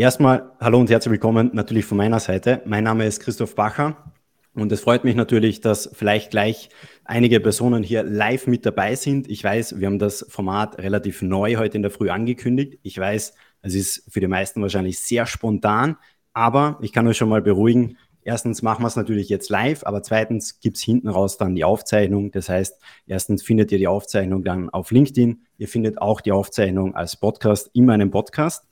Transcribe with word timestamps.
Erstmal 0.00 0.52
hallo 0.60 0.78
und 0.78 0.88
herzlich 0.90 1.10
willkommen 1.10 1.50
natürlich 1.54 1.84
von 1.84 1.98
meiner 1.98 2.20
Seite. 2.20 2.62
Mein 2.64 2.84
Name 2.84 3.04
ist 3.04 3.18
Christoph 3.18 3.56
Bacher 3.56 4.12
und 4.54 4.70
es 4.70 4.82
freut 4.82 5.02
mich 5.02 5.16
natürlich, 5.16 5.60
dass 5.60 5.90
vielleicht 5.92 6.30
gleich 6.30 6.68
einige 7.02 7.40
Personen 7.40 7.82
hier 7.82 8.04
live 8.04 8.46
mit 8.46 8.64
dabei 8.64 8.94
sind. 8.94 9.28
Ich 9.28 9.42
weiß, 9.42 9.80
wir 9.80 9.88
haben 9.88 9.98
das 9.98 10.24
Format 10.28 10.78
relativ 10.78 11.20
neu 11.20 11.56
heute 11.56 11.78
in 11.78 11.82
der 11.82 11.90
Früh 11.90 12.10
angekündigt. 12.10 12.78
Ich 12.84 12.96
weiß, 12.96 13.34
es 13.62 13.74
ist 13.74 14.04
für 14.08 14.20
die 14.20 14.28
meisten 14.28 14.62
wahrscheinlich 14.62 15.00
sehr 15.00 15.26
spontan, 15.26 15.96
aber 16.32 16.78
ich 16.80 16.92
kann 16.92 17.08
euch 17.08 17.16
schon 17.16 17.28
mal 17.28 17.42
beruhigen. 17.42 17.96
Erstens 18.22 18.62
machen 18.62 18.84
wir 18.84 18.86
es 18.88 18.94
natürlich 18.94 19.28
jetzt 19.28 19.50
live, 19.50 19.84
aber 19.84 20.04
zweitens 20.04 20.60
gibt 20.60 20.76
es 20.76 20.82
hinten 20.84 21.08
raus 21.08 21.38
dann 21.38 21.56
die 21.56 21.64
Aufzeichnung. 21.64 22.30
Das 22.30 22.48
heißt, 22.48 22.80
erstens 23.08 23.42
findet 23.42 23.72
ihr 23.72 23.78
die 23.78 23.88
Aufzeichnung 23.88 24.44
dann 24.44 24.70
auf 24.70 24.92
LinkedIn. 24.92 25.42
Ihr 25.56 25.66
findet 25.66 26.00
auch 26.00 26.20
die 26.20 26.30
Aufzeichnung 26.30 26.94
als 26.94 27.16
Podcast 27.16 27.68
in 27.72 27.84
meinem 27.84 28.12
Podcast. 28.12 28.68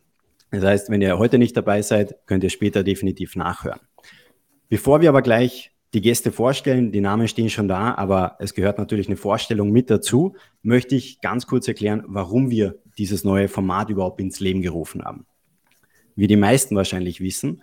Das 0.51 0.65
heißt, 0.65 0.91
wenn 0.91 1.03
ihr 1.03 1.19
heute 1.19 1.39
nicht 1.39 1.57
dabei 1.57 1.83
seid, 1.83 2.17
könnt 2.27 2.45
ihr 2.45 2.51
später 2.51 2.85
definitiv 2.85 3.37
nachhören. 3.37 3.81
Bevor 4.69 5.01
wir 5.01 5.09
aber 5.09 5.23
gleich 5.23 5.73
die 5.95 6.01
Gäste 6.01 6.33
vorstellen, 6.33 6.93
die 6.93 7.01
Namen 7.01 7.29
stehen 7.29 7.51
schon 7.51 7.69
da, 7.69 7.95
aber 7.95 8.37
es 8.39 8.55
gehört 8.55 8.79
natürlich 8.79 9.07
eine 9.07 9.17
Vorstellung 9.17 9.71
mit 9.71 9.91
dazu, 9.91 10.35
möchte 10.63 10.95
ich 10.95 11.21
ganz 11.21 11.47
kurz 11.47 11.69
erklären, 11.69 12.05
warum 12.07 12.51
wir 12.51 12.79
dieses 12.99 13.25
neue 13.25 13.49
Format 13.49 13.91
überhaupt 13.91 14.21
ins 14.21 14.41
Leben 14.41 14.63
gerufen 14.63 15.05
haben. 15.05 15.27
Wie 16.17 16.27
die 16.27 16.37
meisten 16.37 16.77
wahrscheinlich 16.77 17.21
wissen, 17.21 17.63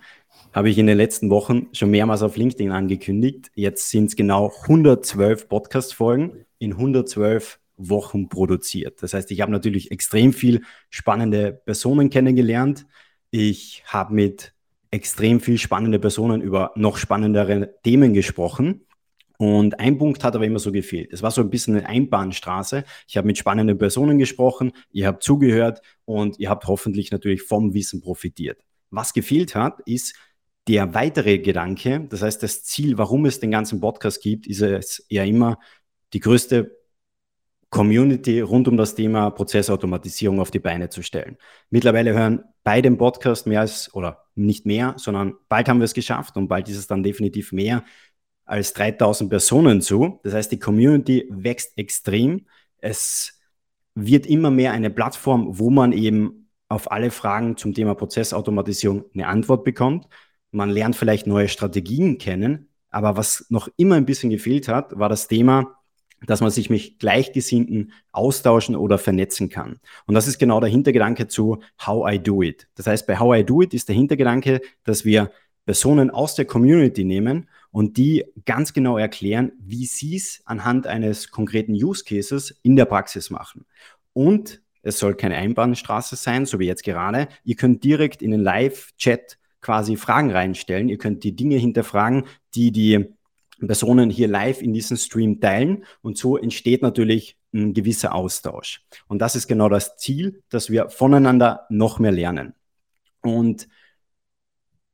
habe 0.53 0.69
ich 0.69 0.77
in 0.77 0.87
den 0.87 0.97
letzten 0.97 1.29
Wochen 1.29 1.67
schon 1.73 1.89
mehrmals 1.89 2.21
auf 2.21 2.37
LinkedIn 2.37 2.71
angekündigt. 2.71 3.51
Jetzt 3.55 3.89
sind 3.89 4.05
es 4.05 4.15
genau 4.15 4.51
112 4.63 5.49
Podcast-Folgen 5.49 6.45
in 6.59 6.73
112 6.73 7.59
Wochen 7.77 8.29
produziert. 8.29 9.01
Das 9.01 9.13
heißt, 9.13 9.31
ich 9.31 9.41
habe 9.41 9.51
natürlich 9.51 9.91
extrem 9.91 10.33
viel 10.33 10.61
spannende 10.89 11.53
Personen 11.53 12.09
kennengelernt. 12.09 12.85
Ich 13.31 13.83
habe 13.87 14.13
mit 14.13 14.53
extrem 14.91 15.39
viel 15.39 15.57
spannende 15.57 15.99
Personen 15.99 16.41
über 16.41 16.71
noch 16.75 16.97
spannendere 16.97 17.75
Themen 17.83 18.13
gesprochen. 18.13 18.85
Und 19.37 19.79
ein 19.79 19.97
Punkt 19.97 20.23
hat 20.23 20.35
aber 20.35 20.45
immer 20.45 20.59
so 20.59 20.71
gefehlt. 20.71 21.11
Es 21.11 21.23
war 21.23 21.31
so 21.31 21.41
ein 21.41 21.49
bisschen 21.49 21.75
eine 21.75 21.87
Einbahnstraße. 21.87 22.83
Ich 23.07 23.17
habe 23.17 23.27
mit 23.27 23.37
spannenden 23.37 23.77
Personen 23.77 24.19
gesprochen, 24.19 24.71
ihr 24.91 25.07
habt 25.07 25.23
zugehört 25.23 25.81
und 26.05 26.39
ihr 26.39 26.49
habt 26.49 26.65
hoffentlich 26.67 27.11
natürlich 27.11 27.41
vom 27.41 27.73
Wissen 27.73 28.01
profitiert. 28.01 28.63
Was 28.91 29.13
gefehlt 29.13 29.55
hat, 29.55 29.79
ist 29.85 30.15
der 30.67 30.93
weitere 30.93 31.39
Gedanke, 31.39 32.05
das 32.09 32.21
heißt 32.21 32.41
das 32.41 32.63
Ziel, 32.63 32.97
warum 32.97 33.25
es 33.25 33.39
den 33.39 33.51
ganzen 33.51 33.81
Podcast 33.81 34.21
gibt, 34.21 34.47
ist 34.47 34.61
es 34.61 35.05
ja 35.09 35.23
immer 35.23 35.59
die 36.13 36.19
größte 36.19 36.77
Community 37.73 38.39
rund 38.39 38.67
um 38.67 38.77
das 38.77 38.93
Thema 38.93 39.31
Prozessautomatisierung 39.31 40.39
auf 40.39 40.51
die 40.51 40.59
Beine 40.59 40.89
zu 40.89 41.01
stellen. 41.01 41.37
Mittlerweile 41.71 42.13
hören 42.13 42.43
bei 42.63 42.81
dem 42.83 42.99
Podcast 42.99 43.47
mehr 43.47 43.61
als, 43.61 43.91
oder 43.95 44.25
nicht 44.35 44.67
mehr, 44.67 44.93
sondern 44.97 45.33
bald 45.49 45.67
haben 45.67 45.79
wir 45.79 45.85
es 45.85 45.95
geschafft 45.95 46.37
und 46.37 46.47
bald 46.47 46.69
ist 46.69 46.77
es 46.77 46.85
dann 46.85 47.01
definitiv 47.01 47.51
mehr 47.51 47.83
als 48.45 48.73
3000 48.73 49.27
Personen 49.27 49.81
zu. 49.81 50.19
Das 50.23 50.35
heißt, 50.35 50.51
die 50.51 50.59
Community 50.59 51.27
wächst 51.31 51.75
extrem. 51.75 52.45
Es 52.77 53.39
wird 53.95 54.27
immer 54.27 54.51
mehr 54.51 54.71
eine 54.71 54.91
Plattform, 54.91 55.57
wo 55.57 55.71
man 55.71 55.93
eben 55.93 56.51
auf 56.69 56.91
alle 56.91 57.09
Fragen 57.09 57.57
zum 57.57 57.73
Thema 57.73 57.95
Prozessautomatisierung 57.95 59.05
eine 59.15 59.27
Antwort 59.27 59.63
bekommt. 59.63 60.07
Man 60.51 60.69
lernt 60.69 60.95
vielleicht 60.95 61.25
neue 61.25 61.47
Strategien 61.47 62.19
kennen, 62.19 62.69
aber 62.91 63.17
was 63.17 63.47
noch 63.49 63.67
immer 63.77 63.95
ein 63.95 64.05
bisschen 64.05 64.29
gefehlt 64.29 64.67
hat, 64.67 64.95
war 64.99 65.09
das 65.09 65.27
Thema, 65.27 65.82
dass 66.27 66.41
man 66.41 66.51
sich 66.51 66.69
mit 66.69 66.99
Gleichgesinnten 66.99 67.91
austauschen 68.11 68.75
oder 68.75 68.97
vernetzen 68.97 69.49
kann. 69.49 69.79
Und 70.05 70.15
das 70.15 70.27
ist 70.27 70.39
genau 70.39 70.59
der 70.59 70.69
Hintergedanke 70.69 71.27
zu 71.27 71.59
How 71.85 72.13
I 72.13 72.19
Do 72.19 72.41
It. 72.41 72.67
Das 72.75 72.87
heißt, 72.87 73.07
bei 73.07 73.19
How 73.19 73.39
I 73.39 73.43
Do 73.43 73.61
It 73.61 73.73
ist 73.73 73.89
der 73.89 73.95
Hintergedanke, 73.95 74.61
dass 74.83 75.05
wir 75.05 75.31
Personen 75.65 76.09
aus 76.09 76.35
der 76.35 76.45
Community 76.45 77.03
nehmen 77.03 77.49
und 77.71 77.97
die 77.97 78.25
ganz 78.45 78.73
genau 78.73 78.97
erklären, 78.97 79.51
wie 79.59 79.85
sie 79.85 80.15
es 80.15 80.41
anhand 80.45 80.87
eines 80.87 81.31
konkreten 81.31 81.73
Use 81.73 82.03
Cases 82.03 82.51
in 82.63 82.75
der 82.75 82.85
Praxis 82.85 83.29
machen. 83.29 83.65
Und 84.11 84.61
es 84.81 84.99
soll 84.99 85.15
keine 85.15 85.37
Einbahnstraße 85.37 86.15
sein, 86.17 86.45
so 86.45 86.59
wie 86.59 86.67
jetzt 86.67 86.83
gerade. 86.83 87.29
Ihr 87.45 87.55
könnt 87.55 87.83
direkt 87.83 88.21
in 88.21 88.31
den 88.31 88.41
Live-Chat 88.41 89.37
quasi 89.61 89.95
Fragen 89.95 90.29
reinstellen. 90.29 90.89
Ihr 90.89 90.97
könnt 90.97 91.23
die 91.23 91.35
Dinge 91.35 91.55
hinterfragen, 91.55 92.25
die 92.53 92.71
die 92.71 93.05
Personen 93.67 94.09
hier 94.09 94.27
live 94.27 94.61
in 94.61 94.73
diesem 94.73 94.97
Stream 94.97 95.39
teilen 95.39 95.85
und 96.01 96.17
so 96.17 96.37
entsteht 96.37 96.81
natürlich 96.81 97.37
ein 97.53 97.73
gewisser 97.73 98.15
Austausch. 98.15 98.83
Und 99.07 99.19
das 99.19 99.35
ist 99.35 99.47
genau 99.47 99.69
das 99.69 99.97
Ziel, 99.97 100.41
dass 100.49 100.69
wir 100.69 100.89
voneinander 100.89 101.65
noch 101.69 101.99
mehr 101.99 102.11
lernen. 102.11 102.53
Und 103.21 103.67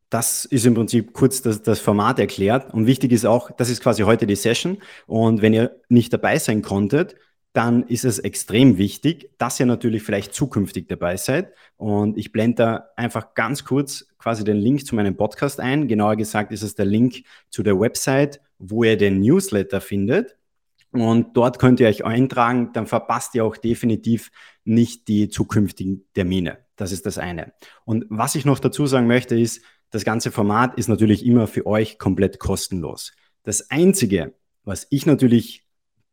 das 0.10 0.46
ist 0.46 0.66
im 0.66 0.74
Prinzip 0.74 1.14
kurz 1.14 1.42
das, 1.42 1.62
das, 1.62 1.80
Format 1.80 2.20
erklärt. 2.20 2.74
Und 2.74 2.88
wichtig 2.88 3.12
ist 3.12 3.26
auch, 3.26 3.52
das 3.52 3.70
ist 3.70 3.82
quasi 3.82 4.04
heute 4.04 4.26
die 4.26 4.36
Session. 4.36 4.80
Und 5.06 5.42
wenn 5.42 5.54
ihr 5.54 5.80
nicht 5.88 6.12
dabei 6.12 6.40
sein 6.40 6.62
konntet, 6.62 7.16
dann 7.54 7.84
ist 7.84 8.06
es 8.06 8.20
extrem 8.20 8.78
wichtig, 8.78 9.32
dass 9.38 9.60
ihr 9.60 9.66
natürlich 9.66 10.04
vielleicht 10.04 10.34
zukünftig 10.34 10.88
dabei 10.88 11.18
seid. 11.18 11.54
Und 11.78 12.18
ich 12.18 12.32
blende 12.32 12.56
da 12.56 12.90
einfach 12.96 13.34
ganz 13.34 13.66
kurz 13.66 14.08
quasi 14.18 14.44
den 14.44 14.58
Link 14.58 14.86
zu 14.86 14.96
meinem 14.96 15.16
Podcast 15.16 15.60
ein. 15.60 15.88
Genauer 15.88 16.16
gesagt 16.16 16.52
ist 16.52 16.64
es 16.64 16.76
der 16.76 16.86
Link 16.86 17.24
zu 17.50 17.64
der 17.64 17.80
Website, 17.80 18.42
wo 18.60 18.84
ihr 18.84 18.98
den 18.98 19.22
Newsletter 19.22 19.82
findet. 19.82 20.38
Und 20.92 21.38
dort 21.38 21.60
könnt 21.60 21.80
ihr 21.80 21.88
euch 21.88 22.04
eintragen, 22.04 22.72
dann 22.74 22.88
verpasst 22.88 23.36
ihr 23.36 23.46
auch 23.46 23.58
definitiv 23.58 24.32
nicht 24.64 25.08
die 25.08 25.30
zukünftigen 25.30 26.06
Termine. 26.14 26.60
Das 26.76 26.92
ist 26.92 27.06
das 27.06 27.18
eine. 27.18 27.54
Und 27.86 28.06
was 28.10 28.36
ich 28.36 28.46
noch 28.46 28.60
dazu 28.60 28.86
sagen 28.86 29.08
möchte, 29.08 29.40
ist, 29.40 29.62
das 29.92 30.06
ganze 30.06 30.32
Format 30.32 30.78
ist 30.78 30.88
natürlich 30.88 31.26
immer 31.26 31.48
für 31.48 31.66
euch 31.66 31.98
komplett 31.98 32.40
kostenlos. 32.40 33.14
Das 33.44 33.72
Einzige, 33.72 34.34
was 34.64 34.88
ich 34.90 35.06
natürlich 35.06 35.66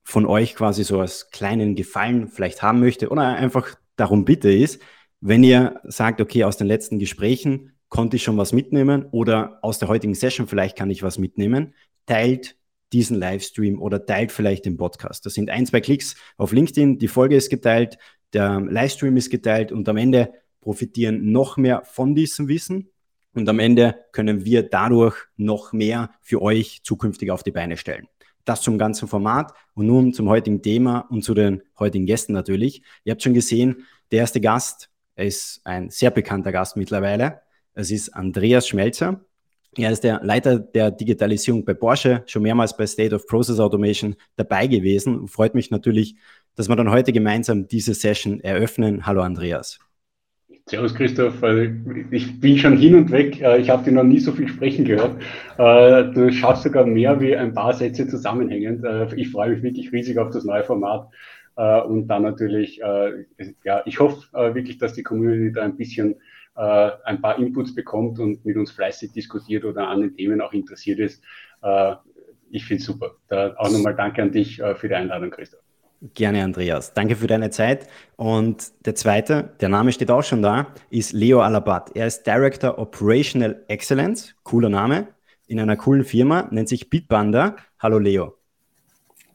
von 0.03 0.25
euch 0.25 0.55
quasi 0.55 0.85
so 0.85 1.01
als 1.01 1.31
kleinen 1.31 1.75
Gefallen 1.75 2.29
vielleicht 2.29 2.63
haben 2.63 2.81
möchte 2.81 3.09
oder 3.09 3.23
einfach 3.23 3.75
darum 3.97 4.25
bitte 4.25 4.53
ist, 4.53 4.81
wenn 5.21 5.43
ihr 5.43 5.81
sagt, 5.85 6.21
okay, 6.21 6.45
aus 6.45 6.57
den 6.57 6.67
letzten 6.67 6.99
Gesprächen 6.99 7.73
konnte 7.89 8.17
ich 8.17 8.23
schon 8.23 8.37
was 8.37 8.53
mitnehmen 8.53 9.07
oder 9.11 9.59
aus 9.63 9.79
der 9.79 9.89
heutigen 9.89 10.15
Session 10.15 10.47
vielleicht 10.47 10.77
kann 10.77 10.91
ich 10.91 11.03
was 11.03 11.19
mitnehmen, 11.19 11.75
teilt 12.07 12.57
diesen 12.93 13.19
Livestream 13.19 13.81
oder 13.81 14.07
teilt 14.07 14.33
vielleicht 14.33 14.65
den 14.65 14.77
Podcast. 14.77 15.27
Das 15.27 15.35
sind 15.35 15.51
ein, 15.51 15.67
zwei 15.67 15.81
Klicks 15.81 16.17
auf 16.37 16.53
LinkedIn, 16.53 16.99
die 16.99 17.09
Folge 17.09 17.37
ist 17.37 17.51
geteilt, 17.51 17.99
der 18.33 18.61
Livestream 18.61 19.17
ist 19.17 19.31
geteilt 19.31 19.73
und 19.73 19.89
am 19.89 19.97
Ende 19.97 20.33
profitieren 20.61 21.33
noch 21.33 21.57
mehr 21.57 21.83
von 21.85 22.15
diesem 22.15 22.49
Wissen 22.49 22.91
und 23.35 23.49
am 23.49 23.59
Ende 23.59 23.97
können 24.13 24.45
wir 24.45 24.63
dadurch 24.63 25.17
noch 25.37 25.73
mehr 25.73 26.11
für 26.23 26.41
euch 26.41 26.81
zukünftig 26.83 27.31
auf 27.31 27.43
die 27.43 27.51
Beine 27.51 27.77
stellen. 27.77 28.09
Das 28.45 28.63
zum 28.63 28.79
ganzen 28.79 29.09
Format 29.09 29.53
und 29.75 29.87
nun 29.87 30.13
zum 30.13 30.29
heutigen 30.29 30.63
Thema 30.63 31.01
und 31.11 31.23
zu 31.23 31.35
den 31.35 31.63
heutigen 31.79 32.07
Gästen 32.07 32.33
natürlich. 32.33 32.83
Ihr 33.05 33.11
habt 33.13 33.23
schon 33.23 33.35
gesehen, 33.35 33.85
der 34.11 34.21
erste 34.21 34.41
Gast, 34.41 34.89
ist 35.17 35.61
ein 35.65 35.91
sehr 35.91 36.11
bekannter 36.11 36.53
Gast 36.53 36.77
mittlerweile. 36.77 37.43
Es 37.75 37.91
ist 37.91 38.11
Andreas 38.11 38.69
Schmelzer. 38.69 39.25
Er 39.79 39.91
ist 39.91 40.05
der 40.05 40.21
Leiter 40.23 40.59
der 40.59 40.91
Digitalisierung 40.91 41.65
bei 41.65 41.75
Porsche, 41.75 42.23
schon 42.27 42.43
mehrmals 42.43 42.75
bei 42.77 42.87
State 42.87 43.15
of 43.15 43.27
Process 43.27 43.61
Automation 43.61 44.17
dabei 44.37 44.67
gewesen. 44.67 45.29
Freut 45.29 45.55
mich 45.55 45.71
natürlich, 45.71 46.17
dass 46.55 46.69
wir 46.71 46.77
dann 46.77 46.91
heute 46.91 47.13
gemeinsam 47.13 47.69
diese 47.69 47.93
Session 47.93 48.41
eröffnen. 48.41 49.05
Hallo 49.05 49.21
Andreas. 49.21 49.79
Servus 50.69 50.95
Christoph, 50.95 51.43
also, 51.45 51.71
ich 52.11 52.41
bin 52.41 52.59
schon 52.59 52.77
hin 52.77 52.95
und 52.97 53.13
weg. 53.13 53.41
Äh, 53.41 53.59
ich 53.59 53.71
habe 53.71 53.85
dich 53.85 53.93
noch 53.93 54.03
nie 54.03 54.19
so 54.19 54.33
viel 54.33 54.49
sprechen 54.49 54.85
gehört. 54.85 55.21
Äh, 55.59 56.13
du 56.13 56.33
schaffst 56.33 56.65
sogar 56.65 56.87
mehr 56.87 57.21
wie 57.21 57.37
ein 57.37 57.53
paar 57.53 57.73
Sätze 57.73 58.09
zusammenhängend. 58.09 58.83
Äh, 58.85 59.15
ich 59.15 59.31
freue 59.31 59.51
mich 59.51 59.63
wirklich 59.63 59.93
riesig 59.93 60.19
auf 60.19 60.31
das 60.31 60.45
neue 60.45 60.65
Format. 60.65 61.09
Und 61.59 62.09
dann 62.09 62.23
natürlich, 62.23 62.83
ja, 63.65 63.83
ich 63.87 63.99
hoffe 63.99 64.27
wirklich, 64.55 64.77
dass 64.77 64.93
die 64.93 65.03
Community 65.03 65.53
da 65.53 65.63
ein 65.63 65.79
bisschen 65.79 66.17
ein 66.57 67.21
paar 67.21 67.39
Inputs 67.39 67.75
bekommt 67.75 68.19
und 68.19 68.45
mit 68.45 68.57
uns 68.57 68.71
fleißig 68.71 69.13
diskutiert 69.13 69.65
oder 69.65 69.89
an 69.89 70.01
den 70.01 70.15
Themen 70.15 70.41
auch 70.41 70.53
interessiert 70.53 70.99
ist. 70.99 71.23
Ich 72.51 72.65
finde 72.65 72.81
es 72.81 72.87
super. 72.87 73.17
Da 73.29 73.55
auch 73.57 73.71
nochmal 73.71 73.95
danke 73.95 74.23
an 74.23 74.33
dich 74.33 74.63
für 74.77 74.89
die 74.89 74.95
Einladung, 74.95 75.31
Christoph. 75.31 75.61
Gerne, 76.15 76.45
Andreas. 76.45 76.93
Danke 76.93 77.17
für 77.17 77.27
deine 77.27 77.51
Zeit. 77.51 77.89
Und 78.17 78.73
der 78.85 78.95
zweite, 78.95 79.55
der 79.61 79.71
Name 79.71 79.93
steht 79.93 80.11
auch 80.11 80.23
schon 80.23 80.43
da, 80.43 80.69
ist 80.91 81.13
Leo 81.13 81.41
Alabat. 81.41 81.97
Er 81.97 82.07
ist 82.07 82.27
Director 82.27 82.79
Operational 82.79 83.65
Excellence, 83.69 84.35
cooler 84.43 84.69
Name, 84.69 85.09
in 85.47 85.59
einer 85.59 85.77
coolen 85.77 86.05
Firma, 86.05 86.49
nennt 86.51 86.69
sich 86.69 86.91
Bitbanda. 86.91 87.57
Hallo 87.79 87.99
Leo. 87.99 88.35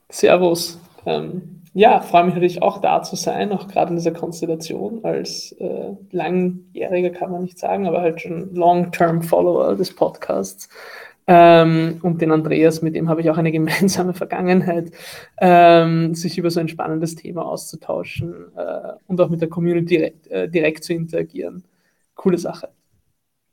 Servus. 0.10 0.80
Ähm, 1.06 1.61
ja, 1.74 2.02
freue 2.02 2.26
mich 2.26 2.34
natürlich 2.34 2.62
auch 2.62 2.80
da 2.80 3.02
zu 3.02 3.16
sein, 3.16 3.52
auch 3.52 3.68
gerade 3.68 3.92
in 3.92 3.96
dieser 3.96 4.12
Konstellation 4.12 5.04
als 5.04 5.54
äh, 5.54 5.96
langjähriger 6.12 7.12
kann 7.12 7.32
man 7.32 7.44
nicht 7.44 7.58
sagen, 7.58 7.88
aber 7.88 8.02
halt 8.02 8.22
schon 8.22 8.54
Long-Term 8.54 9.22
Follower 9.22 9.76
des 9.76 9.96
Podcasts. 9.96 10.68
Ähm, 11.28 12.00
und 12.02 12.22
den 12.22 12.32
Andreas, 12.32 12.82
mit 12.82 12.96
dem 12.96 13.08
habe 13.08 13.22
ich 13.22 13.30
auch 13.30 13.38
eine 13.38 13.52
gemeinsame 13.54 14.14
Vergangenheit, 14.14 14.92
ähm, 15.40 16.14
sich 16.14 16.38
über 16.38 16.52
so 16.52 16.60
ein 16.60 16.68
spannendes 16.68 17.16
Thema 17.16 17.46
auszutauschen 17.46 18.34
äh, 18.58 18.94
und 19.08 19.22
auch 19.22 19.30
mit 19.30 19.42
der 19.42 19.50
Community 19.50 19.96
direkt, 19.98 20.28
äh, 20.28 20.50
direkt 20.50 20.84
zu 20.84 20.94
interagieren. 20.94 21.64
Coole 22.16 22.38
Sache. 22.38 22.70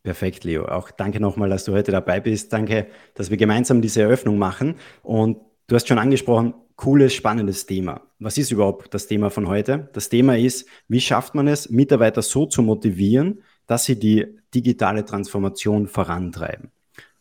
Perfekt, 0.03 0.44
Leo. 0.44 0.64
Auch 0.64 0.91
danke 0.91 1.21
nochmal, 1.21 1.50
dass 1.50 1.64
du 1.64 1.73
heute 1.73 1.93
dabei 1.93 2.19
bist. 2.19 2.53
Danke, 2.53 2.87
dass 3.14 3.31
wir 3.31 3.37
gemeinsam 3.37 3.82
diese 3.82 4.03
Eröffnung 4.03 4.38
machen. 4.38 4.76
Und 5.03 5.37
du 5.69 5.76
hast 5.76 5.87
schon 5.87 5.99
angesprochen, 5.99 6.55
cooles, 6.75 7.15
spannendes 7.15 7.67
Thema. 7.67 8.03
Was 8.19 8.37
ist 8.38 8.50
überhaupt 8.50 8.93
das 8.93 9.06
Thema 9.06 9.31
von 9.31 9.49
heute? 9.49 9.88
Das 9.93 10.09
Thema 10.09 10.37
ist, 10.37 10.67
wie 10.88 11.00
schafft 11.00 11.35
man 11.35 11.47
es, 11.47 11.70
Mitarbeiter 11.70 12.23
so 12.23 12.47
zu 12.47 12.62
motivieren, 12.62 13.43
dass 13.67 13.85
sie 13.85 13.99
die 13.99 14.26
digitale 14.55 15.05
Transformation 15.05 15.87
vorantreiben. 15.87 16.70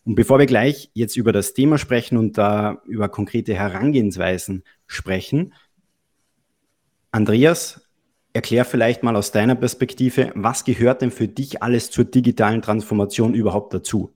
Und 0.04 0.14
bevor 0.14 0.38
wir 0.38 0.46
gleich 0.46 0.90
jetzt 0.94 1.16
über 1.16 1.32
das 1.32 1.52
Thema 1.52 1.76
sprechen 1.76 2.16
und 2.16 2.38
da 2.38 2.80
über 2.86 3.08
konkrete 3.10 3.54
Herangehensweisen 3.54 4.64
sprechen, 4.86 5.52
Andreas, 7.10 7.82
erklär 8.32 8.64
vielleicht 8.64 9.02
mal 9.02 9.16
aus 9.16 9.32
deiner 9.32 9.54
Perspektive, 9.54 10.32
was 10.34 10.64
gehört 10.64 11.02
denn 11.02 11.10
für 11.10 11.28
dich 11.28 11.62
alles 11.62 11.90
zur 11.90 12.04
digitalen 12.04 12.62
Transformation 12.62 13.34
überhaupt 13.34 13.74
dazu? 13.74 14.14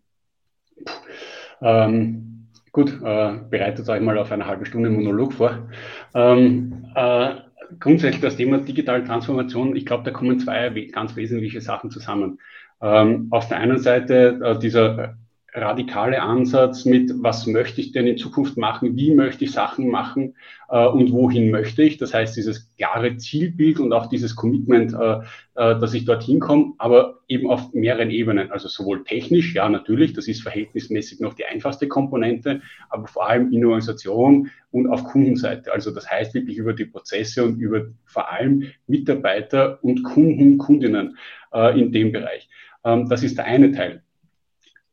Ähm, 1.60 2.41
gut, 2.72 2.90
äh, 3.02 3.38
bereitet 3.50 3.88
euch 3.88 4.00
mal 4.00 4.18
auf 4.18 4.32
eine 4.32 4.46
halbe 4.46 4.66
Stunde 4.66 4.90
Monolog 4.90 5.34
vor. 5.34 5.68
Ähm, 6.14 6.86
äh, 6.94 7.34
grundsätzlich 7.78 8.22
das 8.22 8.36
Thema 8.36 8.58
digitale 8.58 9.04
Transformation, 9.04 9.76
ich 9.76 9.86
glaube, 9.86 10.04
da 10.04 10.10
kommen 10.10 10.40
zwei 10.40 10.70
ganz 10.92 11.14
wesentliche 11.14 11.60
Sachen 11.60 11.90
zusammen. 11.90 12.40
Ähm, 12.80 13.28
auf 13.30 13.48
der 13.48 13.58
einen 13.58 13.78
Seite 13.78 14.40
äh, 14.42 14.58
dieser 14.58 15.16
radikale 15.54 16.22
Ansatz 16.22 16.86
mit, 16.86 17.12
was 17.16 17.46
möchte 17.46 17.80
ich 17.82 17.92
denn 17.92 18.06
in 18.06 18.16
Zukunft 18.16 18.56
machen, 18.56 18.96
wie 18.96 19.14
möchte 19.14 19.44
ich 19.44 19.52
Sachen 19.52 19.88
machen 19.88 20.34
äh, 20.70 20.86
und 20.86 21.12
wohin 21.12 21.50
möchte 21.50 21.82
ich. 21.82 21.98
Das 21.98 22.14
heißt, 22.14 22.36
dieses 22.36 22.74
klare 22.76 23.16
Zielbild 23.18 23.78
und 23.78 23.92
auch 23.92 24.06
dieses 24.06 24.34
Commitment, 24.34 24.94
äh, 24.94 25.16
äh, 25.54 25.78
dass 25.78 25.92
ich 25.92 26.06
dorthin 26.06 26.40
komme, 26.40 26.72
aber 26.78 27.20
eben 27.28 27.50
auf 27.50 27.74
mehreren 27.74 28.10
Ebenen. 28.10 28.50
Also 28.50 28.68
sowohl 28.68 29.04
technisch, 29.04 29.54
ja 29.54 29.68
natürlich, 29.68 30.14
das 30.14 30.26
ist 30.26 30.42
verhältnismäßig 30.42 31.20
noch 31.20 31.34
die 31.34 31.44
einfachste 31.44 31.86
Komponente, 31.86 32.62
aber 32.88 33.06
vor 33.06 33.28
allem 33.28 33.52
in 33.52 33.62
Organisation 33.64 34.50
und 34.70 34.88
auf 34.88 35.04
Kundenseite. 35.04 35.70
Also 35.70 35.90
das 35.90 36.10
heißt 36.10 36.32
wirklich 36.32 36.56
über 36.56 36.72
die 36.72 36.86
Prozesse 36.86 37.44
und 37.44 37.58
über 37.58 37.86
vor 38.06 38.32
allem 38.32 38.64
Mitarbeiter 38.86 39.78
und 39.82 40.02
Kunden, 40.02 40.56
Kundinnen 40.56 41.18
äh, 41.52 41.78
in 41.78 41.92
dem 41.92 42.10
Bereich. 42.10 42.48
Ähm, 42.84 43.06
das 43.10 43.22
ist 43.22 43.36
der 43.36 43.44
eine 43.44 43.70
Teil 43.70 44.02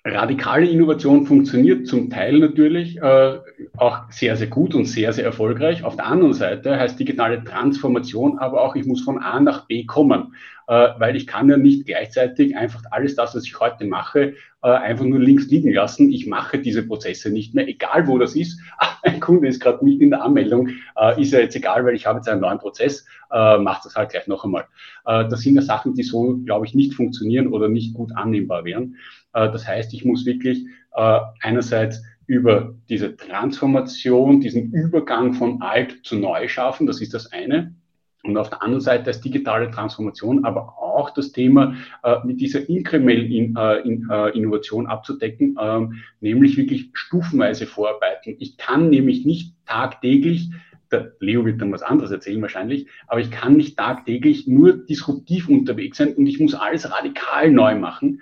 radikale 0.06 0.68
Innovation 0.68 1.26
funktioniert 1.26 1.88
zum 1.88 2.10
Teil 2.10 2.40
natürlich 2.40 2.98
äh, 2.98 3.40
auch 3.78 4.10
sehr, 4.10 4.38
sehr 4.38 4.48
gut 4.48 4.74
und 4.74 4.86
sehr, 4.86 5.12
sehr 5.12 5.26
erfolgreich. 5.26 5.84
Auf 5.84 5.98
der 5.98 6.08
anderen 6.08 6.34
Seite 6.34 6.80
heißt 6.80 7.00
digitale 7.00 7.44
Transformation 7.44 8.40
aber 8.40 8.62
auch, 8.62 8.76
ich 8.76 8.86
muss 8.86 9.02
von 9.02 9.20
A 9.20 9.40
nach 9.42 9.68
B 9.68 9.86
kommen, 9.86 10.36
äh, 10.68 10.90
weil 10.98 11.18
ich 11.18 11.28
kann 11.28 11.50
ja 11.50 11.58
nicht 11.58 11.86
gleichzeitig 11.86 12.56
einfach 12.56 12.84
alles 12.92 13.16
das, 13.16 13.36
was 13.36 13.44
ich 13.44 13.60
heute 13.60 13.86
mache, 13.86 14.36
äh, 14.64 14.70
einfach 14.70 15.04
nur 15.04 15.20
links 15.20 15.48
liegen 15.48 15.74
lassen. 15.74 16.12
Ich 16.12 16.28
mache 16.28 16.60
diese 16.60 16.84
Prozesse 16.84 17.30
nicht 17.30 17.54
mehr, 17.54 17.68
egal 17.68 18.08
wo 18.08 18.18
das 18.18 18.36
ist. 18.36 18.62
ein 19.04 19.20
Kunde 19.20 19.50
ist 19.50 19.62
gerade 19.62 19.84
nicht 19.84 20.02
in 20.02 20.12
der 20.12 20.24
Anmeldung, 20.24 20.70
äh, 20.98 21.22
ist 21.22 21.34
ja 21.34 21.40
jetzt 21.40 21.56
egal, 21.56 21.86
weil 21.86 21.96
ich 21.96 22.06
habe 22.06 22.20
jetzt 22.20 22.30
einen 22.30 22.42
neuen 22.42 22.60
Prozess, 22.60 23.06
äh, 23.32 23.58
macht 23.58 23.86
das 23.86 23.96
halt 23.96 24.12
gleich 24.12 24.28
noch 24.28 24.46
einmal. 24.46 24.66
Äh, 25.06 25.28
das 25.28 25.42
sind 25.42 25.56
ja 25.56 25.62
Sachen, 25.62 25.94
die 25.94 26.04
so, 26.04 26.38
glaube 26.46 26.66
ich, 26.66 26.74
nicht 26.74 26.94
funktionieren 26.94 27.48
oder 27.48 27.68
nicht 27.68 27.94
gut 27.94 28.16
annehmbar 28.16 28.64
wären. 28.64 28.96
Äh, 29.34 29.52
das 29.52 29.68
heißt, 29.68 29.94
ich 29.94 30.06
muss 30.06 30.26
wirklich 30.26 30.66
äh, 30.96 31.20
einerseits 31.42 32.04
über 32.26 32.76
diese 32.90 33.16
Transformation, 33.16 34.40
diesen 34.40 34.72
Übergang 34.72 35.34
von 35.34 35.62
alt 35.62 36.00
zu 36.04 36.16
neu 36.16 36.48
schaffen, 36.48 36.86
das 36.86 37.02
ist 37.02 37.14
das 37.14 37.32
eine. 37.32 37.76
Und 38.24 38.38
auf 38.38 38.50
der 38.50 38.62
anderen 38.62 38.82
Seite 38.82 39.06
das 39.06 39.22
digitale 39.22 39.72
Transformation, 39.72 40.44
aber 40.44 40.78
auch 40.78 41.10
das 41.12 41.32
Thema 41.32 41.76
äh, 42.04 42.18
mit 42.26 42.42
dieser 42.42 42.68
inkrementellen 42.68 43.32
in, 43.32 43.56
äh, 43.56 43.78
in, 43.80 44.10
äh, 44.12 44.30
Innovation 44.38 44.88
abzudecken, 44.88 45.58
ähm, 45.60 45.96
nämlich 46.20 46.58
wirklich 46.58 46.90
stufenweise 46.94 47.66
vorarbeiten. 47.66 48.36
Ich 48.40 48.58
kann 48.58 48.90
nämlich 48.90 49.26
nicht 49.26 49.56
tagtäglich 49.66 50.52
der 50.92 51.14
Leo 51.20 51.46
wird 51.46 51.62
dann 51.62 51.72
was 51.72 51.84
anderes 51.84 52.10
erzählen 52.10 52.42
wahrscheinlich, 52.42 52.88
aber 53.08 53.22
ich 53.22 53.30
kann 53.30 53.58
nicht 53.58 53.78
tagtäglich 53.78 54.48
nur 54.48 54.74
disruptiv 54.74 55.48
unterwegs 55.48 55.98
sein 55.98 56.16
und 56.16 56.26
ich 56.26 56.40
muss 56.40 56.56
alles 56.56 56.92
radikal 56.92 57.52
neu 57.52 57.76
machen. 57.76 58.22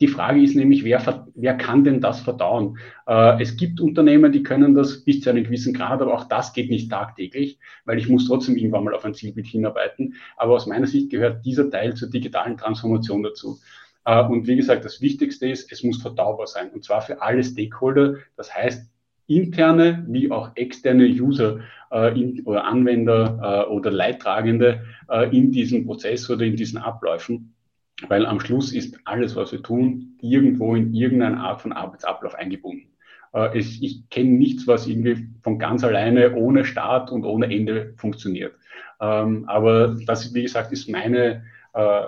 Die 0.00 0.08
Frage 0.08 0.42
ist 0.42 0.56
nämlich, 0.56 0.82
wer, 0.82 1.26
wer 1.34 1.54
kann 1.56 1.84
denn 1.84 2.00
das 2.00 2.20
verdauen? 2.20 2.78
Äh, 3.06 3.42
es 3.42 3.56
gibt 3.56 3.80
Unternehmen, 3.80 4.32
die 4.32 4.42
können 4.42 4.74
das 4.74 5.04
bis 5.04 5.20
zu 5.20 5.28
einem 5.28 5.44
gewissen 5.44 5.74
Grad, 5.74 6.00
aber 6.00 6.14
auch 6.14 6.24
das 6.24 6.54
geht 6.54 6.70
nicht 6.70 6.90
tagtäglich, 6.90 7.58
weil 7.84 7.98
ich 7.98 8.08
muss 8.08 8.26
trotzdem 8.26 8.56
irgendwann 8.56 8.84
mal 8.84 8.94
auf 8.94 9.04
ein 9.04 9.14
Zielbild 9.14 9.46
hinarbeiten. 9.46 10.14
Aber 10.36 10.54
aus 10.54 10.66
meiner 10.66 10.86
Sicht 10.86 11.10
gehört 11.10 11.44
dieser 11.44 11.68
Teil 11.70 11.94
zur 11.94 12.08
digitalen 12.08 12.56
Transformation 12.56 13.22
dazu. 13.22 13.58
Äh, 14.06 14.24
und 14.24 14.46
wie 14.46 14.56
gesagt, 14.56 14.86
das 14.86 15.02
Wichtigste 15.02 15.48
ist, 15.48 15.70
es 15.70 15.82
muss 15.82 16.00
verdaubar 16.00 16.46
sein. 16.46 16.70
Und 16.70 16.82
zwar 16.82 17.02
für 17.02 17.20
alle 17.20 17.44
Stakeholder. 17.44 18.16
Das 18.36 18.54
heißt, 18.54 18.90
interne 19.26 20.04
wie 20.08 20.30
auch 20.30 20.50
externe 20.56 21.04
User 21.04 21.60
äh, 21.92 22.18
in, 22.18 22.42
oder 22.46 22.64
Anwender 22.64 23.66
äh, 23.68 23.70
oder 23.70 23.90
Leidtragende 23.90 24.82
äh, 25.10 25.36
in 25.36 25.52
diesem 25.52 25.84
Prozess 25.84 26.28
oder 26.30 26.44
in 26.46 26.56
diesen 26.56 26.78
Abläufen 26.78 27.54
weil 28.08 28.26
am 28.26 28.40
Schluss 28.40 28.72
ist 28.72 28.98
alles, 29.04 29.36
was 29.36 29.52
wir 29.52 29.62
tun, 29.62 30.16
irgendwo 30.20 30.74
in 30.74 30.92
irgendeine 30.94 31.38
Art 31.38 31.60
von 31.60 31.72
Arbeitsablauf 31.72 32.34
eingebunden. 32.34 32.86
Äh, 33.32 33.58
es, 33.58 33.80
ich 33.80 34.08
kenne 34.10 34.30
nichts, 34.30 34.66
was 34.66 34.86
irgendwie 34.86 35.28
von 35.42 35.58
ganz 35.58 35.84
alleine 35.84 36.34
ohne 36.34 36.64
Start 36.64 37.10
und 37.10 37.24
ohne 37.24 37.46
Ende 37.46 37.94
funktioniert. 37.96 38.54
Ähm, 39.00 39.44
aber 39.48 39.96
das, 40.06 40.34
wie 40.34 40.42
gesagt, 40.42 40.72
ist 40.72 40.88
meine, 40.88 41.44
äh, 41.74 42.02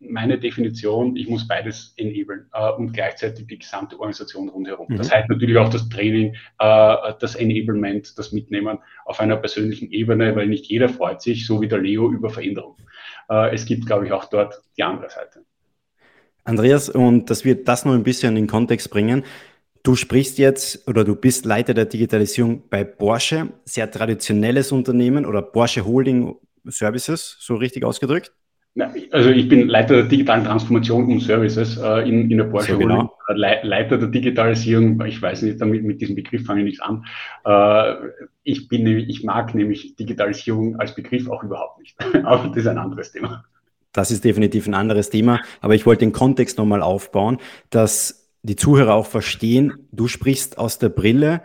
meine 0.00 0.38
Definition. 0.38 1.16
Ich 1.16 1.28
muss 1.28 1.46
beides 1.46 1.94
enablen 1.96 2.46
äh, 2.52 2.70
und 2.72 2.92
gleichzeitig 2.92 3.46
die 3.46 3.58
gesamte 3.58 3.98
Organisation 3.98 4.48
rundherum. 4.48 4.86
Mhm. 4.88 4.96
Das 4.96 5.12
heißt 5.12 5.28
natürlich 5.28 5.56
auch 5.56 5.70
das 5.70 5.88
Training, 5.88 6.34
äh, 6.58 7.12
das 7.20 7.34
Enablement, 7.34 8.18
das 8.18 8.32
Mitnehmen 8.32 8.78
auf 9.04 9.20
einer 9.20 9.36
persönlichen 9.36 9.90
Ebene, 9.90 10.34
weil 10.36 10.48
nicht 10.48 10.66
jeder 10.66 10.88
freut 10.88 11.22
sich, 11.22 11.46
so 11.46 11.60
wie 11.60 11.68
der 11.68 11.78
Leo, 11.78 12.10
über 12.10 12.30
Veränderung 12.30 12.76
es 13.28 13.66
gibt, 13.66 13.86
glaube 13.86 14.06
ich, 14.06 14.12
auch 14.12 14.24
dort 14.26 14.62
die 14.76 14.82
andere 14.82 15.10
Seite. 15.10 15.44
Andreas, 16.44 16.88
und 16.88 17.28
dass 17.28 17.44
wir 17.44 17.62
das 17.62 17.84
noch 17.84 17.92
ein 17.92 18.02
bisschen 18.02 18.30
in 18.30 18.36
den 18.36 18.46
Kontext 18.46 18.88
bringen. 18.90 19.24
Du 19.82 19.94
sprichst 19.94 20.38
jetzt 20.38 20.88
oder 20.88 21.04
du 21.04 21.14
bist 21.14 21.44
Leiter 21.44 21.74
der 21.74 21.84
Digitalisierung 21.84 22.68
bei 22.68 22.84
Porsche, 22.84 23.50
sehr 23.64 23.90
traditionelles 23.90 24.72
Unternehmen 24.72 25.26
oder 25.26 25.42
Porsche 25.42 25.84
Holding 25.84 26.36
Services, 26.64 27.36
so 27.40 27.54
richtig 27.54 27.84
ausgedrückt? 27.84 28.32
Also 29.10 29.30
ich 29.30 29.48
bin 29.48 29.68
Leiter 29.68 29.94
der 29.94 30.04
digitalen 30.04 30.44
Transformation 30.44 31.10
und 31.10 31.20
Services 31.20 31.78
äh, 31.78 32.08
in, 32.08 32.30
in 32.30 32.38
der 32.38 32.44
Porsche 32.44 32.72
so 32.72 32.78
genau. 32.78 33.12
Le 33.28 33.58
Leiter 33.62 33.98
der 33.98 34.08
Digitalisierung, 34.08 35.04
ich 35.04 35.20
weiß 35.20 35.42
nicht, 35.42 35.60
damit 35.60 35.82
mit 35.82 36.00
diesem 36.00 36.14
Begriff 36.14 36.44
fange 36.44 36.60
ich 36.60 36.66
nichts 36.66 36.80
an. 36.80 37.04
Äh, 37.44 37.94
ich 38.44 38.68
bin 38.68 38.86
ich 38.86 39.24
mag 39.24 39.54
nämlich 39.54 39.96
Digitalisierung 39.96 40.76
als 40.78 40.94
Begriff 40.94 41.28
auch 41.28 41.42
überhaupt 41.42 41.80
nicht. 41.80 41.96
Aber 42.24 42.48
das 42.48 42.58
ist 42.58 42.66
ein 42.66 42.78
anderes 42.78 43.10
Thema. 43.10 43.44
Das 43.92 44.10
ist 44.10 44.24
definitiv 44.24 44.66
ein 44.68 44.74
anderes 44.74 45.10
Thema, 45.10 45.40
aber 45.60 45.74
ich 45.74 45.86
wollte 45.86 46.00
den 46.00 46.12
Kontext 46.12 46.58
nochmal 46.58 46.82
aufbauen, 46.82 47.38
dass 47.70 48.30
die 48.42 48.54
Zuhörer 48.54 48.94
auch 48.94 49.06
verstehen, 49.06 49.88
du 49.92 50.08
sprichst 50.08 50.58
aus 50.58 50.78
der 50.78 50.90
Brille 50.90 51.42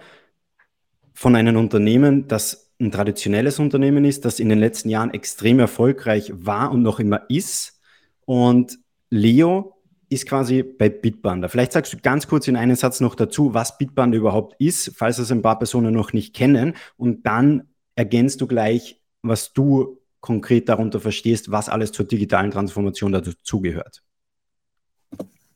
von 1.13 1.35
einem 1.35 1.55
Unternehmen, 1.55 2.27
das 2.27 2.72
ein 2.83 2.91
traditionelles 2.91 3.59
Unternehmen 3.59 4.05
ist, 4.05 4.25
das 4.25 4.39
in 4.39 4.49
den 4.49 4.59
letzten 4.59 4.89
Jahren 4.89 5.13
extrem 5.13 5.59
erfolgreich 5.59 6.31
war 6.35 6.71
und 6.71 6.81
noch 6.81 6.99
immer 6.99 7.23
ist. 7.29 7.79
Und 8.25 8.79
Leo 9.09 9.75
ist 10.09 10.27
quasi 10.27 10.63
bei 10.63 10.89
Bitbanda. 10.89 11.47
Vielleicht 11.47 11.71
sagst 11.71 11.93
du 11.93 11.97
ganz 11.97 12.27
kurz 12.27 12.47
in 12.47 12.55
einem 12.55 12.75
Satz 12.75 12.99
noch 12.99 13.15
dazu, 13.15 13.53
was 13.53 13.77
Bitbanda 13.77 14.17
überhaupt 14.17 14.55
ist, 14.59 14.91
falls 14.95 15.17
es 15.17 15.31
ein 15.31 15.41
paar 15.41 15.57
Personen 15.57 15.93
noch 15.93 16.13
nicht 16.13 16.35
kennen. 16.35 16.75
Und 16.97 17.25
dann 17.25 17.69
ergänzt 17.95 18.41
du 18.41 18.47
gleich, 18.47 19.01
was 19.21 19.53
du 19.53 19.99
konkret 20.19 20.69
darunter 20.69 20.99
verstehst, 20.99 21.51
was 21.51 21.69
alles 21.69 21.91
zur 21.91 22.05
digitalen 22.05 22.51
Transformation 22.51 23.11
dazugehört. 23.11 24.03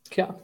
Klar. 0.10 0.40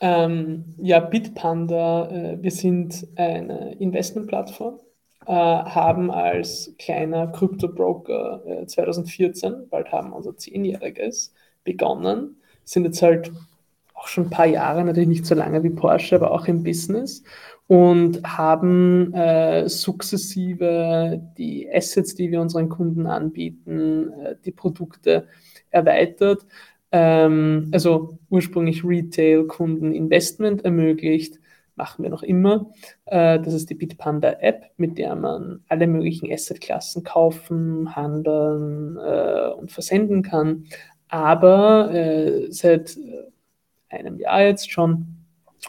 Ähm, 0.00 0.64
ja, 0.78 1.00
Bitpanda, 1.00 2.10
äh, 2.10 2.42
wir 2.42 2.50
sind 2.50 3.06
eine 3.16 3.74
Investmentplattform 3.78 4.78
äh, 5.26 5.32
haben 5.32 6.10
als 6.10 6.74
kleiner 6.78 7.28
Krypto-Broker 7.28 8.42
äh, 8.46 8.66
2014, 8.66 9.68
bald 9.70 9.92
haben 9.92 10.12
unser 10.12 10.36
zehnjähriges, 10.36 11.34
begonnen. 11.64 12.36
Sind 12.64 12.84
jetzt 12.84 13.02
halt 13.02 13.32
auch 13.94 14.08
schon 14.08 14.24
ein 14.24 14.30
paar 14.30 14.46
Jahre, 14.46 14.84
natürlich 14.84 15.08
nicht 15.08 15.26
so 15.26 15.34
lange 15.34 15.62
wie 15.62 15.70
Porsche, 15.70 16.16
aber 16.16 16.30
auch 16.30 16.46
im 16.46 16.62
Business 16.62 17.22
und 17.68 18.22
haben 18.24 19.12
äh, 19.14 19.68
sukzessive 19.68 21.20
die 21.36 21.68
Assets, 21.72 22.14
die 22.14 22.30
wir 22.30 22.40
unseren 22.40 22.68
Kunden 22.68 23.06
anbieten, 23.06 24.12
äh, 24.12 24.36
die 24.44 24.52
Produkte 24.52 25.26
erweitert. 25.70 26.46
Ähm, 26.92 27.68
also 27.72 28.18
ursprünglich 28.30 28.84
Retail-Kunden 28.84 29.92
Investment 29.92 30.64
ermöglicht, 30.64 31.40
machen 31.76 32.02
wir 32.02 32.10
noch 32.10 32.22
immer. 32.22 32.70
Äh, 33.04 33.38
das 33.40 33.54
ist 33.54 33.70
die 33.70 33.74
Bitpanda 33.74 34.36
App, 34.40 34.70
mit 34.76 34.98
der 34.98 35.14
man 35.14 35.60
alle 35.68 35.86
möglichen 35.86 36.32
Assetklassen 36.32 37.04
kaufen, 37.04 37.94
handeln 37.94 38.96
äh, 38.96 39.50
und 39.50 39.70
versenden 39.70 40.22
kann. 40.22 40.64
Aber 41.08 41.92
äh, 41.94 42.50
seit 42.50 42.98
einem 43.88 44.18
Jahr 44.18 44.42
jetzt 44.42 44.70
schon, 44.70 45.06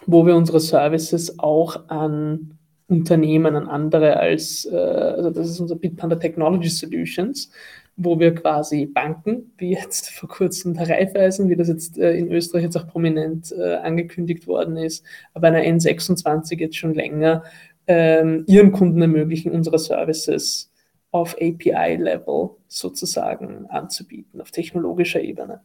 wo 0.06 0.26
wir 0.26 0.36
unsere 0.36 0.60
Services 0.60 1.40
auch 1.40 1.90
an 1.90 2.58
Unternehmen, 2.88 3.56
an 3.56 3.68
andere 3.68 4.18
als, 4.18 4.66
äh, 4.66 4.76
also 4.76 5.30
das 5.30 5.50
ist 5.50 5.60
unser 5.60 5.76
Bitpanda 5.76 6.16
Technology 6.16 6.70
Solutions, 6.70 7.52
wo 7.98 8.20
wir 8.20 8.34
quasi 8.36 8.86
Banken, 8.86 9.52
wie 9.58 9.72
jetzt 9.72 10.10
vor 10.12 10.30
kurzem 10.30 10.76
der 10.76 10.90
Raiffeisen, 10.90 11.50
wie 11.50 11.56
das 11.56 11.68
jetzt 11.68 11.98
äh, 11.98 12.14
in 12.14 12.32
Österreich 12.32 12.64
jetzt 12.64 12.78
auch 12.78 12.88
prominent 12.88 13.52
äh, 13.52 13.76
angekündigt 13.76 14.48
worden 14.48 14.78
ist, 14.78 15.04
aber 15.34 15.48
einer 15.48 15.62
N26 15.62 16.60
jetzt 16.60 16.78
schon 16.78 16.94
länger, 16.94 17.44
ähm, 17.88 18.44
ihren 18.48 18.72
Kunden 18.72 19.02
ermöglichen, 19.02 19.52
unsere 19.52 19.80
Services 19.80 20.72
auf 21.12 21.36
API-Level 21.36 22.50
sozusagen 22.68 23.66
anzubieten, 23.68 24.42
auf 24.42 24.52
technologischer 24.52 25.22
Ebene. 25.22 25.62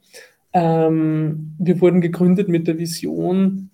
Ähm, 0.52 1.54
wir 1.58 1.80
wurden 1.80 2.00
gegründet 2.00 2.48
mit 2.48 2.68
der 2.68 2.78
Vision, 2.78 3.70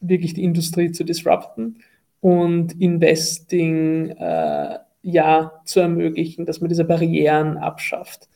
wirklich 0.00 0.34
die 0.34 0.44
Industrie 0.44 0.92
zu 0.92 1.04
disrupten 1.04 1.76
und 2.20 2.80
Investing 2.80 4.10
äh, 4.10 4.78
ja 5.02 5.52
zu 5.64 5.80
ermöglichen, 5.80 6.46
dass 6.46 6.60
man 6.60 6.68
diese 6.68 6.84
Barrieren 6.84 7.56
abschafft. 7.56 8.28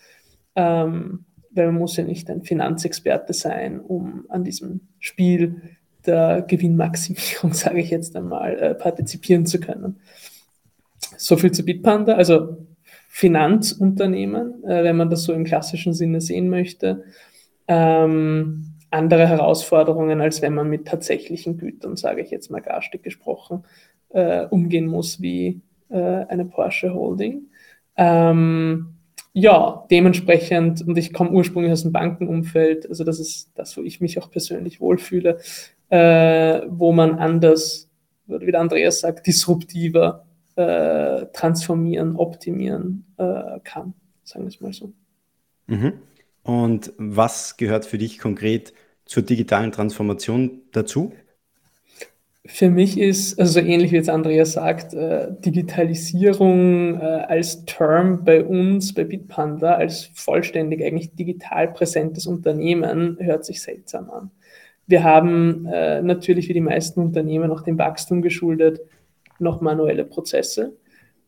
Ähm, 0.57 1.25
weil 1.55 1.67
man 1.67 1.77
muss 1.77 1.97
ja 1.97 2.05
nicht 2.05 2.29
ein 2.31 2.43
Finanzexperte 2.43 3.33
sein, 3.33 3.81
um 3.81 4.25
an 4.29 4.45
diesem 4.45 4.81
Spiel 4.99 5.63
der 6.05 6.43
Gewinnmaximierung, 6.43 7.53
sage 7.53 7.81
ich 7.81 7.91
jetzt 7.91 8.17
einmal, 8.17 8.59
äh, 8.59 8.75
partizipieren 8.75 9.47
zu 9.47 9.61
können. 9.61 10.01
So 11.17 11.37
viel 11.37 11.53
zu 11.53 11.65
Bitpanda, 11.65 12.15
also 12.15 12.67
Finanzunternehmen, 13.09 14.65
äh, 14.65 14.83
wenn 14.83 14.97
man 14.97 15.11
das 15.11 15.23
so 15.23 15.33
im 15.33 15.45
klassischen 15.45 15.93
Sinne 15.93 16.21
sehen 16.21 16.49
möchte. 16.49 17.05
Ähm, 17.69 18.75
andere 18.91 19.27
Herausforderungen, 19.29 20.21
als 20.21 20.43
wenn 20.43 20.55
man 20.55 20.69
mit 20.69 20.87
tatsächlichen 20.87 21.57
Gütern, 21.57 21.97
sage 21.97 22.23
ich 22.23 22.31
jetzt 22.31 22.51
mal 22.51 22.61
garstig 22.61 23.03
gesprochen, 23.03 23.65
äh, 24.11 24.47
umgehen 24.47 24.87
muss, 24.87 25.21
wie 25.21 25.61
äh, 25.95 26.27
eine 26.29 26.45
Porsche 26.45 26.93
Holding. 26.93 27.47
Ähm, 27.97 28.95
ja, 29.33 29.87
dementsprechend, 29.91 30.83
und 30.87 30.99
ich 30.99 31.13
komme 31.13 31.31
ursprünglich 31.31 31.73
aus 31.73 31.83
dem 31.83 31.93
Bankenumfeld, 31.93 32.89
also 32.89 33.05
das 33.05 33.21
ist 33.21 33.51
das, 33.55 33.77
wo 33.77 33.83
ich 33.83 34.01
mich 34.01 34.19
auch 34.19 34.31
persönlich 34.31 34.81
wohlfühle, 34.81 35.39
äh, 35.89 36.63
wo 36.69 36.93
man 36.93 37.19
anders, 37.19 37.89
wie 38.27 38.51
der 38.51 38.61
Andreas 38.61 39.01
sagt, 39.01 39.27
disruptiver 39.27 40.25
äh, 40.57 41.27
transformieren, 41.33 42.17
optimieren 42.17 43.07
äh, 43.17 43.61
kann, 43.65 43.95
sagen 44.25 44.45
wir 44.45 44.49
es 44.49 44.61
mal 44.61 44.73
so. 44.73 44.93
Mhm. 45.67 45.95
Und 46.43 46.93
was 46.99 47.57
gehört 47.57 47.87
für 47.87 47.99
dich 47.99 48.19
konkret 48.19 48.73
zur 49.05 49.23
digitalen 49.23 49.73
Transformation 49.73 50.63
dazu? 50.73 51.13
Für 52.47 52.69
mich 52.69 52.99
ist, 52.99 53.39
also 53.41 53.61
so 53.61 53.67
ähnlich 53.67 53.91
wie 53.91 53.97
jetzt 53.97 54.11
Andreas 54.11 54.53
sagt, 54.53 54.93
äh, 54.93 55.29
Digitalisierung 55.41 57.01
äh, 57.01 57.25
als 57.27 57.65
Term 57.65 58.23
bei 58.23 58.45
uns, 58.45 58.93
bei 58.93 59.05
Bitpanda, 59.05 59.75
als 59.75 60.11
vollständig 60.15 60.85
eigentlich 60.85 61.15
digital 61.15 61.73
präsentes 61.73 62.27
Unternehmen, 62.27 63.17
hört 63.19 63.47
sich 63.47 63.63
seltsam 63.63 64.11
an. 64.11 64.31
Wir 64.87 65.03
haben 65.05 65.67
äh, 65.73 66.03
natürlich 66.03 66.51
wie 66.51 66.53
die 66.53 66.61
meisten 66.61 67.01
Unternehmen 67.01 67.51
auch 67.51 67.63
dem 67.63 67.79
Wachstum 67.79 68.21
geschuldet 68.21 68.81
noch 69.39 69.63
manuelle 69.63 70.05
Prozesse. 70.05 70.77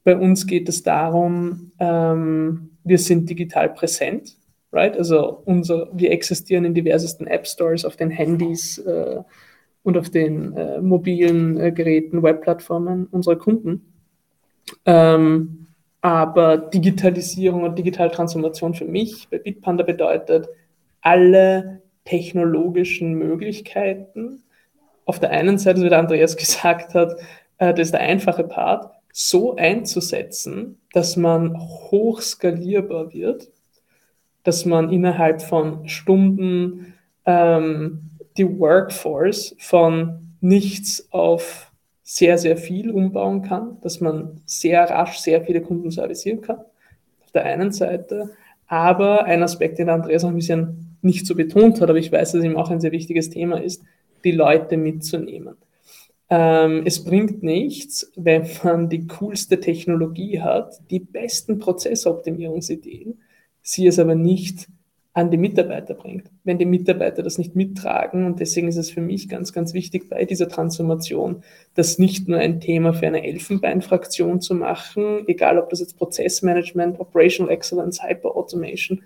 Bei 0.04 0.16
uns 0.16 0.46
geht 0.46 0.68
es 0.68 0.82
darum, 0.82 1.72
ähm, 1.80 2.70
wir 2.84 2.98
sind 2.98 3.28
digital 3.28 3.70
präsent 3.70 4.36
right? 4.76 4.96
Also 4.96 5.42
unser, 5.44 5.88
wir 5.92 6.10
existieren 6.12 6.64
in 6.64 6.74
diversesten 6.74 7.26
App 7.26 7.46
Stores 7.46 7.84
auf 7.84 7.96
den 7.96 8.10
Handys 8.10 8.78
äh, 8.78 9.22
und 9.86 9.96
auf 9.96 10.10
den 10.10 10.52
äh, 10.56 10.80
mobilen 10.80 11.58
äh, 11.58 11.72
Geräten, 11.72 12.22
Webplattformen 12.22 13.06
unserer 13.06 13.36
Kunden. 13.36 13.92
Ähm, 14.84 15.66
aber 16.00 16.58
Digitalisierung 16.58 17.62
und 17.62 17.78
Digitaltransformation 17.78 18.74
für 18.74 18.84
mich 18.84 19.28
bei 19.30 19.38
Bitpanda 19.38 19.84
bedeutet, 19.84 20.48
alle 21.00 21.82
technologischen 22.04 23.14
Möglichkeiten 23.14 24.42
auf 25.04 25.20
der 25.20 25.30
einen 25.30 25.58
Seite, 25.58 25.82
wie 25.82 25.88
der 25.88 26.00
Andreas 26.00 26.36
gesagt 26.36 26.94
hat, 26.94 27.14
äh, 27.58 27.72
das 27.72 27.88
ist 27.88 27.94
der 27.94 28.00
einfache 28.00 28.44
Part, 28.44 28.92
so 29.12 29.56
einzusetzen, 29.56 30.78
dass 30.92 31.16
man 31.16 31.58
hochskalierbar 31.58 33.12
wird 33.14 33.48
dass 34.46 34.64
man 34.64 34.92
innerhalb 34.92 35.42
von 35.42 35.88
Stunden 35.88 36.94
ähm, 37.24 38.10
die 38.36 38.58
Workforce 38.58 39.54
von 39.58 40.34
nichts 40.40 41.08
auf 41.10 41.72
sehr, 42.02 42.38
sehr 42.38 42.56
viel 42.56 42.90
umbauen 42.90 43.42
kann, 43.42 43.78
dass 43.80 44.00
man 44.00 44.40
sehr 44.46 44.88
rasch 44.88 45.18
sehr 45.18 45.42
viele 45.42 45.60
Kunden 45.60 45.90
servicieren 45.90 46.40
kann, 46.40 46.58
auf 46.58 47.32
der 47.34 47.44
einen 47.44 47.72
Seite. 47.72 48.30
Aber 48.68 49.24
ein 49.24 49.42
Aspekt, 49.42 49.78
den 49.78 49.88
Andreas 49.88 50.22
noch 50.22 50.30
ein 50.30 50.36
bisschen 50.36 50.96
nicht 51.02 51.26
so 51.26 51.34
betont 51.34 51.80
hat, 51.80 51.88
aber 51.88 51.98
ich 51.98 52.12
weiß, 52.12 52.32
dass 52.32 52.44
ihm 52.44 52.56
auch 52.56 52.70
ein 52.70 52.80
sehr 52.80 52.92
wichtiges 52.92 53.30
Thema 53.30 53.60
ist, 53.60 53.82
die 54.24 54.32
Leute 54.32 54.76
mitzunehmen. 54.76 55.56
Ähm, 56.28 56.82
es 56.84 57.04
bringt 57.04 57.42
nichts, 57.42 58.10
wenn 58.16 58.48
man 58.62 58.88
die 58.88 59.06
coolste 59.06 59.60
Technologie 59.60 60.40
hat, 60.40 60.74
die 60.90 61.00
besten 61.00 61.58
Prozessoptimierungsideen, 61.58 63.20
sie 63.62 63.86
es 63.86 63.98
aber 63.98 64.14
nicht 64.14 64.68
an 65.16 65.30
die 65.30 65.38
Mitarbeiter 65.38 65.94
bringt. 65.94 66.30
Wenn 66.44 66.58
die 66.58 66.66
Mitarbeiter 66.66 67.22
das 67.22 67.38
nicht 67.38 67.56
mittragen, 67.56 68.26
und 68.26 68.38
deswegen 68.38 68.68
ist 68.68 68.76
es 68.76 68.90
für 68.90 69.00
mich 69.00 69.30
ganz, 69.30 69.54
ganz 69.54 69.72
wichtig 69.72 70.10
bei 70.10 70.26
dieser 70.26 70.46
Transformation, 70.46 71.42
das 71.74 71.98
nicht 71.98 72.28
nur 72.28 72.38
ein 72.38 72.60
Thema 72.60 72.92
für 72.92 73.06
eine 73.06 73.26
Elfenbeinfraktion 73.26 74.42
zu 74.42 74.54
machen, 74.54 75.24
egal 75.26 75.58
ob 75.58 75.70
das 75.70 75.80
jetzt 75.80 75.96
Prozessmanagement, 75.96 77.00
Operational 77.00 77.50
Excellence, 77.50 78.02
Hyper 78.02 78.36
Automation, 78.36 79.00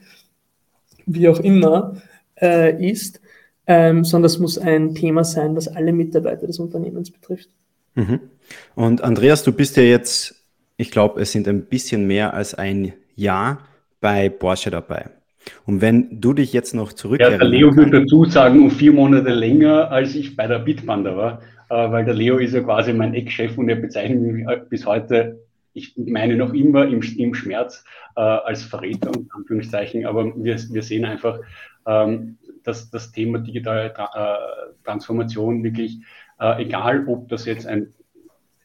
wie 1.07 1.29
auch 1.29 1.39
immer 1.39 2.03
äh, 2.43 2.91
ist, 2.91 3.21
ähm, 3.69 4.03
sondern 4.03 4.27
es 4.27 4.41
muss 4.41 4.59
ein 4.59 4.97
Thema 4.97 5.23
sein, 5.23 5.55
das 5.55 5.69
alle 5.69 5.93
Mitarbeiter 5.93 6.49
des 6.49 6.59
Unternehmens 6.59 7.13
betrifft. 7.13 7.51
Mhm. 7.95 8.19
Und 8.75 9.05
Andreas, 9.05 9.45
du 9.45 9.53
bist 9.53 9.77
ja 9.77 9.85
jetzt, 9.85 10.35
ich 10.77 10.91
glaube, 10.91 11.21
es 11.21 11.31
sind 11.31 11.47
ein 11.47 11.67
bisschen 11.67 12.09
mehr 12.09 12.35
als 12.35 12.55
ein 12.55 12.95
Jahr 13.15 13.61
bei 14.01 14.29
Porsche 14.29 14.71
dabei. 14.71 15.09
Und 15.67 15.81
wenn 15.81 16.21
du 16.21 16.33
dich 16.33 16.53
jetzt 16.53 16.75
noch 16.75 16.93
zurück. 16.93 17.21
Ja, 17.21 17.31
der 17.31 17.45
Leo 17.45 17.75
würde 17.75 18.03
dazu 18.03 18.25
sagen, 18.25 18.63
um 18.63 18.71
vier 18.71 18.93
Monate 18.93 19.31
länger, 19.31 19.91
als 19.91 20.15
ich 20.15 20.37
bei 20.37 20.47
der 20.47 20.59
Bitpanda 20.59 21.17
war, 21.17 21.41
äh, 21.71 21.91
weil 21.91 22.05
der 22.05 22.15
Leo 22.15 22.39
ist 22.39 22.55
ja 22.55 22.61
quasi 22.61 22.93
mein 22.93 23.15
Eckchef 23.15 23.57
und 23.57 23.69
er 23.69 23.77
bezeichnet 23.77 24.21
mich 24.21 24.47
äh, 24.47 24.61
bis 24.69 24.87
heute, 24.87 25.41
ich 25.73 25.95
meine 25.97 26.37
noch 26.37 26.53
immer 26.53 26.87
im, 26.87 27.01
im 27.01 27.35
Schmerz 27.35 27.85
äh, 28.17 28.21
als 28.21 28.65
Verräter, 28.65 29.11
und 29.11 29.33
Anführungszeichen, 29.33 30.05
aber 30.05 30.27
wir, 30.37 30.59
wir 30.59 30.83
sehen 30.83 31.05
einfach, 31.05 31.39
ähm, 31.87 32.39
dass 32.65 32.91
das 32.91 33.13
Thema 33.13 33.39
digitale 33.39 33.93
Tra 33.95 34.39
Transformation 34.85 35.63
wirklich, 35.63 36.01
egal 36.39 37.07
ob 37.07 37.29
das 37.29 37.47
jetzt 37.47 37.67
ein 37.67 37.95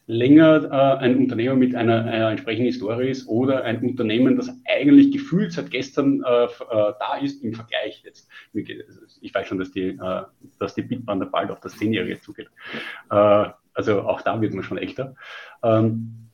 länger 0.06 0.64
äh, 0.64 1.04
ein 1.04 1.16
Unternehmen 1.16 1.58
mit 1.58 1.74
einer, 1.74 2.04
einer, 2.04 2.30
entsprechenden 2.30 2.66
Historie 2.66 3.10
ist 3.10 3.26
oder 3.26 3.64
ein 3.64 3.82
Unternehmen, 3.82 4.36
das 4.36 4.50
eigentlich 4.64 5.12
gefühlt 5.12 5.52
seit 5.52 5.70
gestern 5.70 6.22
äh, 6.24 6.44
äh, 6.44 6.48
da 6.70 7.16
ist 7.20 7.42
im 7.42 7.54
Vergleich 7.54 8.02
jetzt. 8.04 8.28
Ich 8.52 9.34
weiß 9.34 9.48
schon, 9.48 9.58
dass 9.58 9.72
die, 9.72 9.88
äh, 9.88 10.22
dass 10.58 10.74
die 10.74 10.82
Bitbahn 10.82 11.28
bald 11.30 11.50
auf 11.50 11.60
das 11.60 11.76
Zehnjährige 11.76 12.20
zugeht. 12.20 12.48
Äh, 13.10 13.48
also 13.74 14.02
auch 14.02 14.22
da 14.22 14.40
wird 14.40 14.54
man 14.54 14.62
schon 14.62 14.78
echter. 14.78 15.16
Ähm, 15.62 16.25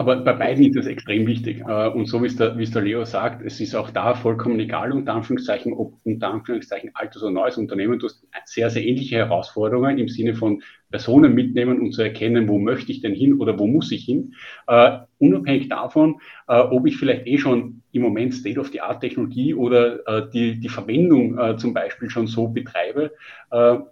aber 0.00 0.16
bei 0.16 0.32
beiden 0.32 0.64
ist 0.64 0.76
es 0.76 0.86
extrem 0.86 1.26
wichtig. 1.26 1.60
Äh, 1.60 1.88
und 1.88 2.06
so 2.06 2.22
wie 2.22 2.26
es, 2.26 2.36
der, 2.36 2.56
wie 2.56 2.62
es 2.62 2.70
der 2.70 2.80
Leo 2.80 3.04
sagt, 3.04 3.44
es 3.44 3.60
ist 3.60 3.74
auch 3.74 3.90
da 3.90 4.14
vollkommen 4.14 4.58
egal, 4.58 4.92
unter 4.92 5.12
Anführungszeichen, 5.12 5.74
ob 5.74 5.92
unter 6.04 6.28
Anführungszeichen 6.28 6.92
altes 6.94 7.22
oder 7.22 7.32
neues 7.32 7.58
Unternehmen. 7.58 7.98
Du 7.98 8.06
hast 8.06 8.24
sehr, 8.46 8.70
sehr 8.70 8.82
ähnliche 8.82 9.16
Herausforderungen 9.16 9.98
im 9.98 10.08
Sinne 10.08 10.34
von 10.34 10.62
Personen 10.90 11.34
mitnehmen 11.34 11.82
und 11.82 11.92
zu 11.92 12.00
erkennen, 12.00 12.48
wo 12.48 12.58
möchte 12.58 12.90
ich 12.92 13.02
denn 13.02 13.12
hin 13.12 13.34
oder 13.34 13.58
wo 13.58 13.66
muss 13.66 13.92
ich 13.92 14.06
hin. 14.06 14.32
Uh, 14.66 15.00
unabhängig 15.18 15.68
davon, 15.68 16.14
uh, 16.48 16.70
ob 16.70 16.86
ich 16.86 16.96
vielleicht 16.96 17.26
eh 17.26 17.36
schon 17.36 17.82
im 17.92 18.00
Moment 18.00 18.32
State-of-the-Art-Technologie 18.32 19.52
oder 19.52 19.98
uh, 20.08 20.30
die, 20.32 20.58
die 20.58 20.68
Verwendung 20.70 21.58
zum 21.58 21.74
Beispiel 21.74 22.08
schon 22.08 22.26
so 22.26 22.48
betreibe, 22.48 23.12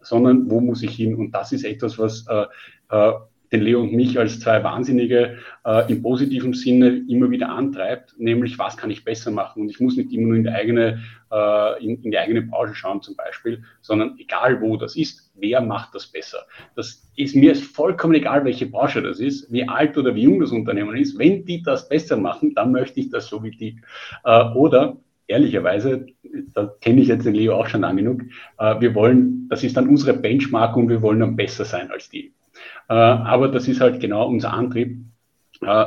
sondern 0.01 0.51
wo 0.51 0.61
muss 0.61 0.83
ich 0.83 0.97
hin. 0.97 1.15
Und 1.15 1.33
das 1.33 1.53
ist 1.53 1.65
etwas, 1.65 1.99
was 1.99 2.27
den 3.53 3.63
Leo 3.63 3.81
und 3.81 3.93
mich 3.93 4.19
als 4.19 4.41
zwei 4.41 4.63
Wahnsinnige 4.63 5.39
äh, 5.65 5.91
im 5.91 6.03
positiven 6.03 6.53
Sinne 6.53 7.05
immer 7.09 7.31
wieder 7.31 7.49
antreibt, 7.49 8.19
nämlich 8.19 8.59
was 8.59 8.77
kann 8.77 8.91
ich 8.91 9.05
besser 9.05 9.31
machen. 9.31 9.63
Und 9.63 9.71
ich 9.71 9.81
muss 9.81 9.97
nicht 9.97 10.13
immer 10.13 10.29
nur 10.29 10.37
in 10.37 10.45
die 10.45 10.51
eigene, 10.51 11.03
äh, 11.31 11.85
in, 11.85 12.03
in, 12.03 12.11
die 12.11 12.19
eigene 12.19 12.43
Branche 12.43 12.75
schauen 12.75 13.03
zum 13.03 13.17
Beispiel, 13.17 13.63
sondern 13.81 14.17
egal 14.19 14.61
wo 14.61 14.77
das 14.77 14.97
ist, 14.97 15.31
wer 15.35 15.61
macht 15.61 15.95
das 15.95 16.07
besser. 16.07 16.47
Das 16.77 17.11
ist 17.17 17.35
mir 17.35 17.53
ist 17.53 17.65
vollkommen 17.65 18.15
egal, 18.15 18.45
welche 18.45 18.67
Branche 18.67 19.03
das 19.03 19.21
ist, 19.21 19.51
wie 19.53 19.67
alt 19.67 19.97
oder 19.97 20.15
wie 20.15 20.23
jung 20.23 20.41
das 20.41 20.51
Unternehmen 20.51 20.97
ist. 20.97 21.19
Wenn 21.19 21.45
die 21.45 21.63
das 21.63 21.89
besser 21.89 22.17
machen, 22.17 22.55
dann 22.55 22.73
möchte 22.73 23.01
ich 23.01 23.11
das 23.11 23.29
so 23.29 23.43
wie 23.43 23.51
die. 23.51 23.81
Äh, 24.25 24.45
oder 24.55 24.97
ehrlicherweise, 25.29 26.07
da 26.55 26.73
kenne 26.81 27.03
ich 27.03 27.09
jetzt 27.09 27.27
den 27.27 27.35
Leo 27.35 27.55
auch 27.55 27.69
schon 27.69 27.83
lang 27.83 27.97
genug, 27.97 28.23
äh, 28.59 28.81
wir 28.81 28.95
wollen, 28.95 29.47
das 29.49 29.63
ist 29.63 29.77
dann 29.77 29.89
unsere 29.89 30.15
Benchmark 30.15 30.77
und 30.77 30.89
wir 30.89 31.03
wollen 31.03 31.21
dann 31.21 31.37
besser 31.37 31.65
sein 31.65 31.91
als 31.91 32.09
die. 32.09 32.33
Äh, 32.89 32.95
aber 32.95 33.49
das 33.49 33.69
ist 33.69 33.81
halt 33.81 34.01
genau 34.01 34.27
unser 34.27 34.53
Antrieb. 34.53 35.05
Äh, 35.63 35.87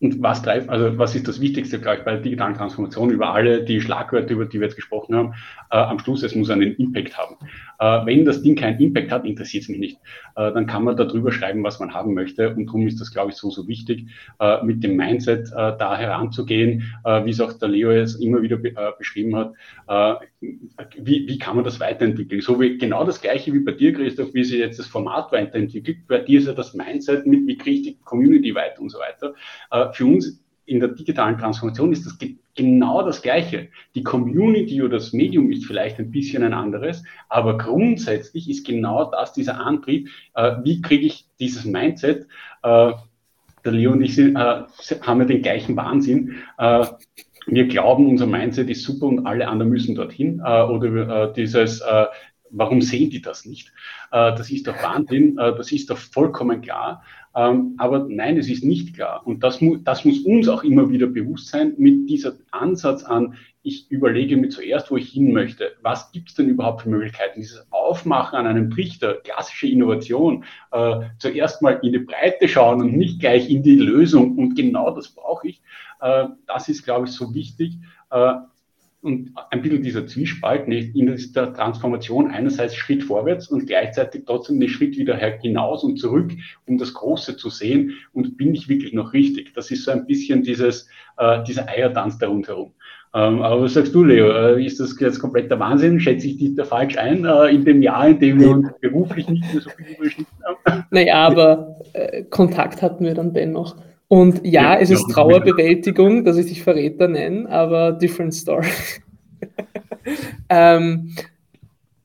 und 0.00 0.22
was 0.22 0.42
treibt, 0.42 0.68
also 0.68 0.96
was 0.96 1.16
ist 1.16 1.26
das 1.26 1.40
Wichtigste, 1.40 1.80
glaube 1.80 1.98
ich, 1.98 2.04
bei 2.04 2.12
der 2.12 2.20
digitalen 2.20 2.54
Transformation 2.54 3.10
über 3.10 3.34
alle 3.34 3.64
die 3.64 3.80
Schlagwörter, 3.80 4.30
über 4.32 4.46
die 4.46 4.60
wir 4.60 4.68
jetzt 4.68 4.76
gesprochen 4.76 5.16
haben, 5.16 5.34
äh, 5.70 5.76
am 5.76 5.98
Schluss, 5.98 6.22
es 6.22 6.36
muss 6.36 6.50
einen 6.50 6.76
Impact 6.76 7.18
haben. 7.18 7.36
Äh, 7.78 8.06
wenn 8.06 8.24
das 8.24 8.42
Ding 8.42 8.56
keinen 8.56 8.80
Impact 8.80 9.10
hat, 9.10 9.24
interessiert 9.24 9.62
es 9.62 9.68
mich 9.68 9.78
nicht. 9.78 9.96
Äh, 10.36 10.52
dann 10.52 10.66
kann 10.66 10.84
man 10.84 10.96
darüber 10.96 11.32
schreiben, 11.32 11.62
was 11.62 11.80
man 11.80 11.94
haben 11.94 12.14
möchte. 12.14 12.54
Und 12.54 12.66
darum 12.66 12.86
ist 12.86 13.00
das, 13.00 13.12
glaube 13.12 13.30
ich, 13.30 13.36
so, 13.36 13.50
so 13.50 13.68
wichtig, 13.68 14.06
äh, 14.40 14.62
mit 14.64 14.82
dem 14.82 14.96
Mindset 14.96 15.48
äh, 15.48 15.76
da 15.78 15.96
heranzugehen, 15.96 16.84
äh, 17.04 17.24
wie 17.24 17.30
es 17.30 17.40
auch 17.40 17.52
der 17.52 17.68
Leo 17.68 17.92
jetzt 17.92 18.20
immer 18.20 18.42
wieder 18.42 18.56
be 18.56 18.74
beschrieben 18.98 19.34
hat. 19.34 19.52
wie, 20.96 21.26
wie 21.28 21.38
kann 21.38 21.56
man 21.56 21.64
das 21.64 21.80
weiterentwickeln? 21.80 22.40
So 22.40 22.60
wie 22.60 22.78
genau 22.78 23.04
das 23.04 23.20
Gleiche 23.20 23.52
wie 23.52 23.60
bei 23.60 23.72
dir, 23.72 23.92
Christoph, 23.92 24.32
wie 24.34 24.44
sich 24.44 24.58
jetzt 24.58 24.78
das 24.78 24.86
Format 24.86 25.32
weiterentwickelt. 25.32 26.06
Bei 26.06 26.18
dir 26.18 26.38
ist 26.38 26.46
ja 26.46 26.52
das 26.52 26.74
Mindset 26.74 27.26
mit, 27.26 27.46
wie 27.46 27.56
kriege 27.56 27.76
ich 27.76 27.82
die 27.82 27.98
Community 28.04 28.54
weiter 28.54 28.80
und 28.80 28.90
so 28.90 28.98
weiter 28.98 29.34
für 29.92 30.06
uns 30.06 30.40
in 30.68 30.80
der 30.80 30.90
digitalen 30.90 31.38
Transformation 31.38 31.92
ist 31.92 32.06
das 32.06 32.18
genau 32.54 33.02
das 33.02 33.22
Gleiche. 33.22 33.68
Die 33.94 34.02
Community 34.02 34.82
oder 34.82 34.98
das 34.98 35.12
Medium 35.12 35.50
ist 35.50 35.64
vielleicht 35.64 35.98
ein 35.98 36.10
bisschen 36.10 36.42
ein 36.42 36.52
anderes, 36.52 37.02
aber 37.28 37.56
grundsätzlich 37.56 38.50
ist 38.50 38.66
genau 38.66 39.10
das 39.10 39.32
dieser 39.32 39.60
Antrieb. 39.60 40.08
Äh, 40.34 40.56
wie 40.62 40.82
kriege 40.82 41.06
ich 41.06 41.26
dieses 41.38 41.64
Mindset? 41.64 42.26
Äh, 42.62 42.92
der 43.64 43.72
Leo 43.72 43.92
und 43.92 44.02
ich 44.02 44.14
sind, 44.14 44.36
äh, 44.36 44.62
haben 45.02 45.20
ja 45.20 45.24
den 45.24 45.42
gleichen 45.42 45.76
Wahnsinn. 45.76 46.36
Äh, 46.58 46.86
wir 47.46 47.66
glauben, 47.66 48.06
unser 48.06 48.26
Mindset 48.26 48.68
ist 48.68 48.82
super 48.82 49.06
und 49.06 49.26
alle 49.26 49.48
anderen 49.48 49.70
müssen 49.70 49.94
dorthin. 49.94 50.42
Äh, 50.44 50.62
oder 50.62 51.28
äh, 51.28 51.32
dieses, 51.32 51.82
warum 52.50 52.80
sehen 52.80 53.10
die 53.10 53.20
das 53.20 53.44
nicht? 53.44 53.72
das 54.10 54.50
ist 54.50 54.66
doch 54.66 54.82
Wahnsinn, 54.82 55.36
das 55.36 55.70
ist 55.70 55.90
doch 55.90 55.98
vollkommen 55.98 56.62
klar. 56.62 57.04
Ähm, 57.38 57.74
aber 57.78 58.06
nein, 58.08 58.36
es 58.36 58.50
ist 58.50 58.64
nicht 58.64 58.96
klar. 58.96 59.24
Und 59.24 59.44
das, 59.44 59.60
mu 59.60 59.76
das 59.76 60.04
muss 60.04 60.18
uns 60.24 60.48
auch 60.48 60.64
immer 60.64 60.90
wieder 60.90 61.06
bewusst 61.06 61.48
sein 61.48 61.74
mit 61.78 62.10
dieser 62.10 62.32
Ansatz 62.50 63.04
an, 63.04 63.36
ich 63.62 63.88
überlege 63.92 64.36
mir 64.36 64.48
zuerst, 64.48 64.90
wo 64.90 64.96
ich 64.96 65.10
hin 65.10 65.32
möchte. 65.32 65.76
Was 65.82 66.10
gibt 66.10 66.30
es 66.30 66.34
denn 66.34 66.48
überhaupt 66.48 66.82
für 66.82 66.88
Möglichkeiten? 66.88 67.40
Dieses 67.40 67.64
Aufmachen 67.70 68.36
an 68.36 68.48
einem 68.48 68.70
Trichter, 68.70 69.14
klassische 69.22 69.68
Innovation, 69.68 70.44
äh, 70.72 71.00
zuerst 71.18 71.62
mal 71.62 71.78
in 71.82 71.92
die 71.92 72.00
Breite 72.00 72.48
schauen 72.48 72.80
und 72.80 72.96
nicht 72.96 73.20
gleich 73.20 73.48
in 73.48 73.62
die 73.62 73.76
Lösung. 73.76 74.36
Und 74.36 74.56
genau 74.56 74.90
das 74.90 75.08
brauche 75.08 75.46
ich. 75.46 75.62
Äh, 76.00 76.24
das 76.48 76.68
ist, 76.68 76.82
glaube 76.82 77.06
ich, 77.06 77.12
so 77.12 77.34
wichtig. 77.34 77.74
Äh, 78.10 78.34
und 79.00 79.32
ein 79.50 79.62
bisschen 79.62 79.82
dieser 79.82 80.06
Zwiespalt 80.06 80.66
nicht, 80.66 80.96
in 80.96 81.06
der 81.06 81.54
Transformation 81.54 82.30
einerseits 82.30 82.74
Schritt 82.74 83.04
vorwärts 83.04 83.48
und 83.48 83.66
gleichzeitig 83.66 84.24
trotzdem 84.26 84.58
den 84.58 84.68
Schritt 84.68 84.96
wieder 84.96 85.16
hinaus 85.16 85.84
und 85.84 85.98
zurück, 85.98 86.32
um 86.66 86.78
das 86.78 86.94
Große 86.94 87.36
zu 87.36 87.48
sehen 87.48 87.94
und 88.12 88.36
bin 88.36 88.54
ich 88.54 88.68
wirklich 88.68 88.92
noch 88.92 89.12
richtig. 89.12 89.54
Das 89.54 89.70
ist 89.70 89.84
so 89.84 89.92
ein 89.92 90.06
bisschen 90.06 90.42
dieses, 90.42 90.88
äh, 91.16 91.42
dieser 91.44 91.68
Eiertanz 91.68 92.18
da 92.18 92.28
rundherum. 92.28 92.72
Ähm, 93.14 93.40
aber 93.40 93.62
was 93.62 93.74
sagst 93.74 93.94
du, 93.94 94.04
Leo? 94.04 94.30
Äh, 94.30 94.64
ist 94.64 94.80
das 94.80 94.98
jetzt 95.00 95.18
kompletter 95.18 95.58
Wahnsinn? 95.58 95.98
Schätze 95.98 96.26
ich 96.26 96.36
dich 96.36 96.54
da 96.56 96.64
falsch 96.64 96.98
ein, 96.98 97.24
äh, 97.24 97.48
in 97.48 97.64
dem 97.64 97.80
Jahr, 97.80 98.08
in 98.08 98.18
dem 98.18 98.40
wir 98.40 98.50
uns 98.50 98.68
beruflich 98.80 99.28
nicht 99.28 99.50
mehr 99.52 99.62
so 99.62 99.70
viel 99.70 99.96
überschnitten 99.96 100.36
haben? 100.44 100.84
Naja, 100.90 101.14
aber 101.14 101.78
äh, 101.94 102.24
Kontakt 102.24 102.82
hatten 102.82 103.04
wir 103.04 103.14
dann 103.14 103.32
dennoch. 103.32 103.76
Und 104.08 104.44
ja, 104.44 104.74
ja 104.74 104.80
es 104.80 104.90
ist 104.90 105.06
Trauerbewältigung, 105.10 106.24
dass 106.24 106.38
ich 106.38 106.46
dich 106.46 106.62
Verräter 106.62 107.08
nenne, 107.08 107.48
aber 107.48 107.92
different 107.92 108.34
story. 108.34 108.66
ähm, 110.48 111.14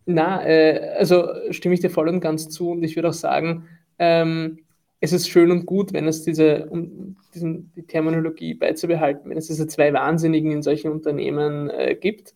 na, 0.06 0.46
äh, 0.46 0.96
also 0.98 1.28
stimme 1.52 1.76
ich 1.76 1.82
dir 1.82 1.90
voll 1.90 2.10
und 2.10 2.20
ganz 2.20 2.50
zu 2.50 2.72
und 2.72 2.84
ich 2.84 2.96
würde 2.96 3.10
auch 3.10 3.14
sagen, 3.14 3.66
ähm, 4.00 4.60
es 5.00 5.14
ist 5.14 5.30
schön 5.30 5.52
und 5.52 5.66
gut, 5.66 5.94
wenn 5.94 6.08
es 6.08 6.24
diese, 6.24 6.66
um 6.68 7.18
diesen, 7.34 7.72
die 7.76 7.84
Terminologie 7.84 8.54
beizubehalten, 8.54 9.30
wenn 9.30 9.38
es 9.38 9.48
diese 9.48 9.68
zwei 9.68 9.92
Wahnsinnigen 9.94 10.52
in 10.52 10.62
solchen 10.62 10.92
Unternehmen 10.92 11.70
äh, 11.70 11.96
gibt, 11.96 12.34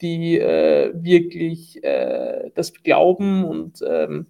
die 0.00 0.38
äh, 0.38 0.92
wirklich 0.94 1.82
äh, 1.84 2.50
das 2.54 2.72
glauben 2.74 3.44
und 3.44 3.82
ähm, 3.86 4.26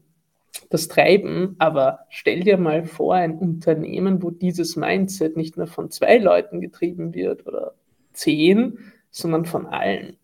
das 0.70 0.86
Treiben, 0.88 1.56
aber 1.58 2.06
stell 2.08 2.40
dir 2.40 2.56
mal 2.56 2.84
vor, 2.84 3.16
ein 3.16 3.36
Unternehmen, 3.36 4.22
wo 4.22 4.30
dieses 4.30 4.76
Mindset 4.76 5.36
nicht 5.36 5.56
nur 5.56 5.66
von 5.66 5.90
zwei 5.90 6.16
Leuten 6.18 6.60
getrieben 6.60 7.12
wird 7.12 7.46
oder 7.46 7.74
zehn, 8.12 8.78
sondern 9.10 9.44
von 9.44 9.66
allen. 9.66 10.16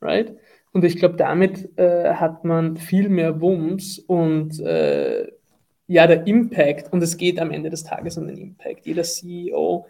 Right? 0.00 0.34
Und 0.72 0.84
ich 0.84 0.96
glaube, 0.96 1.16
damit 1.16 1.78
äh, 1.78 2.14
hat 2.14 2.44
man 2.44 2.78
viel 2.78 3.10
mehr 3.10 3.40
Wumms 3.40 3.98
und 3.98 4.58
äh, 4.60 5.28
ja, 5.86 6.06
der 6.06 6.26
Impact, 6.26 6.92
und 6.92 7.02
es 7.02 7.16
geht 7.16 7.38
am 7.38 7.50
Ende 7.50 7.70
des 7.70 7.84
Tages 7.84 8.16
um 8.16 8.26
den 8.26 8.36
Impact. 8.36 8.86
Jeder 8.86 9.02
CEO, 9.02 9.86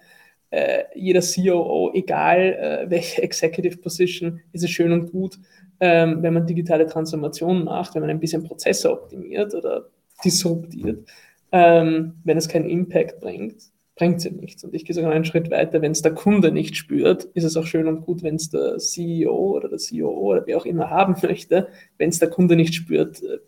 äh, 0.50 0.84
jeder 0.94 1.20
COO, 1.20 1.92
egal 1.94 2.38
äh, 2.86 2.90
welche 2.90 3.22
Executive 3.22 3.78
Position, 3.78 4.40
ist 4.52 4.64
es 4.64 4.70
schön 4.70 4.92
und 4.92 5.12
gut, 5.12 5.38
ähm, 5.80 6.22
wenn 6.22 6.34
man 6.34 6.46
digitale 6.46 6.86
Transformation 6.86 7.64
macht, 7.64 7.94
wenn 7.94 8.02
man 8.02 8.10
ein 8.10 8.20
bisschen 8.20 8.44
Prozesse 8.44 8.90
optimiert 8.90 9.54
oder 9.54 9.88
disruptiert, 10.24 11.08
ähm, 11.52 12.14
wenn 12.24 12.36
es 12.36 12.48
keinen 12.48 12.68
Impact 12.68 13.20
bringt, 13.20 13.62
bringt 13.98 14.18
es 14.18 14.30
nichts. 14.30 14.64
Und 14.64 14.74
ich 14.74 14.84
gehe 14.84 14.94
sogar 14.94 15.12
einen 15.12 15.24
Schritt 15.24 15.50
weiter, 15.50 15.82
wenn 15.82 15.92
es 15.92 16.02
der 16.02 16.14
Kunde 16.14 16.52
nicht 16.52 16.76
spürt, 16.76 17.24
ist 17.34 17.44
es 17.44 17.56
auch 17.56 17.66
schön 17.66 17.88
und 17.88 18.02
gut, 18.02 18.22
wenn 18.22 18.36
es 18.36 18.50
der 18.50 18.78
CEO 18.78 19.56
oder 19.56 19.68
der 19.68 19.78
COO 19.78 20.32
oder 20.32 20.46
wer 20.46 20.56
auch 20.56 20.66
immer 20.66 20.88
haben 20.90 21.16
möchte, 21.22 21.68
wenn 21.98 22.08
es 22.08 22.18
der 22.18 22.30
Kunde 22.30 22.56
nicht 22.56 22.74
spürt 22.74 23.22
äh, 23.22 23.38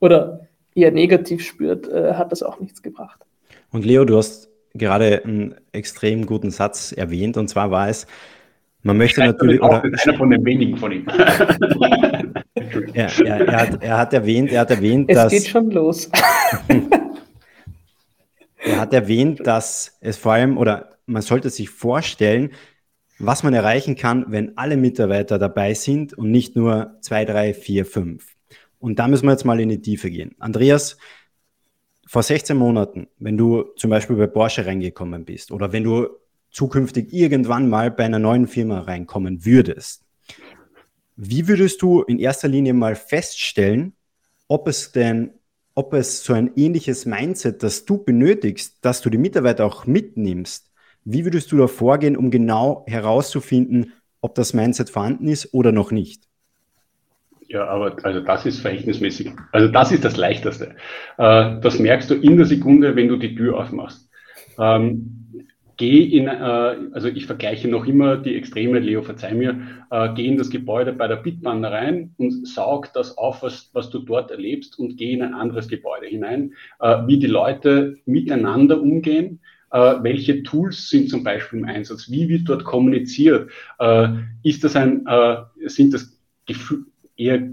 oder 0.00 0.48
eher 0.74 0.90
negativ 0.90 1.44
spürt, 1.44 1.88
äh, 1.88 2.14
hat 2.14 2.32
das 2.32 2.42
auch 2.42 2.60
nichts 2.60 2.82
gebracht. 2.82 3.20
Und 3.70 3.84
Leo, 3.84 4.04
du 4.04 4.16
hast 4.16 4.50
gerade 4.74 5.24
einen 5.24 5.54
extrem 5.72 6.26
guten 6.26 6.50
Satz 6.50 6.92
erwähnt, 6.92 7.36
und 7.36 7.48
zwar 7.48 7.70
war 7.70 7.88
es, 7.88 8.06
man 8.82 8.96
möchte 8.96 9.20
natürlich. 9.20 9.62
Oder, 9.62 9.82
einer 9.82 10.16
von 10.16 10.30
den 10.30 10.44
wenigen 10.44 10.76
von 10.76 10.92
ihm. 10.92 11.06
ja, 12.94 13.08
ja, 13.08 13.36
er, 13.36 13.60
hat, 13.60 13.82
er 13.82 13.98
hat 13.98 14.12
erwähnt, 14.12 14.50
er 14.50 14.60
hat 14.60 14.70
erwähnt, 14.70 15.08
es 15.08 15.14
dass. 15.16 15.32
Es 15.32 15.42
geht 15.44 15.50
schon 15.50 15.70
los. 15.70 16.10
er 18.58 18.80
hat 18.80 18.92
erwähnt, 18.92 19.46
dass 19.46 19.98
es 20.00 20.16
vor 20.16 20.32
allem, 20.32 20.58
oder 20.58 20.98
man 21.06 21.22
sollte 21.22 21.50
sich 21.50 21.70
vorstellen, 21.70 22.50
was 23.18 23.44
man 23.44 23.54
erreichen 23.54 23.94
kann, 23.94 24.26
wenn 24.28 24.56
alle 24.56 24.76
Mitarbeiter 24.76 25.38
dabei 25.38 25.74
sind 25.74 26.12
und 26.14 26.30
nicht 26.30 26.56
nur 26.56 26.96
zwei, 27.00 27.24
drei, 27.24 27.54
vier, 27.54 27.86
fünf. 27.86 28.34
Und 28.80 28.98
da 28.98 29.06
müssen 29.06 29.26
wir 29.26 29.32
jetzt 29.32 29.44
mal 29.44 29.60
in 29.60 29.68
die 29.68 29.80
Tiefe 29.80 30.10
gehen. 30.10 30.34
Andreas, 30.40 30.96
vor 32.04 32.22
16 32.24 32.56
Monaten, 32.56 33.06
wenn 33.18 33.36
du 33.36 33.62
zum 33.76 33.90
Beispiel 33.90 34.16
bei 34.16 34.26
Porsche 34.26 34.66
reingekommen 34.66 35.24
bist 35.24 35.52
oder 35.52 35.72
wenn 35.72 35.84
du 35.84 36.08
zukünftig 36.52 37.12
irgendwann 37.12 37.68
mal 37.68 37.90
bei 37.90 38.04
einer 38.04 38.18
neuen 38.18 38.46
Firma 38.46 38.80
reinkommen 38.80 39.44
würdest, 39.44 40.04
wie 41.16 41.48
würdest 41.48 41.82
du 41.82 42.02
in 42.02 42.18
erster 42.18 42.48
Linie 42.48 42.74
mal 42.74 42.94
feststellen, 42.94 43.94
ob 44.48 44.68
es 44.68 44.92
denn, 44.92 45.32
ob 45.74 45.94
es 45.94 46.24
so 46.24 46.32
ein 46.32 46.52
ähnliches 46.56 47.06
Mindset, 47.06 47.62
das 47.62 47.84
du 47.84 48.02
benötigst, 48.02 48.78
dass 48.82 49.00
du 49.00 49.10
die 49.10 49.18
Mitarbeiter 49.18 49.64
auch 49.64 49.86
mitnimmst, 49.86 50.70
wie 51.04 51.24
würdest 51.24 51.50
du 51.52 51.56
da 51.56 51.66
vorgehen, 51.66 52.16
um 52.16 52.30
genau 52.30 52.84
herauszufinden, 52.86 53.92
ob 54.20 54.34
das 54.34 54.54
Mindset 54.54 54.90
vorhanden 54.90 55.28
ist 55.28 55.52
oder 55.52 55.72
noch 55.72 55.90
nicht? 55.90 56.28
Ja, 57.48 57.66
aber 57.66 57.96
also 58.02 58.20
das 58.20 58.46
ist 58.46 58.60
verhältnismäßig, 58.60 59.32
also 59.50 59.68
das 59.68 59.92
ist 59.92 60.04
das 60.04 60.16
Leichteste. 60.16 60.76
Äh, 61.18 61.60
das 61.60 61.78
merkst 61.78 62.08
du 62.10 62.14
in 62.14 62.36
der 62.36 62.46
Sekunde, 62.46 62.96
wenn 62.96 63.08
du 63.08 63.16
die 63.16 63.34
Tür 63.34 63.58
aufmachst. 63.58 64.08
Ähm, 65.72 65.76
geh 65.76 66.02
in, 66.02 66.28
äh, 66.28 66.76
also 66.92 67.08
ich 67.08 67.26
vergleiche 67.26 67.68
noch 67.68 67.86
immer 67.86 68.16
die 68.16 68.34
Extreme, 68.34 68.78
Leo, 68.78 69.02
verzeih 69.02 69.34
mir, 69.34 69.60
äh, 69.90 70.08
geh 70.14 70.26
in 70.26 70.36
das 70.36 70.50
Gebäude 70.50 70.92
bei 70.92 71.08
der 71.08 71.16
Bitbahn 71.16 71.64
rein 71.64 72.14
und 72.18 72.46
saug 72.46 72.92
das 72.94 73.16
auf, 73.18 73.42
was, 73.42 73.70
was 73.72 73.90
du 73.90 74.00
dort 74.00 74.30
erlebst 74.30 74.78
und 74.78 74.96
geh 74.96 75.12
in 75.12 75.22
ein 75.22 75.34
anderes 75.34 75.68
Gebäude 75.68 76.06
hinein, 76.06 76.54
äh, 76.80 76.98
wie 77.06 77.18
die 77.18 77.26
Leute 77.26 77.98
miteinander 78.06 78.80
umgehen, 78.80 79.40
welche 79.74 80.42
Tools 80.42 80.90
sind 80.90 81.08
zum 81.08 81.24
Beispiel 81.24 81.60
im 81.60 81.64
Einsatz, 81.64 82.10
wie 82.10 82.28
wird 82.28 82.46
dort 82.46 82.62
kommuniziert, 82.62 83.50
ist 84.42 84.64
das 84.64 84.76
ein, 84.76 85.06
sind 85.64 85.94
das 85.94 86.14
eher 87.16 87.48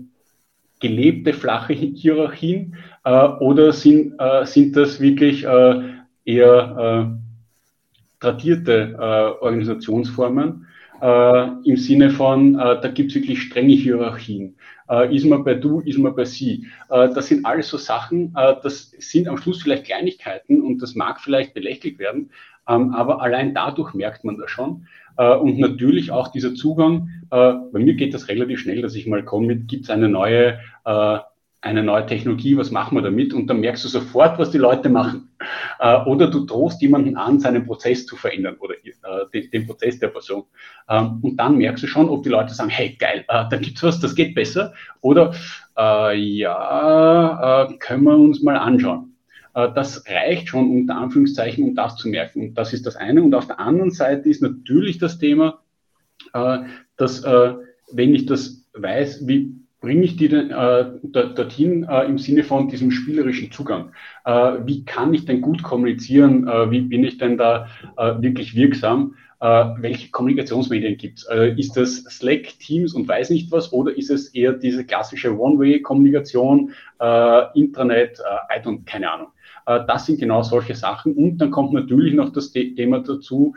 gelebte 0.82 1.32
flache 1.32 1.72
Hierarchien 1.72 2.76
oder 3.06 3.72
sind, 3.72 4.16
sind 4.44 4.76
das 4.76 5.00
wirklich 5.00 5.46
eher 6.26 7.20
tradierte 8.20 8.96
äh, 9.00 9.44
Organisationsformen. 9.44 10.68
äh, 11.02 11.48
im 11.64 11.78
Sinne 11.78 12.10
von, 12.12 12.56
äh, 12.56 12.82
da 12.82 12.88
gibt 12.90 13.12
es 13.12 13.16
wirklich 13.16 13.42
strenge 13.42 13.74
Hierarchien. 13.74 14.58
Äh, 14.90 15.16
ist 15.16 15.26
man 15.26 15.44
bei 15.44 15.54
du, 15.56 15.80
ist 15.82 15.98
man 15.98 16.16
bei 16.16 16.26
sie. 16.26 16.68
Äh, 16.90 17.10
das 17.14 17.28
sind 17.28 17.46
alles 17.46 17.70
so 17.70 17.78
Sachen, 17.78 18.34
äh, 18.36 18.56
das 18.64 18.92
sind 18.98 19.28
am 19.28 19.38
Schluss 19.38 19.62
vielleicht 19.62 19.86
Kleinigkeiten 19.86 20.62
und 20.62 20.82
das 20.82 20.96
mag 20.96 21.20
vielleicht 21.22 21.54
belächelt 21.54 22.00
werden, 22.00 22.32
ähm, 22.68 22.94
aber 22.94 23.22
allein 23.22 23.54
dadurch 23.54 23.94
merkt 23.94 24.24
man 24.24 24.38
das 24.38 24.52
schon. 24.52 24.88
Äh, 25.18 25.36
und 25.36 25.60
natürlich 25.60 26.12
auch 26.12 26.30
dieser 26.30 26.54
Zugang, 26.56 27.10
äh, 27.32 27.54
bei 27.72 27.80
mir 27.80 27.94
geht 27.94 28.14
das 28.14 28.28
relativ 28.28 28.60
schnell, 28.60 28.82
dass 28.82 28.96
ich 28.96 29.08
mal 29.08 29.24
komme 29.24 29.48
mit, 29.48 29.68
gibt 29.68 29.86
es 29.86 29.90
eine 29.90 30.10
neue 30.10 30.60
eine 31.62 31.84
neue 31.84 32.06
Technologie, 32.06 32.56
was 32.56 32.72
machen 32.72 32.98
wir 32.98 33.02
damit? 33.02 33.34
Und 33.34 33.48
dann 33.48 33.60
merkst 33.60 33.84
du 33.84 33.90
sofort, 33.90 34.40
was 34.40 34.52
die 34.52 34.58
Leute 34.58 34.88
machen. 34.90 35.30
Äh, 35.80 36.04
oder 36.06 36.30
du 36.30 36.46
drohst 36.46 36.82
jemanden 36.82 37.18
an, 37.18 37.40
seinen 37.40 37.66
Prozess 37.66 38.06
zu 38.06 38.16
verändern 38.16 38.56
oder 38.60 38.76
äh, 38.76 39.26
den, 39.34 39.52
den, 39.52 39.68
Prozess 39.68 40.00
der 40.00 40.08
Person. 40.08 40.44
Ähm, 40.88 41.20
und 41.22 41.38
dann 41.38 41.58
merkst 41.58 41.84
du 41.84 41.88
schon, 41.88 42.08
ob 42.08 42.24
die 42.24 42.30
Leute 42.30 42.54
sagen, 42.54 42.70
hey, 42.70 42.96
geil, 42.98 43.26
äh, 43.28 43.44
da 43.50 43.58
gibt's 43.58 43.84
was, 43.84 44.00
das 44.00 44.16
geht 44.16 44.36
besser. 44.36 44.74
Oder 45.02 45.34
äh, 45.78 46.18
ja, 46.18 47.66
äh, 47.66 47.78
können 47.78 48.04
wir 48.04 48.18
uns 48.18 48.42
mal 48.42 48.58
anschauen. 48.58 49.16
Äh, 49.54 49.70
das 49.74 50.06
reicht 50.08 50.48
schon 50.48 50.72
unter 50.72 50.96
Anführungszeichen, 50.96 51.64
um 51.66 51.76
das 51.76 51.98
zu 51.98 52.08
merken. 52.08 52.42
Und 52.42 52.56
das 52.56 52.72
ist 52.72 52.86
das 52.86 52.96
eine. 52.96 53.22
Und 53.22 53.36
auf 53.36 53.48
der 53.48 53.60
anderen 53.60 53.92
Seite 53.92 54.30
ist 54.30 54.42
natürlich 54.42 54.98
das 54.98 55.20
Thema, 55.20 55.60
dass 56.98 57.24
wenn 57.24 58.14
ich 58.14 58.28
das 58.28 58.68
weiß, 58.74 59.28
wie 59.28 59.56
bringe 59.82 60.04
ich 60.04 60.18
die 60.18 60.28
denn, 60.28 60.52
äh, 60.52 60.86
dorthin 61.12 61.84
äh, 61.84 62.06
im 62.06 62.18
Sinne 62.18 62.44
von 62.44 62.68
diesem 62.68 62.92
spielerischen 62.92 63.52
Zugang? 63.52 63.92
Äh, 64.26 64.58
wie 64.66 64.84
kann 64.84 65.14
ich 65.14 65.26
denn 65.26 65.42
gut 65.42 65.64
kommunizieren? 65.64 66.48
Äh, 66.48 66.72
wie 66.72 66.82
bin 66.82 67.04
ich 67.04 67.18
denn 67.18 67.38
da 67.38 67.68
äh, 67.98 68.22
wirklich 68.22 68.56
wirksam? 68.56 69.16
Äh, 69.40 69.66
welche 69.80 70.12
Kommunikationsmedien 70.12 70.98
gibt 70.98 71.20
es? 71.20 71.58
ist 71.58 71.78
das 71.78 72.04
Slack, 72.10 72.60
Teams 72.60 72.94
und 72.94 73.08
weiß 73.08 73.30
nicht 73.30 73.52
was? 73.52 73.72
Oder 73.72 73.98
ist 73.98 74.10
es 74.10 74.30
eher 74.34 74.54
diese 74.54 74.84
klassische 74.84 75.38
One-Way-Kommunikation, 75.38 76.72
Intranet, 77.54 78.20
I 78.54 78.60
don't, 78.62 78.86
keine 78.86 79.10
Ahnung. 79.10 79.28
das 79.66 80.06
sind 80.06 80.20
genau 80.20 80.42
solche 80.42 80.76
Sachen. 80.76 81.14
Und 81.14 81.38
dann 81.38 81.52
kommt 81.52 81.72
natürlich 81.72 82.14
noch 82.14 82.34
das 82.34 82.52
Thema 82.52 83.00
dazu, 83.00 83.56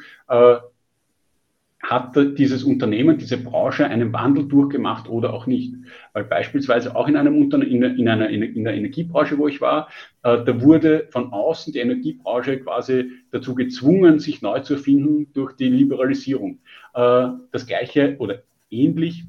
hat 1.83 2.15
dieses 2.39 2.63
Unternehmen, 2.63 3.19
diese 3.19 3.37
Branche 3.37 3.87
einen 3.87 4.13
Wandel 4.13 4.47
durchgemacht 4.47 5.09
oder 5.09 5.35
auch 5.35 5.47
nicht. 5.47 5.75
Weil 6.13 6.25
beispielsweise 6.25 6.95
auch 6.95 7.09
in 7.09 7.17
einem 7.17 7.37
Unternehmen, 7.37 7.99
in, 7.99 8.09
einer, 8.09 8.29
in 8.31 8.65
der 8.65 8.75
Energiebranche, 8.75 9.37
wo 9.37 9.49
ich 9.49 9.61
war, 9.61 9.89
äh, 10.23 10.45
da 10.45 10.63
wurde 10.63 11.09
von 11.11 11.33
außen 11.33 11.73
die 11.73 11.81
Energiebranche 11.81 12.61
quasi 12.61 13.11
dazu 13.33 13.57
gezwungen, 13.57 14.21
sich 14.21 14.43
neu 14.43 14.61
zu 14.61 14.75
erfinden 14.75 15.33
durch 15.35 15.55
die 15.55 15.69
Liberalisierung. 15.69 16.61
Äh, 16.95 17.29
das 17.51 17.67
Gleiche 17.67 18.17
oder 18.19 18.43
ähnlich 18.71 19.25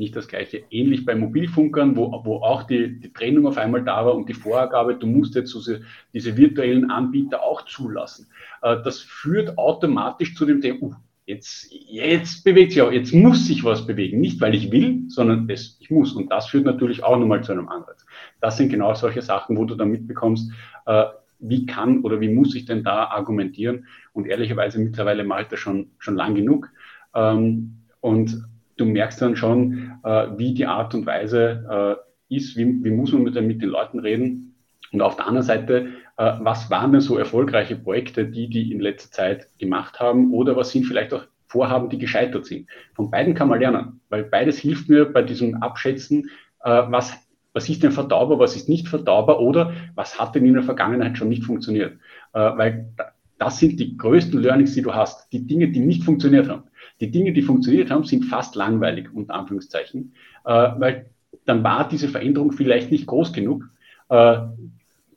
nicht 0.00 0.16
das 0.16 0.28
gleiche. 0.28 0.62
Ähnlich 0.70 1.04
bei 1.04 1.14
Mobilfunkern, 1.14 1.94
wo, 1.94 2.22
wo 2.24 2.36
auch 2.36 2.62
die, 2.64 2.98
die 2.98 3.12
Trennung 3.12 3.46
auf 3.46 3.58
einmal 3.58 3.84
da 3.84 4.06
war 4.06 4.14
und 4.14 4.28
die 4.28 4.34
Vorgabe, 4.34 4.94
du 4.94 5.06
musst 5.06 5.34
jetzt 5.34 5.54
diese, 5.54 5.82
diese 6.14 6.36
virtuellen 6.36 6.90
Anbieter 6.90 7.42
auch 7.42 7.66
zulassen. 7.66 8.26
Äh, 8.62 8.78
das 8.82 9.00
führt 9.00 9.58
automatisch 9.58 10.34
zu 10.34 10.46
dem 10.46 10.60
Thema, 10.62 10.78
uh, 10.80 10.94
jetzt, 11.30 11.68
jetzt 11.70 12.44
bewegt 12.44 12.72
sich 12.72 12.82
auch, 12.82 12.92
jetzt 12.92 13.14
muss 13.14 13.46
sich 13.46 13.64
was 13.64 13.86
bewegen. 13.86 14.20
Nicht, 14.20 14.40
weil 14.40 14.54
ich 14.54 14.70
will, 14.70 15.04
sondern 15.08 15.48
es, 15.48 15.78
ich 15.80 15.90
muss. 15.90 16.12
Und 16.12 16.30
das 16.30 16.48
führt 16.48 16.64
natürlich 16.64 17.02
auch 17.02 17.18
nochmal 17.18 17.42
zu 17.42 17.52
einem 17.52 17.68
Anreiz. 17.68 18.04
Das 18.40 18.56
sind 18.56 18.68
genau 18.68 18.94
solche 18.94 19.22
Sachen, 19.22 19.56
wo 19.56 19.64
du 19.64 19.74
dann 19.74 19.90
mitbekommst, 19.90 20.52
äh, 20.86 21.04
wie 21.38 21.64
kann 21.64 22.00
oder 22.00 22.20
wie 22.20 22.28
muss 22.28 22.54
ich 22.54 22.66
denn 22.66 22.84
da 22.84 23.04
argumentieren? 23.04 23.86
Und 24.12 24.26
ehrlicherweise 24.26 24.78
mittlerweile 24.78 25.24
mache 25.24 25.42
ich 25.42 25.48
das 25.48 25.60
schon, 25.60 25.90
schon 25.98 26.16
lang 26.16 26.34
genug. 26.34 26.70
Ähm, 27.14 27.76
und 28.00 28.44
du 28.76 28.84
merkst 28.84 29.22
dann 29.22 29.36
schon, 29.36 29.92
äh, 30.04 30.26
wie 30.36 30.52
die 30.52 30.66
Art 30.66 30.94
und 30.94 31.06
Weise 31.06 31.98
äh, 32.28 32.36
ist, 32.36 32.56
wie, 32.56 32.84
wie 32.84 32.90
muss 32.90 33.12
man 33.12 33.22
mit, 33.22 33.40
mit 33.40 33.62
den 33.62 33.70
Leuten 33.70 34.00
reden. 34.00 34.49
Und 34.92 35.02
auf 35.02 35.16
der 35.16 35.26
anderen 35.26 35.46
Seite 35.46 35.88
äh, 36.20 36.38
was 36.40 36.70
waren 36.70 36.92
denn 36.92 37.00
so 37.00 37.16
erfolgreiche 37.16 37.76
Projekte, 37.76 38.26
die 38.26 38.50
die 38.50 38.72
in 38.72 38.80
letzter 38.80 39.10
Zeit 39.10 39.48
gemacht 39.58 40.00
haben 40.00 40.34
oder 40.34 40.54
was 40.54 40.70
sind 40.70 40.84
vielleicht 40.84 41.14
auch 41.14 41.24
Vorhaben, 41.46 41.88
die 41.88 41.96
gescheitert 41.98 42.44
sind. 42.44 42.68
Von 42.94 43.10
beiden 43.10 43.34
kann 43.34 43.48
man 43.48 43.58
lernen, 43.58 44.00
weil 44.10 44.24
beides 44.24 44.58
hilft 44.58 44.90
mir 44.90 45.06
bei 45.06 45.22
diesem 45.22 45.62
Abschätzen, 45.62 46.28
äh, 46.62 46.82
was, 46.88 47.14
was 47.54 47.70
ist 47.70 47.82
denn 47.82 47.90
verdaubar, 47.90 48.38
was 48.38 48.54
ist 48.54 48.68
nicht 48.68 48.86
verdaubar 48.86 49.40
oder 49.40 49.72
was 49.94 50.20
hat 50.20 50.34
denn 50.34 50.44
in 50.44 50.52
der 50.52 50.62
Vergangenheit 50.62 51.16
schon 51.16 51.30
nicht 51.30 51.44
funktioniert. 51.44 51.94
Äh, 52.34 52.38
weil 52.38 52.92
das 53.38 53.58
sind 53.58 53.80
die 53.80 53.96
größten 53.96 54.38
Learnings, 54.38 54.74
die 54.74 54.82
du 54.82 54.92
hast. 54.92 55.32
Die 55.32 55.46
Dinge, 55.46 55.68
die 55.68 55.80
nicht 55.80 56.04
funktioniert 56.04 56.50
haben. 56.50 56.64
Die 57.00 57.10
Dinge, 57.10 57.32
die 57.32 57.40
funktioniert 57.40 57.90
haben, 57.90 58.04
sind 58.04 58.26
fast 58.26 58.54
langweilig, 58.56 59.08
unter 59.14 59.34
Anführungszeichen, 59.34 60.12
weil 60.44 61.06
dann 61.46 61.64
war 61.64 61.88
diese 61.88 62.08
Veränderung 62.08 62.52
vielleicht 62.52 62.90
nicht 62.90 63.06
groß 63.06 63.32
genug 63.32 63.64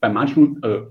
bei 0.04 0.10
manchen, 0.10 0.62
äh, 0.64 0.82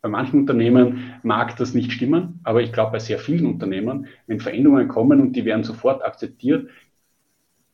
bei 0.00 0.08
manchen 0.08 0.38
Unternehmen 0.38 1.14
mag 1.24 1.56
das 1.56 1.74
nicht 1.74 1.90
stimmen, 1.90 2.38
aber 2.44 2.62
ich 2.62 2.72
glaube, 2.72 2.92
bei 2.92 2.98
sehr 3.00 3.18
vielen 3.18 3.46
Unternehmen, 3.46 4.06
wenn 4.28 4.38
Veränderungen 4.38 4.86
kommen 4.86 5.20
und 5.20 5.32
die 5.34 5.44
werden 5.44 5.64
sofort 5.64 6.04
akzeptiert, 6.04 6.70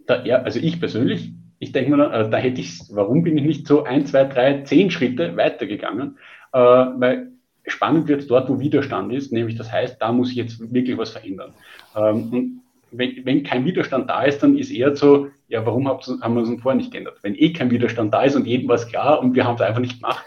da 0.06 0.24
er, 0.24 0.46
also 0.46 0.58
ich 0.58 0.80
persönlich, 0.80 1.32
ich 1.58 1.72
denke 1.72 1.94
mir, 1.94 2.10
äh, 2.10 2.30
da 2.30 2.38
hätte 2.38 2.62
ich, 2.62 2.80
warum 2.92 3.22
bin 3.24 3.36
ich 3.36 3.44
nicht 3.44 3.66
so 3.66 3.84
ein, 3.84 4.06
zwei, 4.06 4.24
drei, 4.24 4.62
zehn 4.62 4.90
Schritte 4.90 5.36
weitergegangen? 5.36 6.16
Äh, 6.54 6.58
weil 6.58 7.32
spannend 7.66 8.08
wird 8.08 8.30
dort, 8.30 8.48
wo 8.48 8.58
Widerstand 8.58 9.12
ist, 9.12 9.32
nämlich 9.32 9.56
das 9.56 9.70
heißt, 9.70 10.00
da 10.00 10.12
muss 10.12 10.30
ich 10.30 10.36
jetzt 10.36 10.72
wirklich 10.72 10.96
was 10.96 11.10
verändern. 11.10 11.52
Ähm, 11.94 12.32
und 12.32 12.62
wenn, 12.90 13.26
wenn 13.26 13.42
kein 13.42 13.66
Widerstand 13.66 14.08
da 14.08 14.22
ist, 14.22 14.42
dann 14.42 14.56
ist 14.56 14.70
eher 14.70 14.96
so, 14.96 15.28
ja, 15.48 15.66
warum 15.66 15.86
haben 15.88 16.34
wir 16.34 16.40
uns 16.40 16.62
vorher 16.62 16.78
nicht 16.78 16.90
geändert? 16.90 17.18
Wenn 17.20 17.34
eh 17.34 17.52
kein 17.52 17.70
Widerstand 17.70 18.14
da 18.14 18.22
ist 18.22 18.34
und 18.34 18.46
jedem 18.46 18.68
was 18.68 18.88
klar 18.88 19.20
und 19.20 19.34
wir 19.34 19.44
haben 19.44 19.56
es 19.56 19.60
einfach 19.60 19.80
nicht 19.80 20.00
gemacht, 20.00 20.24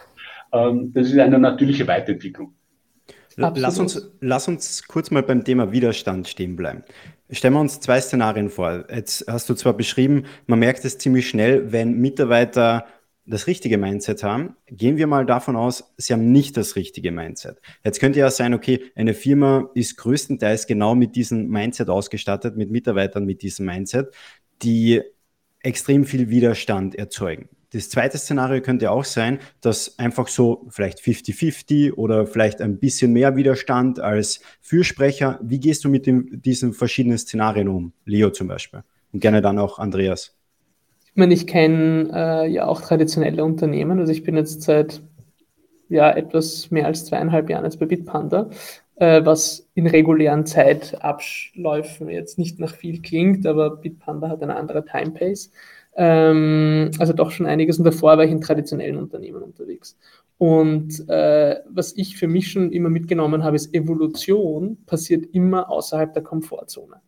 ähm, 0.52 0.92
das 0.94 1.08
ist 1.08 1.20
eine 1.20 1.40
natürliche 1.40 1.88
Weiterentwicklung. 1.88 2.54
Lass 3.36 3.80
uns, 3.80 4.12
lass 4.20 4.48
uns 4.48 4.84
kurz 4.88 5.12
mal 5.12 5.24
beim 5.24 5.46
Thema 5.46 5.72
Widerstand 5.72 6.28
stehen 6.28 6.56
bleiben. 6.56 6.84
Stellen 7.32 7.54
wir 7.54 7.62
uns 7.62 7.80
zwei 7.80 8.02
Szenarien 8.02 8.50
vor. 8.50 8.86
Jetzt 8.94 9.26
hast 9.28 9.50
du 9.50 9.54
zwar 9.54 9.74
beschrieben, 9.74 10.26
man 10.46 10.60
merkt 10.60 10.84
es 10.84 10.98
ziemlich 10.98 11.30
schnell, 11.30 11.72
wenn 11.72 11.94
Mitarbeiter 12.00 12.86
das 13.30 13.46
richtige 13.46 13.78
Mindset 13.78 14.24
haben. 14.24 14.56
Gehen 14.66 14.98
wir 14.98 15.06
mal 15.06 15.26
davon 15.26 15.56
aus, 15.56 15.94
sie 15.98 16.14
haben 16.14 16.32
nicht 16.32 16.58
das 16.58 16.76
richtige 16.76 17.12
Mindset. 17.12 17.62
Jetzt 17.84 18.00
könnte 18.00 18.20
ja 18.20 18.32
sein, 18.32 18.56
okay, 18.56 18.84
eine 18.96 19.14
Firma 19.14 19.70
ist 19.76 19.98
größtenteils 19.98 20.66
genau 20.66 20.96
mit 20.96 21.16
diesem 21.16 21.48
Mindset 21.48 21.90
ausgestattet, 21.90 22.58
mit 22.58 22.72
Mitarbeitern 22.72 23.26
mit 23.26 23.44
diesem 23.44 23.68
Mindset, 23.68 24.14
die 24.64 25.02
extrem 25.62 26.06
viel 26.06 26.30
Widerstand 26.30 26.96
erzeugen. 26.96 27.50
Das 27.72 27.90
zweite 27.90 28.18
Szenario 28.18 28.62
könnte 28.62 28.90
auch 28.90 29.04
sein, 29.04 29.40
dass 29.62 30.00
einfach 30.00 30.28
so 30.28 30.66
vielleicht 30.70 31.00
50-50 31.00 31.94
oder 31.94 32.26
vielleicht 32.26 32.62
ein 32.62 32.80
bisschen 32.80 33.14
mehr 33.14 33.36
Widerstand 33.36 34.00
als 34.00 34.42
Fürsprecher. 34.60 35.40
Wie 35.44 35.60
gehst 35.60 35.86
du 35.86 35.90
mit 35.90 36.08
dem, 36.08 36.42
diesen 36.42 36.74
verschiedenen 36.74 37.20
Szenarien 37.20 37.68
um? 37.68 37.94
Leo 38.06 38.32
zum 38.32 38.48
Beispiel. 38.48 38.84
Und 39.14 39.20
gerne 39.20 39.42
dann 39.42 39.60
auch 39.60 39.78
Andreas. 39.78 40.36
Ich 41.06 41.16
meine, 41.16 41.34
ich 41.34 41.46
kenne 41.46 42.10
äh, 42.14 42.48
ja 42.50 42.66
auch 42.66 42.82
traditionelle 42.82 43.44
Unternehmen. 43.44 44.00
Also 44.00 44.12
ich 44.12 44.24
bin 44.24 44.36
jetzt 44.36 44.64
seit 44.64 45.02
ja, 45.90 46.12
etwas 46.12 46.72
mehr 46.72 46.86
als 46.86 47.06
zweieinhalb 47.06 47.50
Jahren 47.50 47.66
jetzt 47.66 47.80
bei 47.80 47.86
Bitpanda, 47.86 48.50
äh, 48.96 49.26
was 49.26 49.68
in 49.74 49.88
regulären 49.88 50.46
Zeitabläufen 50.46 52.10
jetzt 52.10 52.38
nicht 52.38 52.60
nach 52.60 52.76
viel 52.76 53.02
klingt, 53.02 53.46
aber 53.46 53.76
Bitpanda 53.78 54.30
hat 54.30 54.42
eine 54.42 54.56
andere 54.56 54.86
Timepace. 54.86 55.52
Ähm, 56.02 56.92
also 56.98 57.12
doch 57.12 57.30
schon 57.30 57.46
einiges. 57.46 57.78
Und 57.78 57.84
davor 57.84 58.18
war 58.18 58.24
ich 58.24 58.32
in 58.32 58.40
traditionellen 58.40 58.96
Unternehmen 58.96 59.44
unterwegs. 59.44 59.98
Und 60.38 61.10
äh, 61.10 61.58
was 61.68 61.92
ich 61.98 62.16
für 62.16 62.30
mich 62.30 62.50
schon 62.50 62.72
immer 62.72 62.90
mitgenommen 62.90 63.44
habe, 63.44 63.58
ist, 63.58 63.74
Evolution 63.74 64.78
passiert 64.86 65.26
immer 65.34 65.70
außerhalb 65.70 66.14
der 66.14 66.24
Komfortzone. 66.24 67.02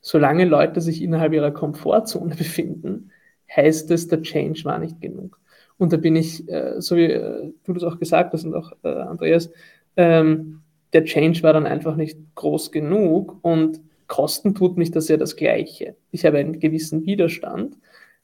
Solange 0.00 0.44
Leute 0.44 0.80
sich 0.80 1.02
innerhalb 1.02 1.32
ihrer 1.34 1.52
Komfortzone 1.52 2.34
befinden, 2.38 3.12
heißt 3.54 3.92
es, 3.92 4.08
der 4.08 4.22
Change 4.22 4.64
war 4.64 4.80
nicht 4.80 5.00
genug. 5.00 5.38
Und 5.78 5.92
da 5.92 5.96
bin 5.96 6.16
ich, 6.16 6.48
äh, 6.48 6.80
so 6.80 6.96
wie 6.96 7.04
äh, 7.04 7.52
du 7.64 7.72
das 7.74 7.84
auch 7.84 8.00
gesagt 8.00 8.32
hast 8.32 8.44
und 8.44 8.54
auch 8.54 8.72
äh, 8.82 8.88
Andreas, 8.88 9.50
ähm, 9.96 10.62
der 10.92 11.04
Change 11.04 11.44
war 11.44 11.52
dann 11.52 11.66
einfach 11.66 11.94
nicht 11.94 12.18
groß 12.34 12.72
genug 12.72 13.38
und 13.42 13.80
kosten 14.06 14.54
tut 14.54 14.76
mich 14.76 14.90
das 14.90 15.08
ja 15.08 15.16
das 15.16 15.36
Gleiche. 15.36 15.96
Ich 16.10 16.24
habe 16.24 16.38
einen 16.38 16.60
gewissen 16.60 17.04
Widerstand. 17.04 17.76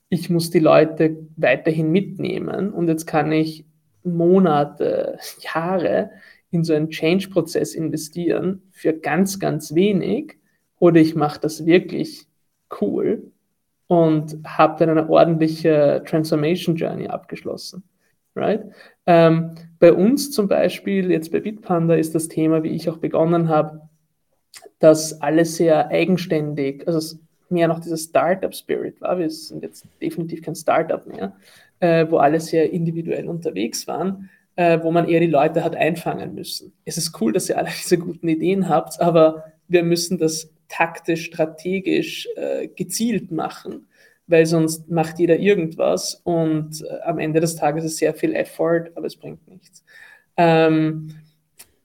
Ich 0.09 0.31
muss 0.31 0.51
die 0.51 0.59
Leute 0.59 1.17
weiterhin 1.37 1.91
mitnehmen 1.91 2.73
und 2.73 2.89
jetzt 2.89 3.07
kann 3.07 3.33
ich 3.33 3.65
Monate, 4.03 5.19
Jahre 5.41 6.11
in 6.51 6.65
so 6.65 6.75
einen 6.75 6.91
Change-Prozess 6.91 7.75
investieren 7.75 8.63
für 8.73 8.93
ganz, 8.93 9.39
ganz 9.39 9.75
wenig 9.75 10.39
oder 10.79 11.01
ich 11.01 11.15
mache 11.15 11.41
das 11.41 11.65
wirklich 11.67 12.27
cool 12.81 13.31
und 13.87 14.39
habe 14.45 14.79
dann 14.79 14.97
eine 14.97 15.09
ordentliche 15.09 16.03
Transformation 16.07 16.77
Journey 16.77 17.09
abgeschlossen. 17.09 17.85
Right? 18.35 18.65
Ähm, 19.07 19.57
bei 19.79 19.93
uns 19.93 20.31
zum 20.31 20.47
Beispiel, 20.47 21.11
jetzt 21.11 21.33
bei 21.33 21.41
Bitpanda, 21.41 21.95
ist 21.95 22.15
das 22.15 22.29
Thema, 22.29 22.63
wie 22.63 22.69
ich 22.69 22.89
auch 22.89 22.99
begonnen 22.99 23.49
habe, 23.49 23.89
dass 24.81 25.21
alles 25.21 25.57
sehr 25.57 25.89
eigenständig, 25.89 26.87
also 26.89 27.17
mehr 27.51 27.69
noch 27.69 27.81
dieser 27.81 27.97
Startup-Spirit 27.97 29.01
war. 29.01 29.19
Wir 29.19 29.31
sind 29.31 29.63
jetzt 29.63 29.87
definitiv 30.01 30.43
kein 30.43 30.55
Startup 30.55 31.07
mehr, 31.07 31.37
äh, 31.81 32.07
wo 32.09 32.17
alle 32.19 32.41
sehr 32.41 32.73
individuell 32.73 33.29
unterwegs 33.29 33.87
waren, 33.87 34.31
äh, 34.57 34.81
wo 34.83 34.91
man 34.91 35.09
eher 35.09 35.21
die 35.21 35.27
Leute 35.27 35.63
hat 35.63 35.77
einfangen 35.77 36.35
müssen. 36.35 36.73
Es 36.85 36.97
ist 36.97 37.21
cool, 37.21 37.33
dass 37.33 37.49
ihr 37.49 37.59
alle 37.59 37.69
diese 37.83 37.99
guten 37.99 38.29
Ideen 38.29 38.69
habt, 38.69 39.01
aber 39.01 39.45
wir 39.69 39.83
müssen 39.83 40.19
das 40.19 40.51
taktisch, 40.69 41.27
strategisch, 41.27 42.29
äh, 42.37 42.69
gezielt 42.69 43.31
machen, 43.31 43.87
weil 44.29 44.47
sonst 44.47 44.89
macht 44.89 45.19
jeder 45.19 45.39
irgendwas 45.39 46.21
und 46.25 46.83
äh, 46.83 47.01
am 47.03 47.19
Ende 47.19 47.41
des 47.41 47.57
Tages 47.57 47.85
ist 47.85 47.99
sehr 47.99 48.15
viel 48.15 48.35
Effort, 48.35 48.91
aber 48.95 49.07
es 49.07 49.17
bringt 49.17 49.47
nichts. 49.49 49.85
Ähm, 50.37 51.15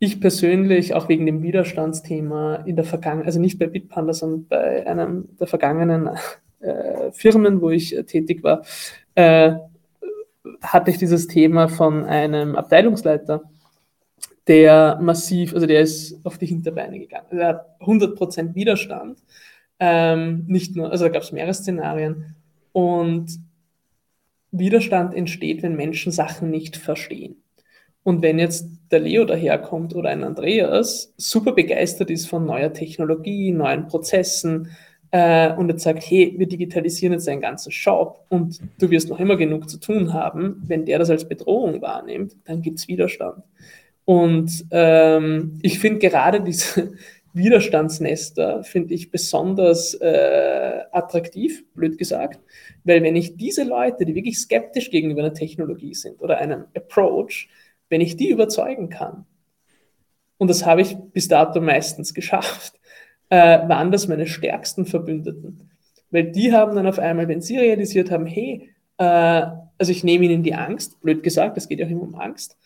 ich 0.05 0.21
persönlich, 0.21 0.93
auch 0.93 1.09
wegen 1.09 1.25
dem 1.25 1.41
Widerstandsthema 1.43 2.55
in 2.65 2.75
der 2.75 2.85
Vergangenheit, 2.85 3.27
also 3.27 3.39
nicht 3.39 3.59
bei 3.59 3.67
Bitpanda, 3.67 4.13
sondern 4.13 4.47
bei 4.47 4.87
einem 4.87 5.29
der 5.39 5.47
vergangenen 5.47 6.09
äh, 6.59 7.11
Firmen, 7.11 7.61
wo 7.61 7.69
ich 7.69 7.95
äh, 7.95 8.03
tätig 8.03 8.43
war, 8.43 8.63
äh, 9.15 9.53
hatte 10.61 10.91
ich 10.91 10.97
dieses 10.97 11.27
Thema 11.27 11.67
von 11.67 12.05
einem 12.05 12.55
Abteilungsleiter, 12.55 13.43
der 14.47 14.99
massiv, 15.01 15.53
also 15.53 15.65
der 15.65 15.81
ist 15.81 16.23
auf 16.23 16.37
die 16.37 16.45
Hinterbeine 16.45 16.99
gegangen. 16.99 17.25
Also 17.29 17.41
er 17.41 17.47
hat 17.47 17.79
100% 17.81 18.55
Widerstand. 18.55 19.19
Ähm, 19.79 20.45
nicht 20.47 20.75
nur, 20.75 20.91
also 20.91 21.05
da 21.05 21.09
gab 21.11 21.23
es 21.23 21.31
mehrere 21.31 21.53
Szenarien. 21.53 22.35
Und 22.71 23.39
Widerstand 24.51 25.13
entsteht, 25.13 25.63
wenn 25.63 25.75
Menschen 25.75 26.11
Sachen 26.11 26.49
nicht 26.49 26.77
verstehen. 26.77 27.37
Und 28.05 28.21
wenn 28.21 28.37
jetzt 28.37 28.67
der 28.91 28.99
Leo 28.99 29.25
daherkommt 29.25 29.95
oder 29.95 30.09
ein 30.09 30.23
Andreas, 30.23 31.11
super 31.17 31.53
begeistert 31.53 32.11
ist 32.11 32.27
von 32.27 32.45
neuer 32.45 32.71
Technologie, 32.71 33.51
neuen 33.51 33.87
Prozessen 33.87 34.69
äh, 35.09 35.51
und 35.55 35.69
jetzt 35.69 35.81
sagt, 35.81 36.03
hey, 36.07 36.35
wir 36.37 36.47
digitalisieren 36.47 37.13
jetzt 37.13 37.27
einen 37.27 37.41
ganzen 37.41 37.71
Shop 37.71 38.23
und 38.29 38.59
du 38.79 38.91
wirst 38.91 39.09
noch 39.09 39.19
immer 39.19 39.37
genug 39.37 39.67
zu 39.67 39.79
tun 39.79 40.13
haben, 40.13 40.61
wenn 40.67 40.85
der 40.85 40.99
das 40.99 41.09
als 41.09 41.27
Bedrohung 41.27 41.81
wahrnimmt, 41.81 42.35
dann 42.45 42.61
gibt 42.61 42.77
es 42.77 42.87
Widerstand. 42.87 43.41
Und 44.05 44.65
ähm, 44.69 45.57
ich 45.63 45.79
finde 45.79 45.97
gerade 45.97 46.41
diese 46.41 46.93
Widerstandsnester, 47.33 48.63
finde 48.63 48.93
ich 48.93 49.09
besonders 49.09 49.95
äh, 49.95 50.81
attraktiv, 50.91 51.65
blöd 51.73 51.97
gesagt, 51.97 52.39
weil 52.83 53.01
wenn 53.01 53.15
ich 53.15 53.35
diese 53.35 53.63
Leute, 53.63 54.05
die 54.05 54.13
wirklich 54.13 54.37
skeptisch 54.37 54.91
gegenüber 54.91 55.21
einer 55.21 55.33
Technologie 55.33 55.95
sind 55.95 56.21
oder 56.21 56.37
einem 56.37 56.65
Approach, 56.75 57.49
wenn 57.95 58.01
ich 58.01 58.17
die 58.17 58.29
überzeugen 58.29 58.89
kann, 58.89 59.25
und 60.37 60.49
das 60.49 60.65
habe 60.65 60.81
ich 60.81 60.97
bis 61.13 61.29
dato 61.29 61.61
meistens 61.61 62.13
geschafft, 62.13 62.77
äh, 63.29 63.69
waren 63.69 63.89
das 63.89 64.09
meine 64.09 64.27
stärksten 64.27 64.85
Verbündeten. 64.85 65.69
Weil 66.11 66.29
die 66.29 66.51
haben 66.51 66.75
dann 66.75 66.87
auf 66.87 66.99
einmal, 66.99 67.29
wenn 67.29 67.39
sie 67.39 67.57
realisiert 67.57 68.11
haben, 68.11 68.25
hey, 68.25 68.69
äh, 68.97 69.45
also 69.77 69.93
ich 69.93 70.03
nehme 70.03 70.25
ihnen 70.25 70.43
die 70.43 70.55
Angst, 70.55 70.99
blöd 70.99 71.23
gesagt, 71.23 71.55
es 71.55 71.69
geht 71.69 71.79
ja 71.79 71.85
auch 71.85 71.89
immer 71.89 72.01
um 72.01 72.15
Angst, 72.15 72.57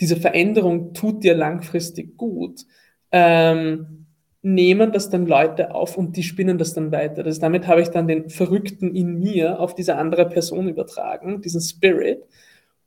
diese 0.00 0.16
Veränderung 0.16 0.94
tut 0.94 1.22
dir 1.22 1.34
langfristig 1.34 2.16
gut, 2.16 2.64
ähm, 3.12 4.06
nehmen 4.40 4.90
das 4.90 5.10
dann 5.10 5.26
Leute 5.26 5.74
auf 5.74 5.98
und 5.98 6.16
die 6.16 6.22
spinnen 6.22 6.56
das 6.56 6.72
dann 6.72 6.92
weiter. 6.92 7.24
Das, 7.24 7.40
damit 7.40 7.66
habe 7.66 7.82
ich 7.82 7.88
dann 7.88 8.08
den 8.08 8.30
Verrückten 8.30 8.96
in 8.96 9.18
mir 9.18 9.60
auf 9.60 9.74
diese 9.74 9.96
andere 9.96 10.26
Person 10.26 10.66
übertragen, 10.66 11.42
diesen 11.42 11.60
Spirit. 11.60 12.24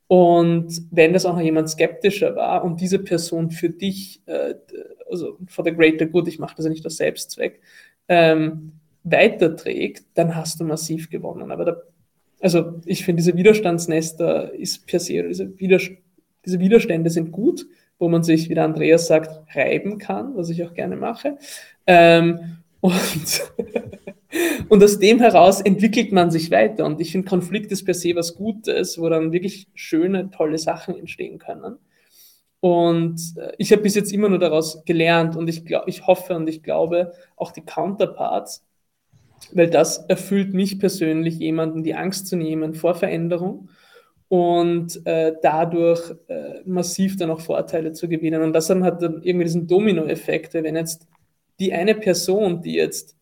Und 0.08 0.84
wenn 0.92 1.14
das 1.14 1.26
auch 1.26 1.34
noch 1.34 1.42
jemand 1.42 1.70
skeptischer 1.70 2.36
war 2.36 2.64
und 2.64 2.80
diese 2.80 3.00
Person 3.00 3.52
für 3.52 3.70
dich, 3.70 4.22
äh, 4.26 4.56
also 5.10 5.38
for 5.48 5.66
the 5.66 5.74
greater 5.74 6.06
good, 6.06 6.28
ich 6.28 6.40
mache 6.40 6.56
das 6.56 6.66
ja 6.66 6.72
nicht 6.72 6.86
aus 6.86 6.98
Selbstzweck, 6.98 7.62
ähm, 8.08 8.72
weiterträgt, 9.04 10.06
dann 10.14 10.36
hast 10.36 10.60
du 10.60 10.64
massiv 10.64 11.10
gewonnen. 11.10 11.52
Aber 11.52 11.66
da, 11.66 11.78
also 12.40 12.80
ich 12.86 13.04
finde, 13.04 13.22
diese 13.22 13.36
Widerstandsnester 13.36 14.54
ist 14.54 14.88
per 14.88 15.00
se, 15.00 15.24
diese, 15.24 15.60
Widerst 15.60 15.92
diese 16.46 16.60
Widerstände 16.62 17.10
sind 17.10 17.34
gut, 17.34 17.68
wo 18.00 18.08
man 18.08 18.24
sich, 18.24 18.50
wie 18.50 18.54
der 18.54 18.64
Andreas 18.64 19.08
sagt, 19.08 19.54
reiben 19.54 19.98
kann, 19.98 20.36
was 20.38 20.50
ich 20.50 20.64
auch 20.64 20.74
gerne 20.74 20.96
mache. 20.96 21.38
Ähm, 21.86 22.60
und 22.82 22.96
Und 24.70 24.84
aus 24.84 25.00
dem 25.00 25.20
heraus 25.20 25.62
entwickelt 25.62 26.12
man 26.12 26.32
sich 26.32 26.52
weiter. 26.52 26.86
Und 26.86 27.00
ich 27.00 27.12
finde, 27.12 27.28
Konflikt 27.28 27.72
ist 27.72 27.86
per 27.86 27.94
se 27.94 28.16
was 28.16 28.36
Gutes, 28.36 29.00
wo 29.00 29.10
dann 29.10 29.32
wirklich 29.32 29.68
schöne, 29.74 30.30
tolle 30.32 30.58
Sachen 30.58 30.98
entstehen 30.98 31.38
können. 31.38 31.78
Und 32.60 33.22
äh, 33.38 33.54
ich 33.58 33.72
habe 33.72 33.84
bis 33.84 33.96
jetzt 33.96 34.12
immer 34.12 34.30
nur 34.30 34.40
daraus 34.40 34.84
gelernt 34.86 35.36
und 35.36 35.48
ich, 35.48 35.64
glaub, 35.66 35.88
ich 35.88 36.08
hoffe 36.08 36.36
und 36.36 36.50
ich 36.50 36.64
glaube 36.64 37.14
auch 37.36 37.52
die 37.52 37.62
Counterparts, 37.62 38.66
weil 39.54 39.70
das 39.70 40.00
erfüllt 40.08 40.54
mich 40.54 40.80
persönlich, 40.80 41.38
jemanden 41.38 41.84
die 41.84 41.94
Angst 41.94 42.28
zu 42.28 42.36
nehmen 42.36 42.74
vor 42.74 42.96
Veränderung 42.96 43.70
und 44.28 45.06
äh, 45.06 45.36
dadurch 45.42 46.16
äh, 46.28 46.62
massiv 46.66 47.16
dann 47.16 47.30
auch 47.30 47.42
Vorteile 47.42 47.94
zu 47.94 48.10
gewinnen. 48.10 48.42
Und 48.42 48.54
das 48.54 48.68
dann 48.68 48.84
hat 48.84 49.04
dann 49.04 49.22
irgendwie 49.22 49.46
diesen 49.46 49.68
Domino-Effekt, 49.68 50.56
wenn 50.56 50.76
jetzt 50.76 51.08
die 51.60 51.74
eine 51.74 51.96
Person, 51.96 52.62
die 52.62 52.74
jetzt 52.74 53.16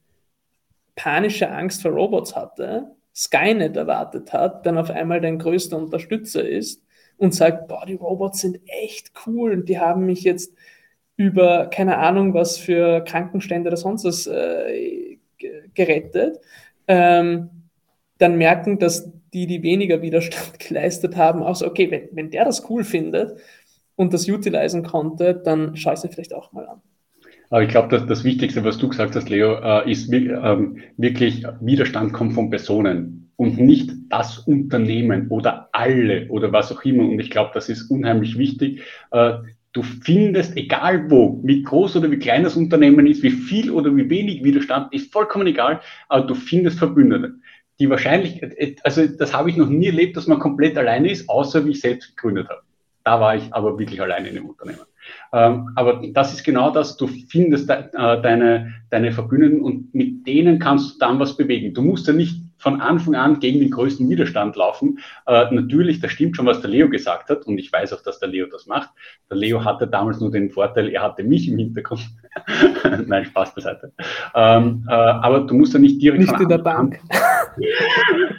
panische 0.96 1.50
Angst 1.50 1.82
vor 1.82 1.92
Robots 1.92 2.36
hatte, 2.36 2.96
Skynet 3.14 3.78
erwartet 3.78 4.34
hat, 4.34 4.66
dann 4.66 4.78
auf 4.78 4.90
einmal 4.90 5.22
dein 5.22 5.40
größter 5.40 5.78
Unterstützer 5.78 6.48
ist 6.48 6.84
und 7.18 7.34
sagt, 7.34 7.68
boah, 7.68 7.86
die 7.86 7.96
Robots 7.96 8.42
sind 8.42 8.60
echt 8.66 9.12
cool 9.26 9.54
und 9.54 9.70
die 9.70 9.80
haben 9.80 10.06
mich 10.06 10.24
jetzt 10.24 10.54
über 11.18 11.68
keine 11.68 11.98
Ahnung 11.98 12.34
was 12.34 12.58
für 12.58 13.02
Krankenstände 13.02 13.70
oder 13.70 13.78
sonst 13.78 14.04
was 14.04 14.28
äh, 14.28 15.18
gerettet, 15.74 16.40
ähm, 16.88 17.50
dann 18.18 18.38
merken, 18.38 18.80
dass 18.80 19.10
die, 19.34 19.48
die 19.48 19.64
weniger 19.64 20.02
Widerstand 20.02 20.60
geleistet 20.68 21.16
haben, 21.16 21.44
auch 21.44 21.56
so, 21.56 21.68
okay, 21.68 21.90
wenn, 21.92 22.10
wenn 22.12 22.32
der 22.32 22.46
das 22.46 22.70
cool 22.70 22.84
findet 22.84 23.40
und 23.96 24.14
das 24.14 24.28
utilisieren 24.28 24.84
konnte, 24.84 25.36
dann 25.36 25.76
schau 25.76 25.94
ich 25.94 26.04
es 26.04 26.14
vielleicht 26.14 26.34
auch 26.34 26.52
mal 26.52 26.68
an. 26.68 26.82
Aber 27.50 27.64
ich 27.64 27.70
glaube, 27.70 27.90
dass 27.90 28.06
das 28.08 28.24
Wichtigste, 28.24 28.64
was 28.64 28.78
du 28.78 28.90
gesagt 28.90 29.16
hast, 29.16 29.30
Leo, 29.30 29.56
äh, 29.56 29.92
ist 29.92 30.12
ähm, 30.12 30.78
wirklich 30.98 31.46
Widerstand 31.62 32.14
kommt 32.14 32.34
von 32.34 32.50
Personen 32.50 33.32
und 33.38 33.60
nicht 33.60 33.92
das 34.10 34.40
Unternehmen 34.40 35.28
oder 35.30 35.70
alle 35.72 36.28
oder 36.30 36.52
was 36.52 36.72
auch 36.72 36.84
immer. 36.84 37.04
Und 37.08 37.20
ich 37.20 37.30
glaube, 37.30 37.52
das 37.54 37.70
ist 37.70 37.90
unheimlich 37.92 38.38
wichtig. 38.38 38.82
Äh, 39.12 39.34
du 39.74 39.84
findest, 39.84 40.56
egal 40.56 41.10
wo, 41.12 41.42
wie 41.44 41.62
groß 41.62 41.98
oder 41.98 42.10
wie 42.10 42.20
klein 42.20 42.44
das 42.44 42.56
Unternehmen 42.56 43.08
ist, 43.08 43.24
wie 43.24 43.32
viel 43.32 43.70
oder 43.70 43.96
wie 43.96 44.10
wenig 44.10 44.44
Widerstand, 44.44 44.94
ist 44.94 45.12
vollkommen 45.12 45.48
egal, 45.48 45.82
aber 46.08 46.26
du 46.26 46.34
findest 46.34 46.80
Verbündete. 46.80 47.36
Die 47.78 47.90
wahrscheinlich, 47.90 48.42
also 48.86 49.06
das 49.06 49.34
habe 49.34 49.50
ich 49.50 49.58
noch 49.58 49.68
nie 49.68 49.88
erlebt, 49.88 50.16
dass 50.16 50.28
man 50.28 50.40
komplett 50.40 50.78
alleine 50.78 51.12
ist, 51.12 51.28
außer 51.28 51.66
wie 51.66 51.72
ich 51.72 51.82
selbst 51.82 52.16
gegründet 52.16 52.48
habe. 52.48 52.62
Da 53.04 53.20
war 53.20 53.36
ich 53.36 53.54
aber 53.54 53.78
wirklich 53.78 54.02
alleine 54.02 54.30
in 54.30 54.36
dem 54.36 54.46
Unternehmen. 54.46 54.86
Ähm, 55.34 55.72
aber 55.76 56.02
das 56.14 56.34
ist 56.34 56.44
genau 56.44 56.72
das, 56.72 56.98
du 56.98 57.08
findest 57.08 57.70
de, 57.70 57.78
äh, 57.94 58.22
deine, 58.22 58.74
deine 58.90 59.12
Verbündeten 59.12 59.62
und 59.62 59.94
mit 59.94 60.26
denen 60.28 60.60
kannst 60.60 60.96
du 60.96 61.00
dann 61.00 61.20
was 61.20 61.38
bewegen. 61.38 61.74
Du 61.74 61.82
musst 61.82 62.08
ja 62.08 62.14
nicht 62.14 62.42
von 62.58 62.82
Anfang 62.82 63.16
an 63.16 63.40
gegen 63.40 63.60
den 63.60 63.70
größten 63.70 64.10
Widerstand 64.10 64.56
laufen. 64.56 65.00
Äh, 65.28 65.54
natürlich, 65.54 66.00
das 66.00 66.12
stimmt 66.12 66.36
schon, 66.36 66.46
was 66.46 66.62
der 66.62 66.70
Leo 66.70 66.90
gesagt 66.90 67.30
hat 67.30 67.46
und 67.46 67.58
ich 67.58 67.72
weiß 67.72 67.94
auch, 67.94 68.02
dass 68.02 68.20
der 68.20 68.30
Leo 68.30 68.48
das 68.48 68.66
macht. 68.66 68.90
Der 69.30 69.38
Leo 69.38 69.64
hatte 69.64 69.88
damals 69.88 70.20
nur 70.20 70.32
den 70.32 70.50
Vorteil, 70.50 70.90
er 70.90 71.04
hatte 71.04 71.24
mich 71.24 71.48
im 71.48 71.58
Hintergrund. 71.58 72.10
Nein, 73.06 73.26
Spaß 73.26 73.54
beiseite. 73.54 73.92
Ähm, 74.34 74.86
äh, 74.90 74.94
aber 74.94 75.42
du 75.42 75.54
musst 75.54 75.74
ja 75.74 75.80
nicht 75.80 76.02
direkt 76.02 76.22
nicht 76.22 76.40
in 76.40 76.50
der 76.50 76.58
Bank. 76.58 77.00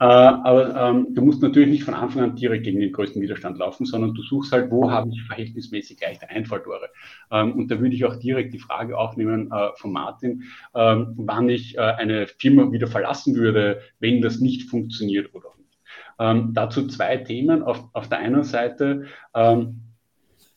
Äh, 0.00 0.04
aber 0.04 0.76
ähm, 0.76 1.08
du 1.10 1.22
musst 1.22 1.42
natürlich 1.42 1.70
nicht 1.70 1.84
von 1.84 1.94
Anfang 1.94 2.22
an 2.22 2.36
direkt 2.36 2.64
gegen 2.64 2.80
den 2.80 2.92
größten 2.92 3.20
Widerstand 3.20 3.58
laufen, 3.58 3.86
sondern 3.86 4.14
du 4.14 4.22
suchst 4.22 4.52
halt, 4.52 4.70
wo 4.70 4.90
habe 4.90 5.10
ich 5.10 5.22
verhältnismäßig 5.22 6.00
leichte 6.00 6.28
Einfalltore. 6.28 6.90
Ähm, 7.30 7.52
und 7.52 7.70
da 7.70 7.80
würde 7.80 7.94
ich 7.94 8.04
auch 8.04 8.16
direkt 8.16 8.54
die 8.54 8.58
Frage 8.58 8.98
aufnehmen 8.98 9.50
äh, 9.52 9.68
von 9.76 9.92
Martin, 9.92 10.44
ähm, 10.74 11.14
wann 11.16 11.48
ich 11.48 11.76
äh, 11.76 11.80
eine 11.80 12.26
Firma 12.26 12.70
wieder 12.72 12.86
verlassen 12.86 13.34
würde, 13.36 13.80
wenn 13.98 14.20
das 14.20 14.40
nicht 14.40 14.68
funktioniert 14.68 15.34
oder 15.34 15.48
nicht. 15.58 15.78
Ähm, 16.18 16.52
dazu 16.54 16.86
zwei 16.86 17.16
Themen. 17.18 17.62
Auf, 17.62 17.84
auf 17.92 18.08
der 18.08 18.18
einen 18.18 18.44
Seite, 18.44 19.06
ähm, 19.34 19.82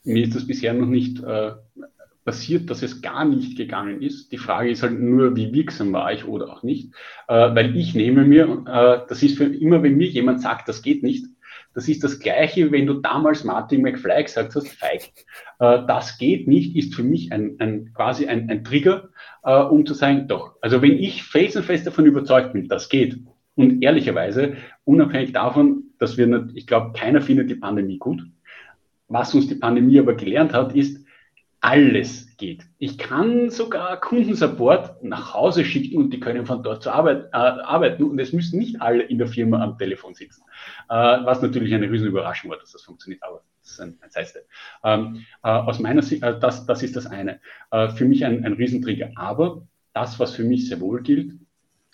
mir 0.04 0.24
ist 0.24 0.36
das 0.36 0.46
bisher 0.46 0.74
noch 0.74 0.88
nicht 0.88 1.24
äh, 1.24 1.52
passiert, 2.26 2.70
dass 2.70 2.82
es 2.82 3.02
gar 3.02 3.24
nicht 3.24 3.56
gegangen 3.56 4.02
ist. 4.02 4.32
Die 4.32 4.38
Frage 4.38 4.72
ist 4.72 4.84
halt 4.84 5.00
nur, 5.00 5.36
wie 5.36 5.54
wirksam 5.54 5.94
war 5.94 6.12
ich 6.12 6.26
oder 6.26 6.52
auch 6.52 6.64
nicht. 6.64 6.94
Äh, 7.28 7.56
weil 7.56 7.76
ich 7.78 7.94
nehme 7.96 8.26
mir, 8.26 8.64
äh, 8.68 9.08
das 9.08 9.24
ist 9.24 9.38
für 9.38 9.46
immer, 9.46 9.84
wenn 9.84 9.96
mir 9.96 10.08
jemand 10.08 10.42
sagt, 10.42 10.68
das 10.68 10.82
geht 10.82 11.04
nicht, 11.04 11.26
das 11.76 11.88
ist 11.88 12.04
das 12.04 12.20
Gleiche, 12.20 12.72
wenn 12.72 12.88
du 12.88 12.96
damals 12.96 13.44
Martin 13.44 13.82
McFly 13.82 14.24
gesagt 14.24 14.56
hast, 14.56 14.68
feig. 14.70 15.12
Äh, 15.60 15.86
das 15.88 16.18
geht 16.18 16.48
nicht, 16.48 16.76
ist 16.76 16.96
für 16.96 17.04
mich 17.04 17.32
ein, 17.32 17.58
ein 17.60 17.94
quasi 17.94 18.28
ein, 18.28 18.50
ein 18.50 18.64
Trigger, 18.64 19.10
äh, 19.44 19.56
um 19.56 19.86
zu 19.86 19.94
sagen, 19.94 20.28
doch. 20.28 20.56
Also 20.62 20.82
wenn 20.82 20.98
ich 20.98 21.24
felsenfest 21.24 21.86
davon 21.86 22.06
überzeugt 22.06 22.54
bin, 22.54 22.68
das 22.68 22.90
geht, 22.90 23.20
und 23.56 23.82
ehrlicherweise, 23.82 24.58
unabhängig 24.84 25.32
davon, 25.32 25.84
dass 25.98 26.18
wir, 26.18 26.28
nicht, 26.28 26.58
ich 26.58 26.68
glaube, 26.68 26.92
keiner 26.98 27.22
findet 27.22 27.50
die 27.50 27.56
Pandemie 27.56 28.00
gut. 28.00 28.22
Was 29.08 29.34
uns 29.34 29.48
die 29.48 29.56
Pandemie 29.56 30.00
aber 30.00 30.16
gelernt 30.16 30.54
hat, 30.54 30.76
ist, 30.76 31.05
alles 31.66 32.28
geht. 32.38 32.64
Ich 32.78 33.00
kann 33.00 33.50
sogar 33.50 34.00
Kundensupport 34.00 35.04
nach 35.04 35.34
Hause 35.34 35.66
schicken 35.66 35.98
und 35.98 36.12
die 36.12 36.20
können 36.20 36.46
von 36.46 36.62
dort 36.62 36.84
zur 36.84 36.94
Arbeit 36.94 37.30
äh, 37.34 37.38
arbeiten 37.38 38.04
und 38.04 38.20
es 38.20 38.34
müssen 38.34 38.60
nicht 38.60 38.82
alle 38.84 39.02
in 39.02 39.18
der 39.18 39.28
Firma 39.28 39.64
am 39.64 39.76
Telefon 39.80 40.14
sitzen. 40.14 40.44
Äh, 40.90 40.94
was 40.94 41.42
natürlich 41.42 41.74
eine 41.74 41.90
riesen 41.90 42.08
Überraschung 42.08 42.52
war, 42.52 42.60
dass 42.60 42.72
das 42.72 42.84
funktioniert, 42.84 43.24
aber 43.24 43.42
das 43.64 43.72
ist 43.72 43.80
ein, 43.82 43.98
ein 44.02 44.12
Sidestep. 44.12 44.46
Ähm, 44.84 45.26
äh, 45.44 45.48
aus 45.48 45.80
meiner 45.80 46.04
Sicht, 46.04 46.22
äh, 46.22 46.40
das, 46.40 46.68
das 46.68 46.84
ist 46.84 46.96
das 46.96 47.08
eine. 47.08 47.40
Äh, 47.72 47.90
für 47.90 48.06
mich 48.06 48.24
ein, 48.26 48.46
ein 48.46 48.54
Riesentrigger. 48.54 49.10
Aber 49.16 49.66
das, 49.94 50.20
was 50.20 50.36
für 50.36 50.44
mich 50.44 50.70
sehr 50.70 50.80
wohl 50.82 51.02
gilt, 51.02 51.34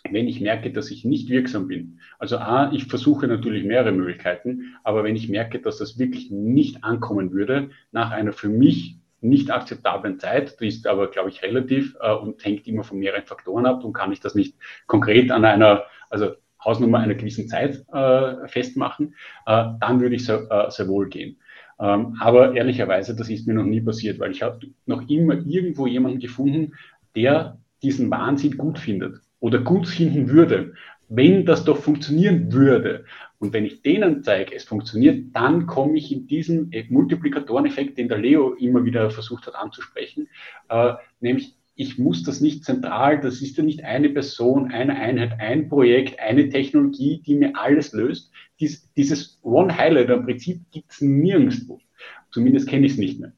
wenn 0.09 0.27
ich 0.27 0.41
merke, 0.41 0.73
dass 0.73 0.91
ich 0.91 1.05
nicht 1.05 1.29
wirksam 1.29 1.67
bin. 1.69 1.99
Also 2.19 2.39
A, 2.39 2.73
ich 2.73 2.85
versuche 2.85 3.25
natürlich 3.27 3.63
mehrere 3.63 3.93
Möglichkeiten, 3.93 4.75
aber 4.83 5.05
wenn 5.05 5.15
ich 5.15 5.29
merke, 5.29 5.59
dass 5.59 5.77
das 5.77 5.97
wirklich 5.97 6.29
nicht 6.29 6.83
ankommen 6.83 7.31
würde, 7.31 7.69
nach 7.91 8.11
einer 8.11 8.33
für 8.33 8.49
mich 8.49 8.97
nicht 9.21 9.51
akzeptablen 9.51 10.19
Zeit, 10.19 10.59
die 10.59 10.67
ist 10.67 10.87
aber, 10.87 11.07
glaube 11.07 11.29
ich, 11.29 11.41
relativ 11.43 11.95
äh, 12.01 12.13
und 12.13 12.43
hängt 12.43 12.67
immer 12.67 12.83
von 12.83 12.99
mehreren 12.99 13.25
Faktoren 13.25 13.65
ab. 13.65 13.83
Und 13.83 13.93
kann 13.93 14.11
ich 14.11 14.19
das 14.19 14.35
nicht 14.35 14.55
konkret 14.87 15.31
an 15.31 15.45
einer, 15.45 15.83
also 16.09 16.31
Hausnummer 16.63 16.99
einer 16.99 17.15
gewissen 17.15 17.47
Zeit 17.47 17.85
äh, 17.93 18.47
festmachen, 18.47 19.15
äh, 19.45 19.65
dann 19.79 19.99
würde 19.99 20.15
ich 20.15 20.25
sehr, 20.25 20.47
äh, 20.49 20.69
sehr 20.71 20.87
wohl 20.87 21.09
gehen. 21.09 21.37
Ähm, 21.79 22.15
aber 22.19 22.53
ehrlicherweise, 22.53 23.15
das 23.15 23.29
ist 23.29 23.47
mir 23.47 23.53
noch 23.53 23.63
nie 23.63 23.81
passiert, 23.81 24.19
weil 24.19 24.31
ich 24.31 24.43
habe 24.43 24.59
noch 24.85 25.07
immer 25.09 25.33
irgendwo 25.33 25.87
jemanden 25.87 26.19
gefunden, 26.19 26.73
der 27.15 27.57
diesen 27.81 28.11
Wahnsinn 28.11 28.57
gut 28.57 28.77
findet 28.77 29.17
oder 29.39 29.59
gut 29.59 29.87
finden 29.87 30.29
würde, 30.29 30.73
wenn 31.13 31.45
das 31.45 31.65
doch 31.65 31.77
funktionieren 31.77 32.53
würde. 32.53 33.03
Und 33.37 33.51
wenn 33.51 33.65
ich 33.65 33.81
denen 33.81 34.23
zeige, 34.23 34.55
es 34.55 34.63
funktioniert, 34.63 35.35
dann 35.35 35.67
komme 35.67 35.97
ich 35.97 36.11
in 36.11 36.25
diesen 36.25 36.71
Multiplikatoreneffekt, 36.89 37.97
den 37.97 38.07
der 38.07 38.17
Leo 38.17 38.53
immer 38.53 38.85
wieder 38.85 39.09
versucht 39.09 39.45
hat 39.45 39.55
anzusprechen, 39.55 40.29
äh, 40.69 40.93
nämlich 41.19 41.57
ich 41.75 41.97
muss 41.97 42.23
das 42.23 42.41
nicht 42.41 42.63
zentral, 42.63 43.19
das 43.19 43.41
ist 43.41 43.57
ja 43.57 43.63
nicht 43.63 43.83
eine 43.83 44.09
Person, 44.09 44.71
eine 44.71 44.95
Einheit, 44.95 45.39
ein 45.39 45.67
Projekt, 45.67 46.19
eine 46.19 46.47
Technologie, 46.49 47.21
die 47.25 47.35
mir 47.35 47.53
alles 47.55 47.91
löst. 47.91 48.31
Dies, 48.59 48.89
dieses 48.93 49.39
One 49.41 49.75
Highlight 49.75 50.09
im 50.09 50.23
Prinzip 50.23 50.61
gibt 50.71 50.91
es 50.91 51.01
nirgendwo. 51.01 51.79
Zumindest 52.29 52.69
kenne 52.69 52.85
ich 52.85 52.93
es 52.93 52.97
nicht 52.97 53.19
mehr. 53.19 53.33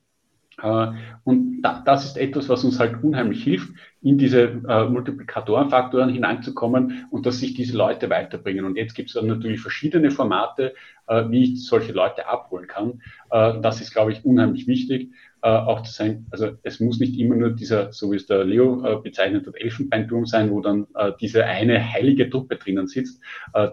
Äh, 0.63 0.87
und 1.23 1.61
das 1.61 2.05
ist 2.05 2.17
etwas, 2.17 2.49
was 2.49 2.63
uns 2.63 2.79
halt 2.79 3.03
unheimlich 3.03 3.43
hilft, 3.43 3.69
in 4.01 4.17
diese 4.17 4.61
äh, 4.67 4.85
Multiplikatorenfaktoren 4.85 6.09
hineinzukommen 6.09 7.05
und 7.11 7.25
dass 7.25 7.39
sich 7.39 7.53
diese 7.53 7.77
Leute 7.77 8.09
weiterbringen. 8.09 8.65
Und 8.65 8.75
jetzt 8.75 8.95
gibt 8.95 9.09
es 9.09 9.15
dann 9.15 9.27
natürlich 9.27 9.61
verschiedene 9.61 10.11
Formate, 10.11 10.73
äh, 11.07 11.23
wie 11.29 11.43
ich 11.43 11.67
solche 11.67 11.91
Leute 11.91 12.27
abholen 12.27 12.67
kann. 12.67 13.01
das 13.29 13.81
ist, 13.81 13.93
glaube 13.93 14.11
ich, 14.11 14.23
unheimlich 14.25 14.67
wichtig, 14.67 15.11
auch 15.41 15.81
zu 15.81 15.91
sein. 15.91 16.27
Also 16.31 16.51
es 16.63 16.79
muss 16.79 16.99
nicht 16.99 17.19
immer 17.19 17.35
nur 17.35 17.49
dieser, 17.49 17.91
so 17.91 18.11
wie 18.11 18.15
es 18.15 18.27
der 18.27 18.45
Leo 18.45 19.01
bezeichnet 19.01 19.47
hat, 19.47 19.55
Elfenbeinturm 19.55 20.25
sein, 20.25 20.51
wo 20.51 20.61
dann 20.61 20.87
diese 21.19 21.45
eine 21.45 21.91
heilige 21.91 22.29
Truppe 22.29 22.55
drinnen 22.57 22.87
sitzt, 22.87 23.21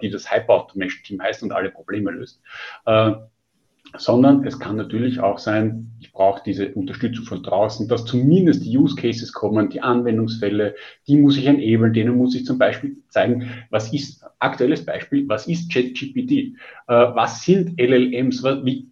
die 0.03 0.11
das 0.11 0.33
Hyper-Automation-Team 0.33 1.23
heißt 1.23 1.43
und 1.43 1.53
alle 1.53 1.71
Probleme 1.71 2.11
löst 2.11 2.43
sondern 3.97 4.47
es 4.47 4.59
kann 4.59 4.77
natürlich 4.77 5.21
auch 5.21 5.39
sein, 5.39 5.91
ich 6.01 6.13
brauche 6.13 6.43
diese 6.45 6.73
Unterstützung 6.75 7.25
von 7.25 7.43
draußen, 7.43 7.89
dass 7.89 8.05
zumindest 8.05 8.65
die 8.65 8.77
Use 8.77 8.97
Cases 8.97 9.33
kommen, 9.33 9.71
die 9.71 9.83
Anwendungsfälle, 9.83 10.75
die 11.07 11.17
muss 11.17 11.37
ich 11.37 11.47
enablen, 11.47 11.93
denen 11.93 12.17
muss 12.17 12.35
ich 12.35 12.45
zum 12.45 12.59
Beispiel 12.59 12.97
zeigen, 13.09 13.51
was 13.71 13.93
ist, 13.93 14.25
aktuelles 14.39 14.85
Beispiel, 14.85 15.29
was 15.29 15.47
ist 15.47 15.73
ChatGPT, 15.73 16.31
äh, 16.31 16.53
was 16.87 17.43
sind 17.43 17.81
LLMs, 17.81 18.43
wie 18.65 18.89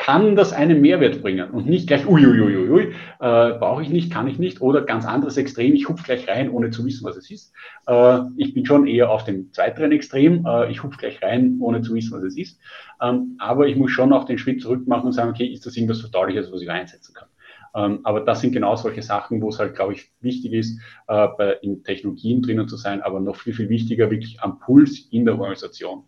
kann 0.00 0.34
das 0.34 0.54
einen 0.54 0.80
Mehrwert 0.80 1.20
bringen 1.20 1.50
und 1.50 1.66
nicht 1.66 1.86
gleich, 1.86 2.06
uiuiuiui, 2.06 2.84
äh, 2.84 2.92
brauche 3.18 3.82
ich 3.82 3.90
nicht, 3.90 4.10
kann 4.10 4.26
ich 4.28 4.38
nicht 4.38 4.62
oder 4.62 4.80
ganz 4.80 5.04
anderes 5.04 5.36
Extrem, 5.36 5.74
ich 5.74 5.90
hupf 5.90 6.04
gleich 6.04 6.26
rein, 6.26 6.48
ohne 6.48 6.70
zu 6.70 6.86
wissen, 6.86 7.04
was 7.04 7.18
es 7.18 7.30
ist. 7.30 7.52
Äh, 7.86 8.20
ich 8.38 8.54
bin 8.54 8.64
schon 8.64 8.86
eher 8.86 9.10
auf 9.10 9.24
dem 9.24 9.52
zweiteren 9.52 9.92
Extrem, 9.92 10.46
äh, 10.46 10.70
ich 10.70 10.82
hupf 10.82 10.96
gleich 10.96 11.22
rein, 11.22 11.58
ohne 11.60 11.82
zu 11.82 11.92
wissen, 11.92 12.16
was 12.16 12.22
es 12.22 12.38
ist. 12.38 12.58
Ähm, 13.02 13.36
aber 13.38 13.68
ich 13.68 13.76
muss 13.76 13.90
schon 13.90 14.14
auch 14.14 14.24
den 14.24 14.38
Schritt 14.38 14.62
zurück 14.62 14.88
machen 14.88 15.04
und 15.04 15.12
sagen, 15.12 15.30
okay, 15.30 15.44
ist 15.44 15.66
das 15.66 15.76
irgendwas 15.76 16.00
Verdauliches, 16.00 16.50
was 16.50 16.62
ich 16.62 16.70
einsetzen 16.70 17.14
kann? 17.14 17.28
Ähm, 17.74 18.00
aber 18.02 18.20
das 18.20 18.40
sind 18.40 18.52
genau 18.52 18.76
solche 18.76 19.02
Sachen, 19.02 19.42
wo 19.42 19.50
es 19.50 19.58
halt, 19.58 19.74
glaube 19.74 19.92
ich, 19.92 20.10
wichtig 20.22 20.54
ist, 20.54 20.80
äh, 21.08 21.28
bei, 21.36 21.58
in 21.60 21.84
Technologien 21.84 22.40
drinnen 22.40 22.68
zu 22.68 22.78
sein, 22.78 23.02
aber 23.02 23.20
noch 23.20 23.36
viel, 23.36 23.52
viel 23.52 23.68
wichtiger, 23.68 24.10
wirklich 24.10 24.40
am 24.40 24.60
Puls 24.60 25.08
in 25.10 25.26
der 25.26 25.34
Organisation. 25.34 26.04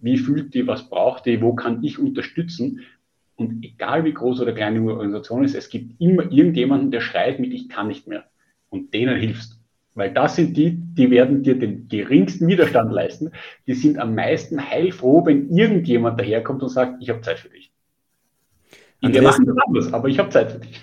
Wie 0.00 0.18
fühlt 0.18 0.52
die, 0.52 0.66
was 0.66 0.90
braucht 0.90 1.26
die, 1.26 1.40
wo 1.40 1.54
kann 1.54 1.82
ich 1.84 1.98
unterstützen? 1.98 2.80
Und 3.36 3.64
egal 3.64 4.04
wie 4.04 4.14
groß 4.14 4.40
oder 4.40 4.52
klein 4.52 4.74
die 4.74 4.80
Organisation 4.80 5.44
ist, 5.44 5.54
es 5.54 5.68
gibt 5.68 6.00
immer 6.00 6.30
irgendjemanden, 6.32 6.90
der 6.90 7.00
schreit 7.00 7.38
mit, 7.38 7.52
ich 7.52 7.68
kann 7.68 7.88
nicht 7.88 8.08
mehr. 8.08 8.24
Und 8.70 8.94
denen 8.94 9.18
hilfst. 9.18 9.60
Weil 9.94 10.12
das 10.12 10.36
sind 10.36 10.56
die, 10.56 10.72
die 10.72 11.10
werden 11.10 11.42
dir 11.42 11.58
den 11.58 11.88
geringsten 11.88 12.48
Widerstand 12.48 12.92
leisten. 12.92 13.30
Die 13.66 13.74
sind 13.74 13.98
am 13.98 14.14
meisten 14.14 14.70
heilfroh, 14.70 15.24
wenn 15.24 15.48
irgendjemand 15.50 16.20
daherkommt 16.20 16.62
und 16.62 16.68
sagt, 16.68 17.02
ich 17.02 17.08
habe 17.08 17.22
Zeit 17.22 17.38
für 17.38 17.48
dich. 17.48 17.72
Wir 19.00 19.22
machen 19.22 19.46
das 19.46 19.56
anders, 19.66 19.92
aber 19.92 20.08
ich 20.08 20.18
habe 20.18 20.30
Zeit 20.30 20.52
für 20.52 20.58
dich. 20.58 20.80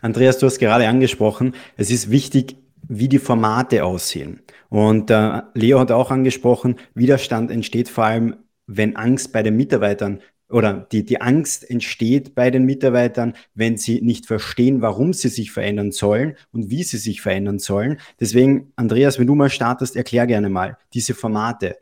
Andreas, 0.00 0.38
du 0.38 0.46
hast 0.46 0.58
gerade 0.58 0.88
angesprochen, 0.88 1.54
es 1.76 1.90
ist 1.90 2.10
wichtig, 2.10 2.56
wie 2.88 3.08
die 3.08 3.18
Formate 3.18 3.84
aussehen. 3.84 4.40
Und 4.68 5.10
äh, 5.10 5.42
Leo 5.54 5.80
hat 5.80 5.90
auch 5.90 6.10
angesprochen, 6.10 6.76
Widerstand 6.94 7.50
entsteht 7.50 7.88
vor 7.88 8.04
allem, 8.04 8.36
wenn 8.66 8.96
Angst 8.96 9.32
bei 9.32 9.42
den 9.42 9.56
Mitarbeitern 9.56 10.20
oder 10.48 10.86
die, 10.92 11.04
die 11.04 11.20
Angst 11.20 11.68
entsteht 11.68 12.34
bei 12.34 12.50
den 12.50 12.64
Mitarbeitern, 12.64 13.34
wenn 13.54 13.76
sie 13.76 14.00
nicht 14.00 14.26
verstehen, 14.26 14.80
warum 14.80 15.12
sie 15.12 15.28
sich 15.28 15.50
verändern 15.50 15.92
sollen 15.92 16.36
und 16.52 16.70
wie 16.70 16.82
sie 16.82 16.98
sich 16.98 17.20
verändern 17.20 17.58
sollen. 17.58 17.98
Deswegen, 18.20 18.72
Andreas, 18.76 19.18
wenn 19.18 19.26
du 19.26 19.34
mal 19.34 19.50
startest, 19.50 19.96
erklär 19.96 20.26
gerne 20.26 20.48
mal 20.48 20.78
diese 20.94 21.14
Formate. 21.14 21.76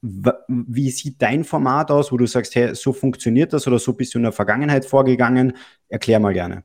Wie 0.00 0.90
sieht 0.90 1.20
dein 1.22 1.44
Format 1.44 1.90
aus, 1.90 2.12
wo 2.12 2.16
du 2.16 2.26
sagst, 2.26 2.54
hey, 2.54 2.74
so 2.74 2.92
funktioniert 2.92 3.52
das 3.52 3.66
oder 3.66 3.78
so 3.78 3.94
bist 3.94 4.14
du 4.14 4.18
in 4.18 4.24
der 4.24 4.32
Vergangenheit 4.32 4.84
vorgegangen? 4.84 5.54
Erklär 5.88 6.20
mal 6.20 6.34
gerne. 6.34 6.62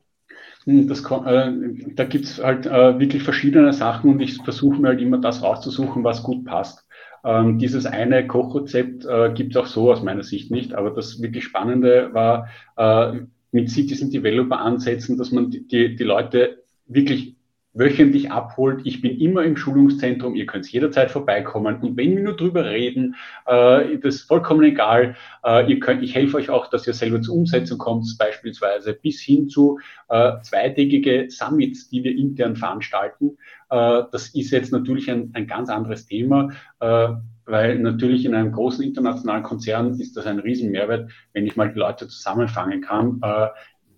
Hm, 0.64 0.86
das, 0.86 1.00
äh, 1.00 1.52
da 1.94 2.04
gibt 2.04 2.26
es 2.26 2.38
halt 2.38 2.66
äh, 2.66 2.98
wirklich 2.98 3.22
verschiedene 3.22 3.72
Sachen 3.72 4.10
und 4.10 4.20
ich 4.20 4.36
versuche 4.42 4.80
mir 4.80 4.88
halt 4.88 5.00
immer 5.00 5.18
das 5.18 5.42
rauszusuchen, 5.42 6.04
was 6.04 6.22
gut 6.22 6.44
passt. 6.44 6.84
Ähm, 7.24 7.58
dieses 7.58 7.86
eine 7.86 8.26
Kochrezept 8.26 9.04
äh, 9.04 9.32
gibt 9.34 9.54
es 9.54 9.56
auch 9.56 9.66
so 9.66 9.92
aus 9.92 10.02
meiner 10.02 10.22
Sicht 10.22 10.50
nicht, 10.50 10.74
aber 10.74 10.90
das 10.90 11.20
wirklich 11.20 11.44
Spannende 11.44 12.10
war, 12.12 12.48
äh, 12.76 13.20
mit 13.52 13.70
Citizen 13.70 14.10
Developer 14.10 14.60
ansetzen, 14.60 15.18
dass 15.18 15.32
man 15.32 15.50
die, 15.50 15.96
die 15.96 16.04
Leute 16.04 16.62
wirklich 16.86 17.36
wöchentlich 17.72 18.30
abholt. 18.30 18.80
Ich 18.84 19.00
bin 19.00 19.18
immer 19.20 19.44
im 19.44 19.56
Schulungszentrum, 19.56 20.34
ihr 20.34 20.46
könnt 20.46 20.70
jederzeit 20.70 21.10
vorbeikommen 21.10 21.76
und 21.76 21.96
wenn 21.96 22.16
wir 22.16 22.22
nur 22.22 22.36
drüber 22.36 22.64
reden, 22.64 23.14
äh, 23.46 23.98
das 23.98 24.16
ist 24.16 24.22
vollkommen 24.22 24.62
egal. 24.64 25.16
Äh, 25.44 25.70
ihr 25.70 25.78
könnt, 25.78 26.02
ich 26.02 26.14
helfe 26.14 26.36
euch 26.36 26.50
auch, 26.50 26.68
dass 26.68 26.86
ihr 26.86 26.94
selber 26.94 27.20
zur 27.20 27.36
Umsetzung 27.36 27.78
kommt, 27.78 28.06
beispielsweise 28.18 28.94
bis 28.94 29.20
hin 29.20 29.48
zu 29.48 29.78
äh, 30.08 30.32
zweitägige 30.42 31.26
Summits, 31.30 31.88
die 31.88 32.02
wir 32.02 32.16
intern 32.16 32.56
veranstalten. 32.56 33.36
Äh, 33.70 34.02
das 34.10 34.28
ist 34.34 34.50
jetzt 34.50 34.72
natürlich 34.72 35.10
ein, 35.10 35.30
ein 35.34 35.46
ganz 35.46 35.68
anderes 35.68 36.06
Thema 36.06 36.50
äh, 36.80 37.08
weil 37.50 37.78
natürlich 37.78 38.24
in 38.24 38.34
einem 38.34 38.52
großen 38.52 38.84
internationalen 38.84 39.42
Konzern 39.42 39.98
ist 39.98 40.16
das 40.16 40.26
ein 40.26 40.38
Riesenmehrwert, 40.38 41.10
wenn 41.32 41.46
ich 41.46 41.56
mal 41.56 41.72
die 41.72 41.78
Leute 41.78 42.06
zusammenfangen 42.08 42.80
kann, 42.80 43.20
äh, 43.22 43.48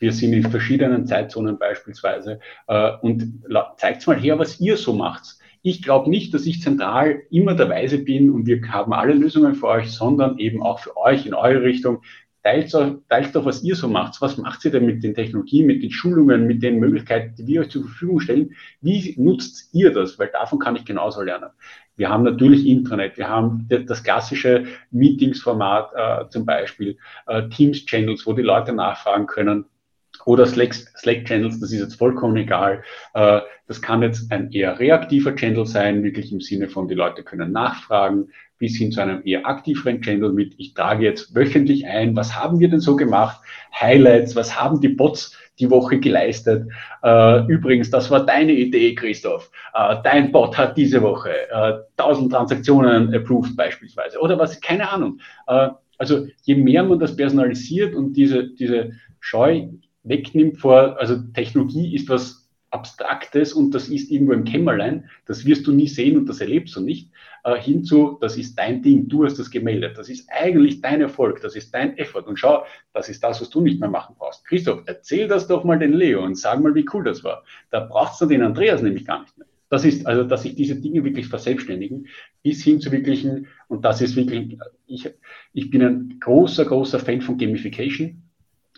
wir 0.02 0.12
sind 0.12 0.32
in 0.32 0.42
verschiedenen 0.42 1.06
Zeitzonen 1.06 1.58
beispielsweise 1.58 2.40
äh, 2.66 2.90
und 3.02 3.44
zeigt 3.76 4.06
mal 4.08 4.18
her, 4.18 4.36
was 4.36 4.60
ihr 4.60 4.76
so 4.76 4.92
macht. 4.92 5.36
Ich 5.62 5.80
glaube 5.80 6.10
nicht, 6.10 6.34
dass 6.34 6.44
ich 6.44 6.60
zentral 6.60 7.22
immer 7.30 7.54
der 7.54 7.68
Weise 7.68 7.98
bin 7.98 8.30
und 8.30 8.46
wir 8.46 8.60
haben 8.72 8.92
alle 8.92 9.14
Lösungen 9.14 9.54
für 9.54 9.68
euch, 9.68 9.92
sondern 9.92 10.38
eben 10.38 10.60
auch 10.60 10.80
für 10.80 10.96
euch 10.96 11.24
in 11.24 11.34
eure 11.34 11.62
Richtung. 11.62 12.02
Teilt, 12.42 12.72
teilt 13.08 13.36
doch, 13.36 13.44
was 13.44 13.62
ihr 13.62 13.76
so 13.76 13.86
macht. 13.86 14.20
Was 14.20 14.36
macht 14.38 14.64
ihr 14.64 14.72
denn 14.72 14.86
mit 14.86 15.04
den 15.04 15.14
Technologien, 15.14 15.66
mit 15.66 15.84
den 15.84 15.92
Schulungen, 15.92 16.48
mit 16.48 16.64
den 16.64 16.80
Möglichkeiten, 16.80 17.36
die 17.36 17.46
wir 17.46 17.60
euch 17.60 17.70
zur 17.70 17.82
Verfügung 17.82 18.18
stellen? 18.18 18.56
Wie 18.80 19.14
nutzt 19.16 19.72
ihr 19.72 19.92
das? 19.92 20.18
Weil 20.18 20.30
davon 20.32 20.58
kann 20.58 20.74
ich 20.74 20.84
genauso 20.84 21.22
lernen. 21.22 21.50
Wir 21.94 22.08
haben 22.08 22.24
natürlich 22.24 22.66
Intranet, 22.66 23.16
wir 23.16 23.28
haben 23.28 23.68
das 23.68 24.02
klassische 24.02 24.64
Meetingsformat 24.90 25.92
äh, 25.94 26.28
zum 26.30 26.44
Beispiel, 26.44 26.98
äh, 27.28 27.48
Teams-Channels, 27.48 28.26
wo 28.26 28.32
die 28.32 28.42
Leute 28.42 28.72
nachfragen 28.72 29.28
können 29.28 29.66
oder 30.24 30.46
Slack-Channels, 30.46 31.60
das 31.60 31.72
ist 31.72 31.80
jetzt 31.80 31.96
vollkommen 31.96 32.36
egal. 32.36 32.82
Äh, 33.14 33.40
das 33.66 33.80
kann 33.80 34.02
jetzt 34.02 34.30
ein 34.30 34.50
eher 34.52 34.78
reaktiver 34.78 35.34
Channel 35.34 35.66
sein, 35.66 36.02
wirklich 36.02 36.32
im 36.32 36.40
Sinne 36.40 36.68
von, 36.68 36.88
die 36.88 36.94
Leute 36.94 37.22
können 37.22 37.52
nachfragen, 37.52 38.28
bis 38.58 38.76
hin 38.76 38.92
zu 38.92 39.00
einem 39.00 39.22
eher 39.24 39.46
aktiveren 39.46 40.02
Channel 40.02 40.32
mit, 40.32 40.54
ich 40.58 40.74
trage 40.74 41.04
jetzt 41.04 41.34
wöchentlich 41.34 41.86
ein, 41.86 42.14
was 42.14 42.36
haben 42.36 42.60
wir 42.60 42.68
denn 42.68 42.80
so 42.80 42.96
gemacht? 42.96 43.40
Highlights, 43.78 44.36
was 44.36 44.60
haben 44.60 44.80
die 44.80 44.88
Bots 44.88 45.36
die 45.58 45.70
Woche 45.70 45.98
geleistet? 45.98 46.68
Äh, 47.02 47.46
übrigens, 47.46 47.90
das 47.90 48.10
war 48.10 48.24
deine 48.24 48.52
Idee, 48.52 48.94
Christoph. 48.94 49.50
Äh, 49.74 49.96
dein 50.04 50.30
Bot 50.30 50.56
hat 50.56 50.76
diese 50.76 51.02
Woche 51.02 51.32
1000 51.96 52.32
Transaktionen 52.32 53.14
approved 53.14 53.56
beispielsweise 53.56 54.20
oder 54.20 54.38
was, 54.38 54.60
keine 54.60 54.90
Ahnung. 54.90 55.18
also 55.98 56.26
je 56.42 56.54
mehr 56.54 56.82
man 56.84 56.98
das 56.98 57.16
personalisiert 57.16 57.94
und 57.94 58.14
diese, 58.14 58.48
diese 58.48 58.92
Scheu, 59.20 59.68
wegnimmt 60.04 60.58
vor, 60.58 60.98
also 60.98 61.16
Technologie 61.34 61.94
ist 61.94 62.08
was 62.08 62.42
Abstraktes 62.70 63.52
und 63.52 63.74
das 63.74 63.88
ist 63.88 64.10
irgendwo 64.10 64.32
im 64.32 64.44
Kämmerlein, 64.44 65.08
das 65.26 65.44
wirst 65.44 65.66
du 65.66 65.72
nie 65.72 65.88
sehen 65.88 66.16
und 66.16 66.26
das 66.26 66.40
erlebst 66.40 66.74
du 66.74 66.80
nicht, 66.80 67.10
äh, 67.44 67.60
hinzu, 67.60 68.16
das 68.20 68.38
ist 68.38 68.58
dein 68.58 68.82
Ding, 68.82 69.08
du 69.08 69.24
hast 69.24 69.38
das 69.38 69.50
gemeldet, 69.50 69.98
das 69.98 70.08
ist 70.08 70.26
eigentlich 70.30 70.80
dein 70.80 71.02
Erfolg, 71.02 71.42
das 71.42 71.54
ist 71.54 71.74
dein 71.74 71.98
Effort 71.98 72.22
und 72.26 72.38
schau, 72.38 72.64
das 72.94 73.10
ist 73.10 73.22
das, 73.22 73.40
was 73.42 73.50
du 73.50 73.60
nicht 73.60 73.78
mehr 73.78 73.90
machen 73.90 74.14
brauchst. 74.18 74.44
Christoph, 74.46 74.82
erzähl 74.86 75.28
das 75.28 75.46
doch 75.48 75.64
mal 75.64 75.78
den 75.78 75.92
Leo 75.92 76.24
und 76.24 76.38
sag 76.38 76.60
mal, 76.62 76.74
wie 76.74 76.86
cool 76.94 77.04
das 77.04 77.22
war. 77.22 77.44
Da 77.70 77.80
brauchst 77.80 78.20
du 78.22 78.26
den 78.26 78.42
Andreas 78.42 78.80
nämlich 78.80 79.04
gar 79.04 79.20
nicht 79.20 79.36
mehr. 79.36 79.46
Das 79.68 79.84
ist 79.86 80.06
also, 80.06 80.24
dass 80.24 80.42
sich 80.42 80.54
diese 80.54 80.76
Dinge 80.76 81.02
wirklich 81.02 81.28
verselbstständigen, 81.28 82.06
bis 82.42 82.62
hin 82.62 82.80
zu 82.80 82.92
wirklichen, 82.92 83.46
und 83.68 83.84
das 83.84 84.02
ist 84.02 84.16
wirklich, 84.16 84.58
ich, 84.86 85.08
ich 85.54 85.70
bin 85.70 85.82
ein 85.82 86.20
großer, 86.20 86.66
großer 86.66 86.98
Fan 86.98 87.22
von 87.22 87.38
Gamification. 87.38 88.22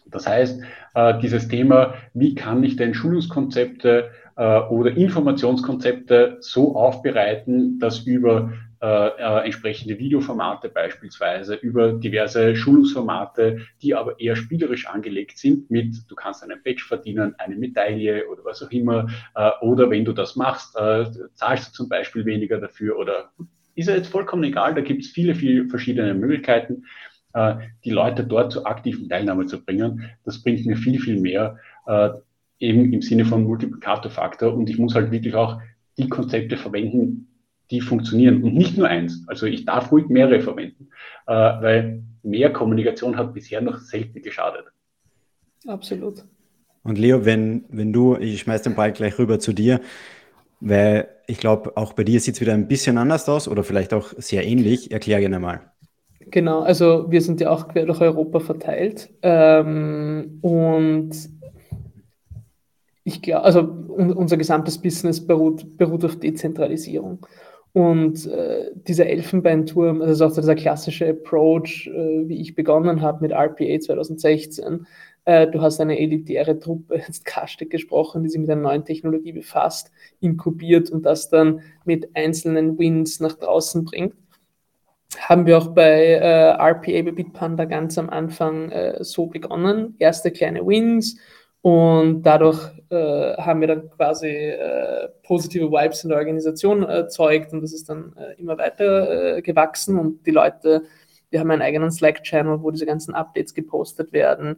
Das 0.07 0.26
heißt, 0.26 0.62
äh, 0.94 1.18
dieses 1.20 1.48
Thema, 1.48 1.94
wie 2.12 2.34
kann 2.34 2.62
ich 2.62 2.76
denn 2.76 2.94
Schulungskonzepte 2.94 4.11
äh, 4.36 4.61
oder 4.61 4.96
Informationskonzepte 4.96 6.38
so 6.40 6.76
aufbereiten, 6.76 7.78
dass 7.78 8.00
über 8.00 8.52
äh, 8.82 9.09
äh, 9.09 9.44
entsprechende 9.44 9.98
Videoformate 9.98 10.68
beispielsweise, 10.68 11.55
über 11.55 11.92
diverse 11.92 12.55
Schulungsformate, 12.55 13.61
die 13.80 13.94
aber 13.94 14.20
eher 14.20 14.36
spielerisch 14.36 14.86
angelegt 14.86 15.38
sind 15.38 15.70
mit, 15.70 15.94
du 16.09 16.14
kannst 16.14 16.42
einen 16.42 16.62
Badge 16.62 16.84
verdienen, 16.86 17.34
eine 17.38 17.57
Medaille 17.57 18.28
oder 18.28 18.44
was 18.44 18.62
auch 18.62 18.70
immer, 18.70 19.09
oder 19.62 19.88
wenn 19.88 20.05
du 20.05 20.12
das 20.12 20.36
machst, 20.36 20.76
äh, 20.76 21.07
zahlst 21.34 21.68
du 21.68 21.72
zum 21.72 21.88
Beispiel 21.88 22.26
weniger 22.26 22.61
dafür 22.61 22.98
oder 22.98 23.30
ist 23.74 23.88
ja 23.88 23.94
jetzt 23.94 24.09
vollkommen 24.09 24.44
egal, 24.44 24.74
da 24.74 24.82
gibt 24.82 25.02
es 25.02 25.11
viele, 25.11 25.34
viele 25.34 25.66
verschiedene 25.68 26.14
Möglichkeiten. 26.14 26.84
Äh, 27.35 27.57
die 27.85 27.91
Leute 27.91 28.24
dort 28.24 28.53
zur 28.53 28.66
aktiven 28.66 29.09
Teilnahme 29.09 29.47
zu 29.47 29.62
bringen. 29.62 30.11
Das 30.24 30.43
bringt 30.43 30.64
mir 30.66 30.76
viel, 30.76 31.01
viel 31.01 31.20
mehr, 31.20 31.59
äh, 31.87 32.11
eben 32.61 32.93
im 32.93 33.03
Sinne 33.03 33.24
von 33.24 33.43
Multiplikatorfaktor. 33.43 34.55
Und 34.55 34.70
ich 34.70 34.78
muss 34.78 34.95
halt 34.95 35.11
wirklich 35.11 35.35
auch 35.35 35.61
die 35.99 36.09
Konzepte 36.09 36.57
verwenden, 36.57 37.28
die 37.70 37.80
funktionieren 37.80 38.43
und 38.43 38.55
nicht 38.55 38.78
nur 38.78 38.89
eins. 38.89 39.24
Also 39.26 39.47
ich 39.47 39.64
darf 39.64 39.91
ruhig 39.91 40.07
mehrere 40.09 40.41
verwenden, 40.41 40.89
äh, 41.26 41.32
weil 41.32 42.05
mehr 42.22 42.53
Kommunikation 42.53 43.16
hat 43.16 43.35
bisher 43.35 43.61
noch 43.61 43.78
selten 43.78 44.22
geschadet. 44.22 44.66
Absolut. 45.66 46.24
Und 46.85 46.99
Leo, 46.99 47.24
wenn, 47.24 47.64
wenn 47.68 47.93
du, 47.93 48.16
ich 48.16 48.41
schmeiß 48.41 48.62
den 48.62 48.76
Ball 48.76 48.93
gleich 48.93 49.18
rüber 49.18 49.41
zu 49.41 49.53
dir, 49.53 49.80
weil 50.61 51.09
ich 51.26 51.39
glaube, 51.39 51.76
auch 51.76 51.95
bei 51.95 52.05
dir 52.05 52.20
sieht 52.20 52.35
es 52.35 52.41
wieder 52.41 52.55
ein 52.55 52.68
bisschen 52.68 52.99
anders 52.99 53.28
aus 53.28 53.49
oder 53.49 53.64
vielleicht 53.64 53.93
auch 53.93 54.12
sehr 54.18 54.47
ähnlich. 54.47 54.93
Erklär 54.93 55.20
gerne 55.20 55.41
mal. 55.41 55.74
Genau, 56.31 56.61
also 56.61 57.11
wir 57.11 57.20
sind 57.20 57.41
ja 57.41 57.51
auch 57.51 57.68
quer 57.68 57.87
durch 57.87 58.01
Europa 58.01 58.41
verteilt. 58.41 59.11
Ähm, 59.22 60.39
und 60.43 61.12
ich 63.05 63.22
glaube, 63.22 63.45
also 63.45 63.61
un 63.61 64.12
unser 64.12 64.37
gesamtes 64.37 64.79
Business 64.81 65.25
beruht, 65.25 65.77
beruht 65.77 66.05
auf 66.05 66.18
Dezentralisierung. 66.18 67.27
Und 67.72 68.27
äh, 68.27 68.70
dieser 68.75 69.07
Elfenbeinturm, 69.07 70.01
also 70.01 70.27
auch 70.27 70.33
dieser 70.33 70.55
klassische 70.55 71.09
Approach, 71.09 71.89
äh, 71.89 72.29
wie 72.29 72.41
ich 72.41 72.55
begonnen 72.55 73.03
habe 73.03 73.20
mit 73.20 73.33
RPA 73.33 73.81
2016. 73.81 74.87
Äh, 75.25 75.49
du 75.49 75.61
hast 75.61 75.81
eine 75.81 75.99
elitäre 75.99 76.59
Truppe, 76.61 76.99
jetzt 76.99 77.25
Kastik 77.25 77.70
gesprochen, 77.70 78.22
die 78.22 78.29
sich 78.29 78.41
mit 78.41 78.49
einer 78.49 78.61
neuen 78.61 78.85
Technologie 78.85 79.33
befasst, 79.33 79.91
inkubiert 80.20 80.91
und 80.91 81.05
das 81.05 81.31
dann 81.31 81.62
mit 81.85 82.14
einzelnen 82.14 82.79
Wins 82.79 83.18
nach 83.20 83.35
draußen 83.35 83.85
bringt 83.85 84.14
haben 85.18 85.46
wir 85.46 85.58
auch 85.58 85.68
bei 85.68 86.12
äh, 86.12 86.50
RPA 86.50 87.02
bei 87.02 87.12
Bitpanda 87.12 87.64
ganz 87.64 87.98
am 87.98 88.10
Anfang 88.10 88.70
äh, 88.70 89.02
so 89.02 89.26
begonnen. 89.26 89.96
Erste 89.98 90.30
kleine 90.30 90.66
Wins. 90.66 91.16
Und 91.62 92.22
dadurch 92.22 92.60
äh, 92.90 93.36
haben 93.38 93.60
wir 93.60 93.68
dann 93.68 93.88
quasi 93.90 94.28
äh, 94.28 95.08
positive 95.22 95.70
Vibes 95.70 96.04
in 96.04 96.10
der 96.10 96.18
Organisation 96.18 96.82
erzeugt. 96.82 97.52
Und 97.52 97.62
das 97.62 97.72
ist 97.72 97.88
dann 97.88 98.14
äh, 98.16 98.38
immer 98.38 98.58
weiter 98.58 99.36
äh, 99.36 99.42
gewachsen. 99.42 99.98
Und 99.98 100.26
die 100.26 100.30
Leute, 100.30 100.82
wir 101.30 101.40
haben 101.40 101.50
einen 101.50 101.62
eigenen 101.62 101.90
Slack-Channel, 101.90 102.62
wo 102.62 102.70
diese 102.70 102.86
ganzen 102.86 103.14
Updates 103.14 103.54
gepostet 103.54 104.12
werden. 104.12 104.56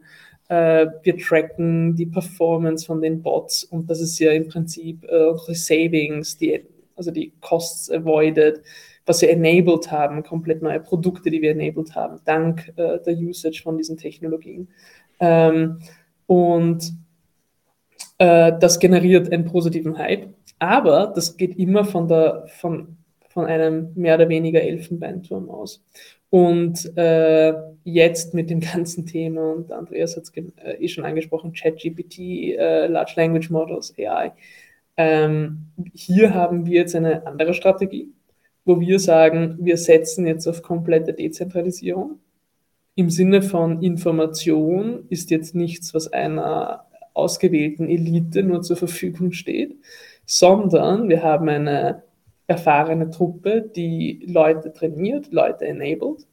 wir 0.49 1.17
tracken 1.17 1.95
die 1.95 2.05
Performance 2.05 2.85
von 2.85 3.01
den 3.01 3.21
Bots. 3.21 3.63
Und 3.63 3.89
das 3.89 3.99
ist 3.99 4.19
ja 4.19 4.31
im 4.31 4.47
Prinzip 4.47 5.03
unsere 5.03 5.55
Savings, 5.55 6.37
die, 6.37 6.63
also 6.95 7.11
die 7.11 7.33
Costs 7.41 7.89
avoided 7.89 8.61
was 9.07 9.21
wir 9.21 9.29
enabled 9.29 9.89
haben, 9.89 10.21
komplett 10.21 10.61
neue 10.61 10.81
Produkte, 10.81 11.31
die 11.31 11.41
wir 11.41 11.51
enabled 11.51 11.95
haben, 11.95 12.19
dank 12.25 12.71
äh, 12.75 12.99
der 12.99 13.17
Usage 13.17 13.61
von 13.63 13.77
diesen 13.77 13.97
Technologien. 13.97 14.67
Ähm, 15.19 15.79
und 16.27 16.93
äh, 18.17 18.51
das 18.59 18.79
generiert 18.79 19.31
einen 19.31 19.45
positiven 19.45 19.97
Hype, 19.97 20.27
aber 20.59 21.11
das 21.15 21.37
geht 21.37 21.57
immer 21.57 21.85
von, 21.85 22.07
der, 22.07 22.45
von, 22.59 22.97
von 23.29 23.45
einem 23.45 23.91
mehr 23.95 24.15
oder 24.15 24.27
weniger 24.27 24.61
Elfenbeinturm 24.61 25.49
aus. 25.49 25.83
Und 26.29 26.97
äh, 26.97 27.53
jetzt 27.85 28.33
mit 28.33 28.49
dem 28.49 28.59
ganzen 28.73 29.05
Thema, 29.05 29.53
und 29.53 29.71
Andreas 29.71 30.17
hat 30.17 30.23
es 30.23 30.31
äh, 30.35 30.73
eh 30.79 30.87
schon 30.89 31.05
angesprochen, 31.05 31.53
ChatGPT, 31.53 32.19
äh, 32.57 32.87
Large 32.87 33.13
Language 33.15 33.49
Models, 33.49 33.93
AI, 33.97 34.33
ähm, 34.97 35.67
hier 35.93 36.33
haben 36.33 36.65
wir 36.65 36.79
jetzt 36.79 36.95
eine 36.95 37.25
andere 37.25 37.53
Strategie 37.53 38.11
wo 38.67 38.79
wir 38.79 38.99
sagen, 38.99 39.57
wir 39.61 39.77
setzen 39.77 40.27
jetzt 40.27 40.45
auf 40.45 40.61
komplette 40.61 41.13
Dezentralisierung. 41.13 42.19
Im 42.95 43.09
Sinne 43.09 43.41
von 43.41 43.81
Information 43.81 45.05
ist 45.09 45.31
jetzt 45.31 45.55
nichts, 45.55 45.93
was 45.93 46.11
einer 46.11 46.85
ausgewählten 47.13 47.87
Elite 47.87 48.43
nur 48.43 48.61
zur 48.61 48.75
Verfügung 48.75 49.31
steht, 49.31 49.77
sondern 50.25 51.07
wir 51.07 51.23
haben 51.23 51.47
eine 51.47 52.03
erfahrene 52.47 53.09
Truppe, 53.09 53.61
die 53.75 54.25
Leute 54.27 54.73
trainiert, 54.73 55.31
Leute 55.31 55.65
enabled 55.65 56.27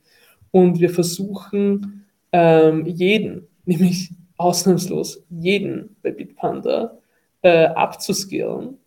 und 0.50 0.80
wir 0.80 0.90
versuchen 0.90 2.04
ähm, 2.32 2.84
jeden, 2.86 3.46
nämlich 3.64 4.10
ausnahmslos 4.36 5.24
jeden 5.30 5.96
bei 6.02 6.10
Bitpanda 6.10 6.98
äh, 7.42 7.66
abzuskillen 7.66 8.78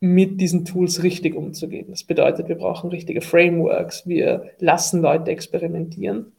mit 0.00 0.40
diesen 0.40 0.64
Tools 0.64 1.02
richtig 1.02 1.34
umzugehen. 1.34 1.86
Das 1.90 2.04
bedeutet, 2.04 2.48
wir 2.48 2.56
brauchen 2.56 2.90
richtige 2.90 3.20
Frameworks, 3.20 4.06
wir 4.06 4.50
lassen 4.58 5.02
Leute 5.02 5.30
experimentieren. 5.30 6.32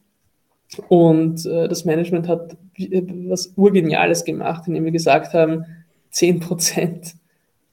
Und 0.88 1.46
äh, 1.46 1.68
das 1.68 1.84
Management 1.84 2.28
hat 2.28 2.56
äh, 2.76 3.02
was 3.28 3.52
Urgeniales 3.56 4.24
gemacht, 4.24 4.66
indem 4.66 4.84
wir 4.84 4.92
gesagt 4.92 5.32
haben, 5.32 5.64
10% 6.12 7.14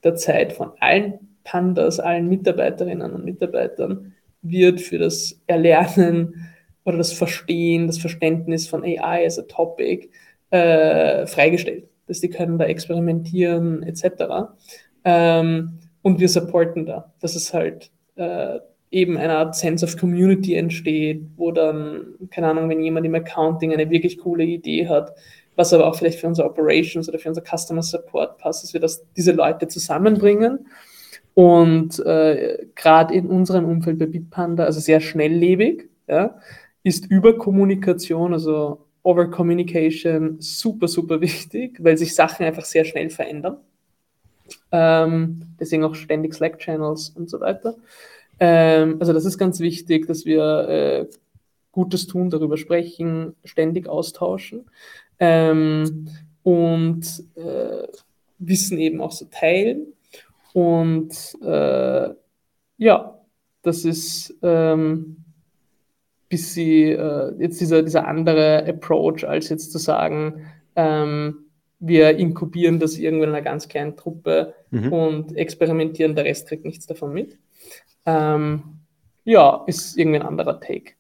der 0.04 0.16
Zeit 0.16 0.54
von 0.54 0.72
allen 0.80 1.20
Pandas, 1.44 2.00
allen 2.00 2.30
Mitarbeiterinnen 2.30 3.12
und 3.12 3.26
Mitarbeitern 3.26 4.14
wird 4.42 4.82
für 4.82 5.00
das 5.00 5.40
Erlernen 5.48 6.50
oder 6.86 6.98
das 6.98 7.12
Verstehen, 7.12 7.88
das 7.88 7.98
Verständnis 7.98 8.68
von 8.68 8.84
AI 8.84 9.26
as 9.26 9.40
a 9.40 9.44
Topic 9.44 10.10
äh, 10.52 11.26
freigestellt. 11.26 11.86
Dass 12.08 12.22
die 12.22 12.30
können 12.30 12.58
da 12.58 12.66
experimentieren 12.66 13.84
etc. 13.84 14.52
Ähm, 15.04 15.80
und 16.02 16.20
wir 16.20 16.30
supporten 16.30 16.86
da, 16.86 17.14
dass 17.20 17.36
es 17.36 17.54
halt 17.54 17.92
äh, 18.16 18.60
eben 18.92 19.18
eine 19.18 19.38
Art 19.38 19.56
Sense 19.56 19.86
of 19.86 19.98
Community 19.98 20.56
entsteht, 20.56 21.22
wo 21.36 21.52
dann, 21.52 22.16
keine 22.32 22.48
Ahnung, 22.48 22.70
wenn 22.70 22.82
jemand 22.82 23.06
im 23.06 23.16
Accounting 23.16 23.74
eine 23.74 23.90
wirklich 23.90 24.18
coole 24.18 24.44
Idee 24.44 24.88
hat, 24.88 25.14
was 25.56 25.74
aber 25.74 25.88
auch 25.88 25.96
vielleicht 25.96 26.20
für 26.20 26.28
unsere 26.28 26.50
Operations 26.50 27.10
oder 27.10 27.20
für 27.20 27.30
unser 27.30 27.44
Customer 27.44 27.84
Support 27.84 28.38
passt, 28.38 28.64
dass 28.64 28.74
wir 28.74 28.80
das, 28.80 29.06
diese 29.16 29.34
Leute 29.34 29.68
zusammenbringen. 29.68 30.68
Und 31.34 32.00
äh, 32.06 32.66
gerade 32.76 33.14
in 33.14 33.28
unserem 33.28 33.66
Umfeld 33.66 34.00
bei 34.00 34.06
Bitpanda, 34.06 34.64
also 34.64 34.80
sehr 34.80 35.00
schnelllebig, 35.00 35.90
ja, 36.08 36.40
ist 36.84 37.06
Überkommunikation, 37.06 38.34
also 38.34 38.86
Over 39.04 39.30
Communication 39.30 40.38
super, 40.40 40.88
super 40.88 41.22
wichtig, 41.22 41.78
weil 41.84 41.98
sich 41.98 42.16
Sachen 42.16 42.46
einfach 42.46 42.66
sehr 42.66 42.86
schnell 42.86 43.10
verändern. 43.10 43.58
Ähm, 44.72 45.42
deswegen 45.60 45.84
auch 45.84 45.96
ständig 45.96 46.34
Slack-Channels 46.34 47.10
und 47.10 47.30
so 47.30 47.40
weiter. 47.40 47.76
Ähm, 48.40 48.98
also 49.00 49.14
das 49.14 49.26
ist 49.26 49.38
ganz 49.38 49.60
wichtig, 49.60 50.08
dass 50.08 50.26
wir 50.26 50.70
äh, 50.70 51.06
Gutes 51.72 52.08
tun, 52.08 52.30
darüber 52.30 52.58
sprechen, 52.58 53.36
ständig 53.44 53.88
austauschen 53.88 54.66
ähm, 55.20 56.08
und 56.44 57.24
äh, 57.36 57.88
Wissen 58.40 58.78
eben 58.78 59.02
auch 59.02 59.12
so 59.12 59.26
teilen. 59.26 59.94
Und 60.54 61.14
äh, 61.44 62.10
ja, 62.78 63.20
das 63.62 63.86
ist 63.86 64.36
ähm, 64.42 65.18
bis 66.30 66.54
sie 66.54 66.92
äh, 66.92 67.34
jetzt 67.40 67.60
dieser, 67.60 67.82
dieser 67.82 68.08
andere 68.08 68.66
Approach, 68.68 69.28
als 69.28 69.50
jetzt 69.50 69.72
zu 69.72 69.80
sagen, 69.80 70.46
ähm, 70.76 71.49
wir 71.80 72.18
inkubieren 72.18 72.80
das 72.80 72.98
irgendwo 72.98 73.24
in 73.24 73.30
einer 73.30 73.42
ganz 73.42 73.68
kleinen 73.68 73.96
Truppe 73.96 74.54
mhm. 74.70 74.92
und 74.92 75.36
experimentieren, 75.36 76.16
der 76.16 76.26
Rest 76.26 76.48
kriegt 76.48 76.66
nichts 76.66 76.86
davon 76.86 77.14
mit. 77.14 77.38
Ähm, 78.06 78.64
ja, 79.24 79.64
ist 79.68 79.98
irgendwie 79.98 80.20
ein 80.20 80.26
anderer 80.26 80.60
Take. 80.60 80.94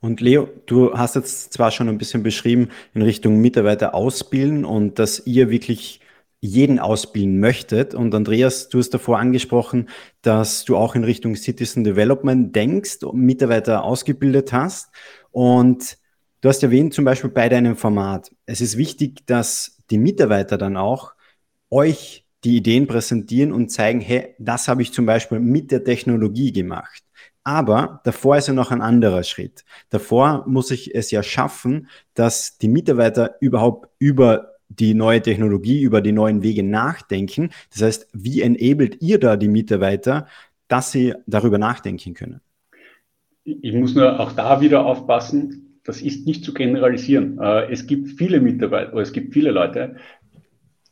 Und 0.00 0.20
Leo, 0.20 0.48
du 0.66 0.92
hast 0.94 1.16
jetzt 1.16 1.52
zwar 1.52 1.70
schon 1.70 1.88
ein 1.88 1.98
bisschen 1.98 2.22
beschrieben 2.22 2.68
in 2.94 3.02
Richtung 3.02 3.40
Mitarbeiter 3.40 3.94
ausbilden 3.94 4.64
und 4.64 4.98
dass 4.98 5.26
ihr 5.26 5.50
wirklich 5.50 6.00
jeden 6.40 6.78
ausbilden 6.78 7.40
möchtet. 7.40 7.94
Und 7.94 8.14
Andreas, 8.14 8.68
du 8.68 8.78
hast 8.78 8.90
davor 8.90 9.18
angesprochen, 9.18 9.88
dass 10.22 10.64
du 10.64 10.76
auch 10.76 10.94
in 10.94 11.02
Richtung 11.02 11.34
Citizen 11.34 11.82
Development 11.82 12.54
denkst 12.54 13.02
und 13.02 13.20
Mitarbeiter 13.20 13.82
ausgebildet 13.82 14.52
hast. 14.52 14.90
Und 15.32 15.98
du 16.40 16.48
hast 16.48 16.62
erwähnt, 16.62 16.94
zum 16.94 17.04
Beispiel 17.04 17.30
bei 17.30 17.48
deinem 17.48 17.76
Format, 17.76 18.30
es 18.46 18.60
ist 18.60 18.76
wichtig, 18.76 19.26
dass 19.26 19.77
die 19.90 19.98
Mitarbeiter 19.98 20.58
dann 20.58 20.76
auch 20.76 21.14
euch 21.70 22.24
die 22.44 22.56
Ideen 22.56 22.86
präsentieren 22.86 23.52
und 23.52 23.70
zeigen, 23.70 24.00
hey, 24.00 24.34
das 24.38 24.68
habe 24.68 24.82
ich 24.82 24.92
zum 24.92 25.06
Beispiel 25.06 25.40
mit 25.40 25.70
der 25.70 25.84
Technologie 25.84 26.52
gemacht. 26.52 27.02
Aber 27.42 28.00
davor 28.04 28.36
ist 28.36 28.48
ja 28.48 28.54
noch 28.54 28.70
ein 28.70 28.82
anderer 28.82 29.22
Schritt. 29.22 29.64
Davor 29.90 30.44
muss 30.46 30.70
ich 30.70 30.94
es 30.94 31.10
ja 31.10 31.22
schaffen, 31.22 31.88
dass 32.14 32.58
die 32.58 32.68
Mitarbeiter 32.68 33.36
überhaupt 33.40 33.88
über 33.98 34.54
die 34.68 34.94
neue 34.94 35.22
Technologie, 35.22 35.80
über 35.80 36.00
die 36.00 36.12
neuen 36.12 36.42
Wege 36.42 36.62
nachdenken. 36.62 37.50
Das 37.72 37.82
heißt, 37.82 38.08
wie 38.12 38.42
enabled 38.42 39.00
ihr 39.00 39.18
da 39.18 39.36
die 39.36 39.48
Mitarbeiter, 39.48 40.26
dass 40.68 40.92
sie 40.92 41.14
darüber 41.26 41.58
nachdenken 41.58 42.14
können? 42.14 42.40
Ich 43.44 43.72
muss 43.72 43.94
nur 43.94 44.20
auch 44.20 44.32
da 44.32 44.60
wieder 44.60 44.84
aufpassen, 44.84 45.67
das 45.88 46.02
ist 46.02 46.26
nicht 46.26 46.44
zu 46.44 46.52
generalisieren. 46.52 47.38
Äh, 47.40 47.72
es 47.72 47.86
gibt 47.86 48.18
viele 48.18 48.40
Mitarbeiter, 48.42 48.92
oder 48.92 49.02
es 49.02 49.12
gibt 49.12 49.32
viele 49.32 49.50
Leute, 49.50 49.96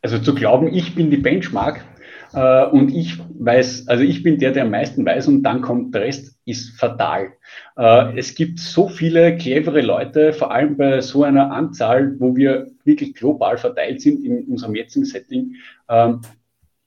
also 0.01 0.19
zu 0.19 0.35
glauben, 0.35 0.73
ich 0.73 0.95
bin 0.95 1.11
die 1.11 1.19
Benchmark 1.19 1.85
äh, 2.33 2.65
und 2.65 2.95
ich 2.95 3.19
weiß, 3.39 3.89
also 3.89 4.03
ich 4.03 4.23
bin 4.23 4.39
der, 4.39 4.53
der 4.53 4.65
am 4.65 4.71
meisten 4.71 5.05
weiß 5.05 5.29
und 5.29 5.43
dann 5.43 5.61
kommt 5.61 5.95
der 5.95 6.01
Rest, 6.01 6.39
ist 6.47 6.81
fatal. 6.81 7.35
Äh, 7.77 8.19
es 8.19 8.35
gibt 8.35 8.59
so 8.59 8.89
viele 8.89 9.37
clevere 9.37 9.83
Leute, 9.83 10.33
vor 10.33 10.51
allem 10.51 10.79
bei 10.79 11.03
so 11.03 11.25
einer 11.25 11.53
Anzahl, 11.53 12.19
wo 12.19 12.35
wir 12.35 12.69
wirklich 12.85 13.13
global 13.15 13.59
verteilt 13.59 14.01
sind 14.01 14.25
in 14.25 14.45
unserem 14.45 14.75
jetzigen 14.75 15.05
Setting. 15.05 15.57
Ähm, 15.91 16.23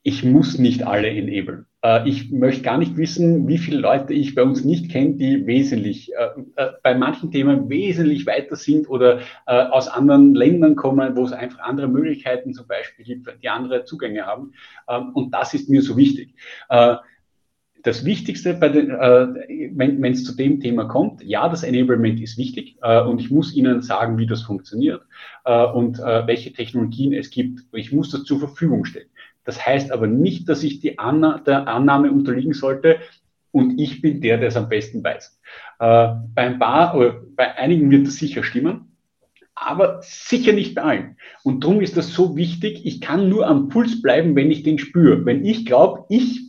ich 0.02 0.24
muss 0.24 0.58
nicht 0.58 0.82
alle 0.82 1.10
enablen. 1.10 1.68
Äh, 1.82 2.08
ich 2.10 2.32
möchte 2.32 2.62
gar 2.62 2.78
nicht 2.78 2.98
wissen, 2.98 3.48
wie 3.48 3.58
viele 3.58 3.80
Leute 3.80 4.14
ich 4.14 4.36
bei 4.36 4.44
uns 4.44 4.66
nicht 4.66 4.92
kenne, 4.92 5.16
die 5.16 5.48
wesentlich, 5.48 6.12
äh, 6.14 6.42
äh, 6.56 6.72
bei 6.84 6.96
manchen 6.96 7.32
Themen 7.32 7.70
wesentlich 7.70 8.26
weiter 8.26 8.56
sind 8.56 8.90
oder 8.90 9.20
aus 9.46 9.88
anderen 9.88 10.36
Ländern 10.36 10.76
kommen, 10.76 11.16
wo 11.16 11.24
es 11.24 11.32
einfach 11.32 11.60
andere 11.60 11.88
Möglichkeiten 11.88 12.54
zum 12.54 12.68
Beispiel 12.68 13.06
gibt, 13.06 13.28
die 13.42 13.50
andere 13.50 13.86
Zugänge 13.86 14.26
haben. 14.26 14.54
Ähm, 14.88 15.12
und 15.14 15.34
das 15.34 15.54
ist 15.54 15.70
mir 15.70 15.82
so 15.82 15.98
wichtig. 15.98 16.36
Das 17.82 18.04
Wichtigste, 18.04 18.56
bei 18.56 18.70
den, 18.70 18.90
wenn 18.90 20.12
es 20.12 20.26
zu 20.26 20.36
dem 20.36 20.60
Thema 20.60 20.86
kommt, 20.86 21.24
ja, 21.24 21.48
das 21.48 21.64
Enablement 21.64 22.20
ist 22.20 22.38
wichtig 22.38 22.78
und 22.82 23.22
ich 23.22 23.32
muss 23.32 23.56
Ihnen 23.56 23.82
sagen, 23.82 24.18
wie 24.18 24.28
das 24.28 24.42
funktioniert 24.42 25.02
und 25.46 25.98
welche 25.98 26.52
Technologien 26.52 27.14
es 27.14 27.30
gibt. 27.30 27.62
Ich 27.74 27.94
muss 27.94 28.12
das 28.12 28.24
zur 28.24 28.40
Verfügung 28.40 28.84
stellen. 28.84 29.08
Das 29.50 29.66
heißt 29.66 29.92
aber 29.92 30.06
nicht, 30.06 30.48
dass 30.48 30.62
ich 30.62 30.80
die 30.80 31.00
Anna 31.00 31.40
der 31.40 31.68
Annahme 31.68 32.12
unterliegen 32.12 32.54
sollte, 32.54 33.00
und 33.52 33.80
ich 33.80 34.00
bin 34.00 34.22
der, 34.22 34.38
der 34.38 34.50
es 34.50 34.56
am 34.56 34.70
besten 34.70 35.04
weiß. 35.04 35.42
Äh, 35.80 36.10
bei 36.36 36.44
ein 36.44 36.62
oder 36.62 37.24
bei 37.36 37.58
einigen 37.58 37.90
wird 37.90 38.06
das 38.06 38.18
sicher 38.18 38.44
stimmen, 38.44 38.96
aber 39.56 40.02
sicher 40.04 40.54
nicht 40.54 40.76
bei 40.76 40.84
allen. 40.84 41.18
Und 41.44 41.64
darum 41.64 41.82
ist 41.82 41.98
das 41.98 42.14
so 42.14 42.38
wichtig, 42.38 42.86
ich 42.86 43.02
kann 43.02 43.28
nur 43.28 43.48
am 43.48 43.70
Puls 43.70 44.04
bleiben, 44.04 44.36
wenn 44.36 44.52
ich 44.52 44.62
den 44.62 44.78
spüre. 44.78 45.26
Wenn 45.26 45.44
ich 45.44 45.66
glaube, 45.66 46.06
ich, 46.10 46.42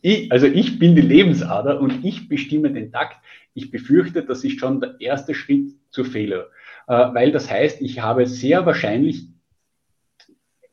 ich, 0.00 0.30
also 0.30 0.46
ich 0.46 0.78
bin 0.78 0.94
die 0.94 1.02
Lebensader 1.02 1.80
und 1.80 2.04
ich 2.04 2.28
bestimme 2.28 2.72
den 2.72 2.92
Takt, 2.92 3.16
ich 3.54 3.72
befürchte, 3.72 4.22
das 4.22 4.44
ist 4.44 4.60
schon 4.60 4.80
der 4.80 4.94
erste 5.00 5.34
Schritt 5.34 5.72
zur 5.90 6.04
Fehler. 6.04 6.50
Äh, 6.86 6.92
weil 7.14 7.32
das 7.32 7.50
heißt, 7.50 7.80
ich 7.80 7.98
habe 7.98 8.26
sehr 8.26 8.64
wahrscheinlich 8.64 9.33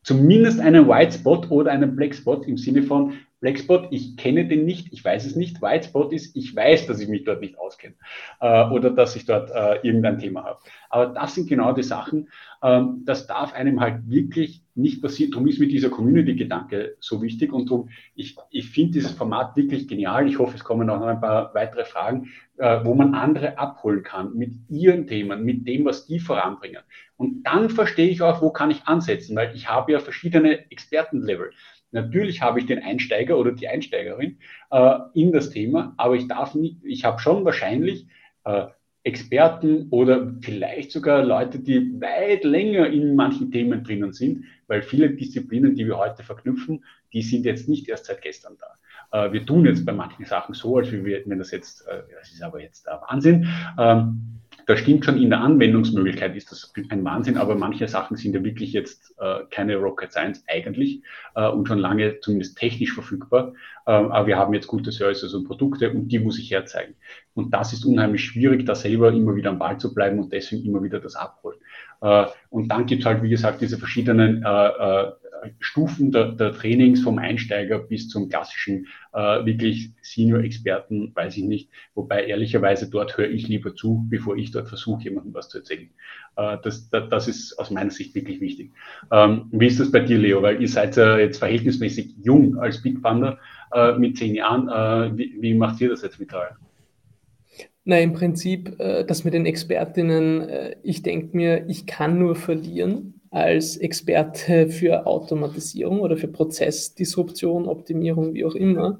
zumindest 0.04 0.60
einen 0.60 0.88
White 0.88 1.18
Spot 1.18 1.46
oder 1.50 1.72
einen 1.72 1.96
Black 1.96 2.16
Spot 2.16 2.42
im 2.42 2.58
Sinne 2.58 2.84
von 2.84 3.14
Black 3.42 3.58
Spot, 3.58 3.88
ich 3.90 4.18
kenne 4.18 4.48
den 4.48 4.66
nicht, 4.66 4.94
ich 4.94 5.04
weiß 5.04 5.26
es 5.26 5.36
nicht. 5.36 5.64
White 5.64 5.88
Spot 5.88 6.10
ist, 6.10 6.36
ich 6.36 6.56
weiß, 6.56 6.86
dass 6.86 7.00
ich 7.00 7.10
mich 7.10 7.24
dort 7.24 7.42
nicht 7.42 7.58
auskenne 7.58 7.96
äh, 8.40 8.66
oder 8.70 8.92
dass 8.92 9.16
ich 9.16 9.26
dort 9.26 9.50
äh, 9.50 9.86
irgendein 9.86 10.20
Thema 10.20 10.44
habe. 10.44 10.60
Aber 10.92 11.08
das 11.08 11.34
sind 11.34 11.50
genau 11.50 11.74
die 11.74 11.82
Sachen, 11.82 12.30
ähm, 12.62 13.02
das 13.04 13.26
darf 13.26 13.54
einem 13.54 13.80
halt 13.80 14.08
wirklich 14.08 14.64
nicht 14.76 15.02
passieren. 15.02 15.32
Darum 15.32 15.48
ist 15.48 15.60
mir 15.60 15.68
dieser 15.68 15.90
Community-Gedanke 15.90 16.98
so 17.00 17.22
wichtig 17.24 17.52
und 17.52 17.70
darum, 17.70 17.90
ich, 18.14 18.38
ich 18.52 18.70
finde 18.70 18.94
dieses 18.94 19.12
Format 19.12 19.56
wirklich 19.58 19.88
genial. 19.88 20.28
Ich 20.28 20.38
hoffe, 20.38 20.56
es 20.56 20.64
kommen 20.64 20.88
auch 20.92 21.00
noch 21.00 21.08
ein 21.08 21.20
paar 21.20 21.52
weitere 21.56 21.86
Fragen, 21.86 22.30
äh, 22.58 22.86
wo 22.86 22.94
man 22.94 23.16
andere 23.16 23.58
abholen 23.58 24.04
kann 24.04 24.36
mit 24.36 24.54
ihren 24.70 25.08
Themen, 25.08 25.44
mit 25.44 25.68
dem, 25.68 25.86
was 25.86 26.06
die 26.06 26.20
voranbringen. 26.20 26.84
Und 27.18 27.44
dann 27.44 27.72
verstehe 27.72 28.10
ich 28.10 28.22
auch, 28.22 28.42
wo 28.44 28.52
kann 28.52 28.70
ich 28.70 28.84
ansetzen, 28.86 29.36
weil 29.36 29.56
ich 29.56 29.68
habe 29.68 29.94
ja 29.94 30.00
verschiedene 30.00 30.70
Expertenlevel. 30.70 31.52
Natürlich 31.92 32.42
habe 32.42 32.60
ich 32.60 32.66
den 32.66 32.80
Einsteiger 32.80 33.38
oder 33.38 33.52
die 33.52 33.68
Einsteigerin 33.68 34.38
äh, 34.72 35.00
in 35.14 35.32
das 35.32 35.50
Thema, 35.50 35.94
aber 35.98 36.16
ich 36.16 36.28
darf 36.28 36.56
nicht, 36.56 36.78
ich 36.84 37.04
habe 37.04 37.20
schon 37.20 37.46
wahrscheinlich 37.46 38.08
äh, 38.46 38.68
Experten 39.04 39.88
oder 39.90 40.32
vielleicht 40.42 40.92
sogar 40.92 41.24
Leute, 41.24 41.60
die 41.60 42.00
weit 42.00 42.44
länger 42.44 42.88
in 42.88 43.16
manchen 43.16 43.52
Themen 43.52 43.84
drinnen 43.84 44.14
sind, 44.14 44.46
weil 44.68 44.84
viele 44.84 45.10
Disziplinen, 45.10 45.76
die 45.76 45.88
wir 45.88 45.98
heute 45.98 46.24
verknüpfen, 46.24 46.84
die 47.12 47.24
sind 47.24 47.46
jetzt 47.46 47.68
nicht 47.68 47.90
erst 47.90 48.06
seit 48.06 48.22
gestern 48.22 48.58
da. 48.60 49.26
Äh, 49.26 49.34
wir 49.34 49.46
tun 49.46 49.66
jetzt 49.66 49.86
bei 49.86 49.92
manchen 49.94 50.26
Sachen 50.26 50.54
so, 50.54 50.78
als 50.78 50.92
wenn 50.92 51.38
das 51.40 51.52
jetzt, 51.52 51.88
äh, 51.88 52.04
das 52.20 52.32
ist 52.32 52.44
aber 52.44 52.62
jetzt 52.62 52.86
der 52.86 53.02
Wahnsinn. 53.08 53.48
Das 54.72 54.80
stimmt 54.80 55.04
schon, 55.04 55.22
in 55.22 55.30
der 55.30 55.42
Anwendungsmöglichkeit 55.42 56.34
ist 56.34 56.50
das 56.50 56.72
ein 56.88 57.04
Wahnsinn, 57.04 57.36
aber 57.36 57.56
manche 57.56 57.90
Sachen 57.90 58.16
sind 58.16 58.34
ja 58.34 58.42
wirklich 58.42 58.72
jetzt 58.72 59.14
äh, 59.20 59.40
keine 59.50 59.76
Rocket 59.76 60.14
Science 60.14 60.46
eigentlich 60.48 61.02
äh, 61.36 61.46
und 61.50 61.68
schon 61.68 61.78
lange 61.78 62.22
zumindest 62.22 62.58
technisch 62.58 62.94
verfügbar. 62.94 63.52
Ähm, 63.86 64.14
aber 64.14 64.28
wir 64.28 64.38
haben 64.38 64.54
jetzt 64.54 64.68
gute 64.68 64.94
Services 64.94 65.34
und 65.34 65.44
Produkte 65.44 65.92
und 65.92 66.08
die 66.08 66.20
muss 66.20 66.40
ich 66.40 66.52
herzeigen. 66.52 66.96
Und 67.34 67.54
das 67.54 67.74
ist 67.74 67.84
unheimlich 67.84 68.24
schwierig, 68.24 68.66
da 68.66 68.74
selber 68.74 69.12
immer 69.12 69.36
wieder 69.36 69.50
am 69.50 69.60
Ball 69.60 69.78
zu 69.78 69.94
bleiben 69.94 70.20
und 70.20 70.32
deswegen 70.32 70.64
immer 70.64 70.82
wieder 70.82 71.02
das 71.02 71.18
abholen. 71.18 71.58
Äh, 72.02 72.26
und 72.50 72.70
dann 72.70 72.86
gibt 72.86 73.02
es 73.02 73.06
halt, 73.06 73.24
wie 73.24 73.30
gesagt, 73.30 73.62
diese 73.62 73.78
verschiedenen 73.78 74.44
äh, 74.44 74.68
äh, 74.68 75.12
Stufen 75.60 76.12
der, 76.12 76.34
der, 76.34 76.52
Trainings 76.52 77.02
vom 77.02 77.18
Einsteiger 77.18 77.80
bis 77.80 78.10
zum 78.10 78.30
klassischen 78.30 78.88
äh, 79.14 79.44
wirklich 79.46 79.92
Senior-Experten, 80.02 81.12
weiß 81.16 81.38
ich 81.38 81.44
nicht. 81.44 81.70
Wobei 81.96 82.26
ehrlicherweise 82.26 82.90
dort 82.90 83.18
höre 83.18 83.30
ich 83.30 83.48
lieber 83.48 83.74
zu, 83.74 84.06
bevor 84.10 84.36
ich 84.36 84.52
dort 84.52 84.68
versuche, 84.68 85.04
jemandem 85.04 85.34
was 85.34 85.50
zu 85.50 85.60
erzählen. 85.60 85.90
Äh, 86.36 86.58
das, 86.64 86.90
das, 86.90 87.10
das, 87.10 87.28
ist 87.28 87.58
aus 87.58 87.72
meiner 87.72 87.92
Sicht 87.92 88.14
wirklich 88.14 88.40
wichtig. 88.42 88.72
Ähm, 89.12 89.48
wie 89.52 89.68
ist 89.68 89.80
das 89.80 89.92
bei 89.92 90.00
dir, 90.00 90.18
Leo? 90.18 90.42
Weil 90.42 90.62
ihr 90.62 90.70
seid 90.70 90.96
ja 90.96 91.18
jetzt 91.18 91.40
verhältnismäßig 91.40 92.16
jung 92.22 92.58
als 92.58 92.82
Big 92.82 93.02
Panda 93.02 93.38
mit 93.98 94.18
zehn 94.18 94.36
Jahren. 94.36 95.18
Wie, 95.18 95.38
wie, 95.40 95.54
macht 95.54 95.80
ihr 95.80 95.88
das 95.88 96.02
jetzt 96.02 96.20
mit 96.20 96.34
euch? 96.34 96.50
Na, 97.84 98.00
im 98.00 98.14
Prinzip, 98.14 98.80
äh, 98.80 99.04
das 99.04 99.24
mit 99.24 99.34
den 99.34 99.46
Expertinnen, 99.46 100.48
äh, 100.50 100.76
ich 100.84 101.02
denke 101.02 101.36
mir, 101.36 101.66
ich 101.68 101.88
kann 101.88 102.20
nur 102.20 102.36
verlieren 102.36 103.20
als 103.32 103.78
Experte 103.78 104.70
für 104.70 105.08
Automatisierung 105.08 106.00
oder 106.02 106.18
für 106.18 106.28
Prozessdisruption, 106.28 107.68
Optimierung, 107.68 108.34
wie 108.34 108.46
auch 108.46 108.56
immer, 108.56 109.00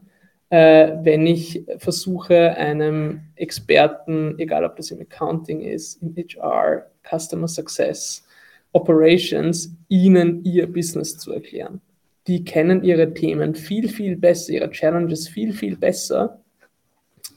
äh, 0.50 0.98
wenn 1.04 1.28
ich 1.28 1.64
versuche, 1.78 2.56
einem 2.58 3.22
Experten, 3.36 4.36
egal 4.40 4.66
ob 4.66 4.78
das 4.78 4.90
im 4.92 5.02
Accounting 5.02 5.62
ist, 5.62 6.02
im 6.02 6.16
HR, 6.16 6.88
Customer 7.08 7.48
Success, 7.48 8.26
Operations, 8.72 9.76
ihnen 9.90 10.44
ihr 10.44 10.66
Business 10.66 11.18
zu 11.18 11.34
erklären. 11.34 11.82
Die 12.28 12.44
kennen 12.46 12.84
ihre 12.84 13.14
Themen 13.14 13.54
viel, 13.54 13.90
viel 13.90 14.16
besser, 14.16 14.54
ihre 14.54 14.72
Challenges 14.72 15.28
viel, 15.28 15.54
viel 15.54 15.78
besser 15.78 16.41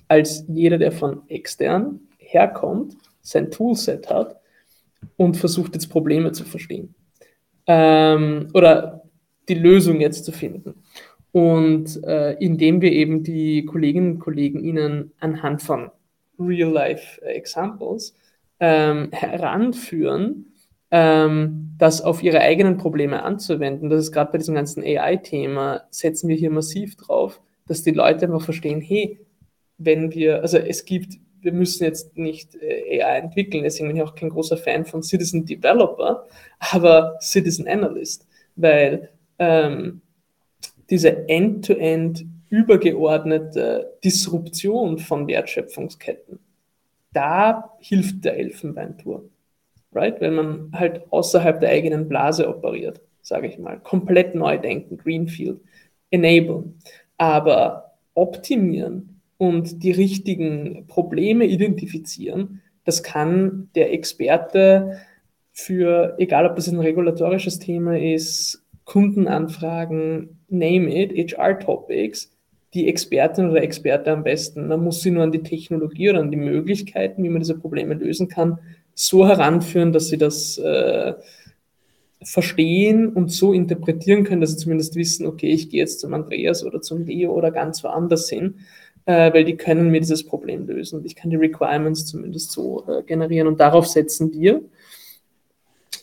als 0.08 0.44
jeder, 0.48 0.78
der 0.78 0.92
von 0.92 1.28
extern 1.28 2.00
herkommt, 2.18 2.96
sein 3.22 3.50
Toolset 3.50 4.10
hat 4.10 4.40
und 5.16 5.36
versucht 5.36 5.74
jetzt 5.74 5.88
Probleme 5.88 6.32
zu 6.32 6.44
verstehen 6.44 6.94
ähm, 7.66 8.48
oder 8.54 9.02
die 9.48 9.54
Lösung 9.54 10.00
jetzt 10.00 10.24
zu 10.24 10.32
finden. 10.32 10.82
Und 11.32 12.02
äh, 12.04 12.32
indem 12.34 12.80
wir 12.80 12.92
eben 12.92 13.24
die 13.24 13.64
Kolleginnen 13.64 14.12
und 14.12 14.18
Kollegen 14.20 14.60
ihnen 14.60 15.12
anhand 15.18 15.62
von 15.62 15.90
Real-Life-Examples 16.38 18.14
ähm, 18.60 19.08
heranführen, 19.12 20.52
ähm, 20.90 21.74
das 21.76 22.02
auf 22.02 22.22
ihre 22.22 22.40
eigenen 22.40 22.76
Probleme 22.76 23.24
anzuwenden, 23.24 23.90
das 23.90 24.04
ist 24.04 24.12
gerade 24.12 24.30
bei 24.30 24.38
diesem 24.38 24.54
ganzen 24.54 24.84
AI-Thema, 24.84 25.82
setzen 25.90 26.28
wir 26.28 26.36
hier 26.36 26.50
massiv 26.50 26.96
drauf, 26.96 27.40
dass 27.66 27.82
die 27.82 27.90
Leute 27.90 28.26
einfach 28.26 28.42
verstehen, 28.42 28.80
hey, 28.80 29.18
wenn 29.78 30.12
wir, 30.12 30.42
also 30.42 30.58
es 30.58 30.84
gibt 30.84 31.18
wir 31.44 31.52
müssen 31.52 31.84
jetzt 31.84 32.16
nicht 32.16 32.56
äh, 32.56 33.02
AI 33.02 33.18
entwickeln, 33.18 33.62
deswegen 33.62 33.88
bin 33.88 33.96
ich 33.98 34.02
auch 34.02 34.14
kein 34.14 34.30
großer 34.30 34.56
Fan 34.56 34.84
von 34.84 35.02
Citizen 35.02 35.44
Developer, 35.44 36.26
aber 36.58 37.18
Citizen 37.20 37.68
Analyst, 37.68 38.26
weil 38.56 39.10
ähm, 39.38 40.00
diese 40.90 41.28
end-to-end 41.28 42.20
-end 42.20 42.26
übergeordnete 42.48 43.98
Disruption 44.02 44.98
von 44.98 45.26
Wertschöpfungsketten, 45.26 46.38
da 47.12 47.76
hilft 47.80 48.24
der 48.24 48.38
Elfenbeinturm. 48.38 49.30
Right? 49.92 50.20
Wenn 50.20 50.34
man 50.34 50.70
halt 50.72 51.02
außerhalb 51.10 51.60
der 51.60 51.70
eigenen 51.70 52.08
Blase 52.08 52.48
operiert, 52.48 53.00
sage 53.22 53.46
ich 53.46 53.58
mal. 53.58 53.78
Komplett 53.78 54.34
neu 54.34 54.58
denken, 54.58 54.96
Greenfield. 54.96 55.60
Enablen. 56.10 56.80
Aber 57.16 57.92
optimieren 58.14 59.13
und 59.48 59.82
die 59.82 59.92
richtigen 59.92 60.86
Probleme 60.86 61.44
identifizieren, 61.44 62.60
das 62.84 63.02
kann 63.02 63.70
der 63.74 63.92
Experte 63.92 64.98
für, 65.52 66.16
egal 66.18 66.46
ob 66.46 66.56
das 66.56 66.68
ein 66.68 66.80
regulatorisches 66.80 67.58
Thema 67.58 67.98
ist, 67.98 68.62
Kundenanfragen, 68.84 70.40
name 70.48 70.94
it, 70.94 71.36
HR-Topics, 71.36 72.32
die 72.74 72.88
Expertin 72.88 73.50
oder 73.50 73.62
Experte 73.62 74.10
am 74.10 74.24
besten. 74.24 74.66
Man 74.66 74.82
muss 74.82 75.00
sie 75.00 75.10
nur 75.10 75.22
an 75.22 75.32
die 75.32 75.42
Technologie 75.42 76.10
oder 76.10 76.20
an 76.20 76.30
die 76.30 76.36
Möglichkeiten, 76.36 77.22
wie 77.22 77.28
man 77.28 77.40
diese 77.40 77.58
Probleme 77.58 77.94
lösen 77.94 78.28
kann, 78.28 78.58
so 78.94 79.26
heranführen, 79.26 79.92
dass 79.92 80.08
sie 80.08 80.18
das 80.18 80.58
äh, 80.58 81.14
verstehen 82.22 83.08
und 83.08 83.30
so 83.30 83.52
interpretieren 83.52 84.24
können, 84.24 84.40
dass 84.40 84.52
sie 84.52 84.56
zumindest 84.56 84.96
wissen, 84.96 85.26
okay, 85.26 85.48
ich 85.48 85.70
gehe 85.70 85.80
jetzt 85.80 86.00
zum 86.00 86.14
Andreas 86.14 86.64
oder 86.64 86.80
zum 86.80 87.04
Leo 87.04 87.32
oder 87.32 87.50
ganz 87.50 87.84
woanders 87.84 88.28
hin, 88.28 88.56
äh, 89.06 89.32
weil 89.32 89.44
die 89.44 89.56
können 89.56 89.90
mir 89.90 90.00
dieses 90.00 90.24
Problem 90.24 90.66
lösen 90.66 91.04
ich 91.04 91.14
kann 91.14 91.30
die 91.30 91.36
Requirements 91.36 92.06
zumindest 92.06 92.52
so 92.52 92.84
äh, 92.88 93.02
generieren 93.02 93.48
und 93.48 93.60
darauf 93.60 93.86
setzen 93.86 94.32
wir. 94.32 94.62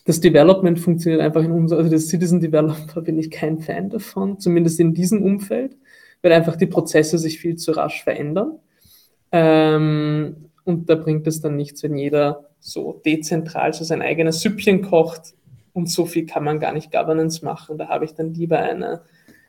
Das 0.06 0.20
Development 0.20 0.80
funktioniert 0.80 1.22
einfach 1.22 1.44
in 1.44 1.52
unserem, 1.52 1.84
also 1.84 1.92
das 1.92 2.08
Citizen 2.08 2.40
Developer 2.40 3.02
bin 3.02 3.20
ich 3.20 3.30
kein 3.30 3.60
Fan 3.60 3.90
davon, 3.90 4.40
zumindest 4.40 4.80
in 4.80 4.94
diesem 4.94 5.22
Umfeld, 5.24 5.78
weil 6.22 6.32
einfach 6.32 6.56
die 6.56 6.66
Prozesse 6.66 7.18
sich 7.18 7.40
viel 7.40 7.56
zu 7.56 7.72
rasch 7.74 8.04
verändern. 8.04 8.58
Ähm, 9.32 10.50
und 10.64 10.90
da 10.90 10.96
bringt 10.96 11.28
es 11.28 11.42
dann 11.42 11.56
nichts, 11.56 11.84
wenn 11.84 11.96
jeder 11.96 12.50
so 12.60 13.02
dezentral 13.06 13.74
so 13.74 13.84
sein 13.84 14.02
eigenes 14.02 14.42
Süppchen 14.42 14.82
kocht 14.82 15.34
und 15.74 15.90
so 15.90 16.06
viel 16.06 16.26
kann 16.26 16.44
man 16.44 16.60
gar 16.60 16.74
nicht 16.74 16.92
Governance 16.92 17.44
machen. 17.44 17.78
Da 17.78 17.88
habe 17.88 18.06
ich 18.06 18.14
dann 18.14 18.34
lieber 18.34 18.60
eine 18.60 19.02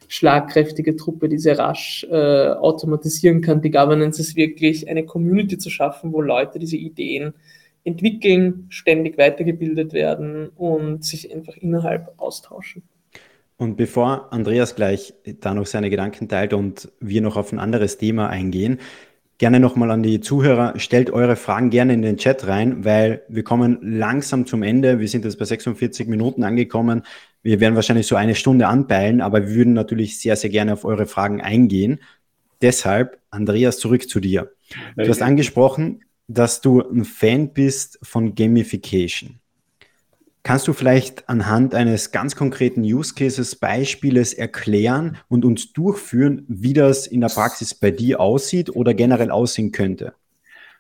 schlagkräftige 0.08 0.96
Truppe, 0.96 1.28
die 1.28 1.38
sehr 1.38 1.58
rasch 1.58 2.06
äh, 2.10 2.48
automatisieren 2.48 3.40
kann. 3.40 3.62
Die 3.62 3.70
Governance 3.70 4.20
ist 4.20 4.36
wirklich 4.36 4.88
eine 4.88 5.04
Community 5.04 5.58
zu 5.58 5.70
schaffen, 5.70 6.12
wo 6.12 6.20
Leute 6.20 6.58
diese 6.58 6.76
Ideen 6.76 7.34
entwickeln, 7.84 8.66
ständig 8.68 9.18
weitergebildet 9.18 9.92
werden 9.92 10.48
und 10.50 11.04
sich 11.04 11.32
einfach 11.32 11.56
innerhalb 11.56 12.12
austauschen. 12.18 12.82
Und 13.56 13.76
bevor 13.76 14.32
Andreas 14.32 14.74
gleich 14.74 15.14
da 15.40 15.54
noch 15.54 15.66
seine 15.66 15.90
Gedanken 15.90 16.28
teilt 16.28 16.52
und 16.52 16.90
wir 17.00 17.22
noch 17.22 17.36
auf 17.36 17.52
ein 17.52 17.58
anderes 17.58 17.98
Thema 17.98 18.28
eingehen, 18.28 18.78
gerne 19.38 19.60
nochmal 19.60 19.90
an 19.90 20.02
die 20.02 20.20
Zuhörer, 20.20 20.78
stellt 20.78 21.10
eure 21.10 21.36
Fragen 21.36 21.70
gerne 21.70 21.94
in 21.94 22.02
den 22.02 22.16
Chat 22.16 22.46
rein, 22.46 22.84
weil 22.84 23.22
wir 23.28 23.42
kommen 23.42 23.78
langsam 23.82 24.46
zum 24.46 24.62
Ende. 24.62 25.00
Wir 25.00 25.08
sind 25.08 25.24
jetzt 25.24 25.38
bei 25.38 25.44
46 25.44 26.06
Minuten 26.08 26.44
angekommen. 26.44 27.02
Wir 27.42 27.60
werden 27.60 27.74
wahrscheinlich 27.74 28.06
so 28.06 28.16
eine 28.16 28.34
Stunde 28.34 28.68
anpeilen, 28.68 29.20
aber 29.20 29.46
wir 29.46 29.54
würden 29.54 29.72
natürlich 29.72 30.18
sehr, 30.18 30.36
sehr 30.36 30.50
gerne 30.50 30.72
auf 30.72 30.84
eure 30.84 31.06
Fragen 31.06 31.40
eingehen. 31.40 32.00
Deshalb, 32.60 33.18
Andreas, 33.30 33.78
zurück 33.78 34.08
zu 34.08 34.20
dir. 34.20 34.52
Du 34.96 35.08
hast 35.08 35.22
angesprochen, 35.22 36.04
dass 36.28 36.60
du 36.60 36.80
ein 36.80 37.04
Fan 37.04 37.52
bist 37.52 37.98
von 38.02 38.34
Gamification. 38.34 39.40
Kannst 40.44 40.66
du 40.66 40.72
vielleicht 40.72 41.28
anhand 41.28 41.74
eines 41.74 42.10
ganz 42.10 42.34
konkreten 42.34 42.82
Use 42.82 43.14
Cases 43.14 43.54
Beispieles 43.54 44.32
erklären 44.32 45.16
und 45.28 45.44
uns 45.44 45.72
durchführen, 45.72 46.44
wie 46.48 46.72
das 46.72 47.06
in 47.06 47.20
der 47.20 47.28
Praxis 47.28 47.74
bei 47.74 47.92
dir 47.92 48.20
aussieht 48.20 48.70
oder 48.74 48.92
generell 48.92 49.30
aussehen 49.30 49.70
könnte? 49.70 50.14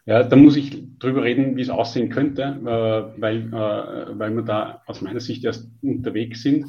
Ja, 0.04 0.24
da 0.24 0.34
muss 0.34 0.56
ich 0.56 0.98
drüber 0.98 1.22
reden, 1.22 1.56
wie 1.56 1.62
es 1.62 1.70
aussehen 1.70 2.08
könnte, 2.08 2.42
äh, 2.42 3.20
weil, 3.20 3.46
äh, 3.48 4.18
weil 4.18 4.34
wir 4.34 4.42
da 4.42 4.82
aus 4.86 5.00
meiner 5.00 5.20
Sicht 5.20 5.44
erst 5.44 5.70
unterwegs 5.80 6.42
sind 6.42 6.66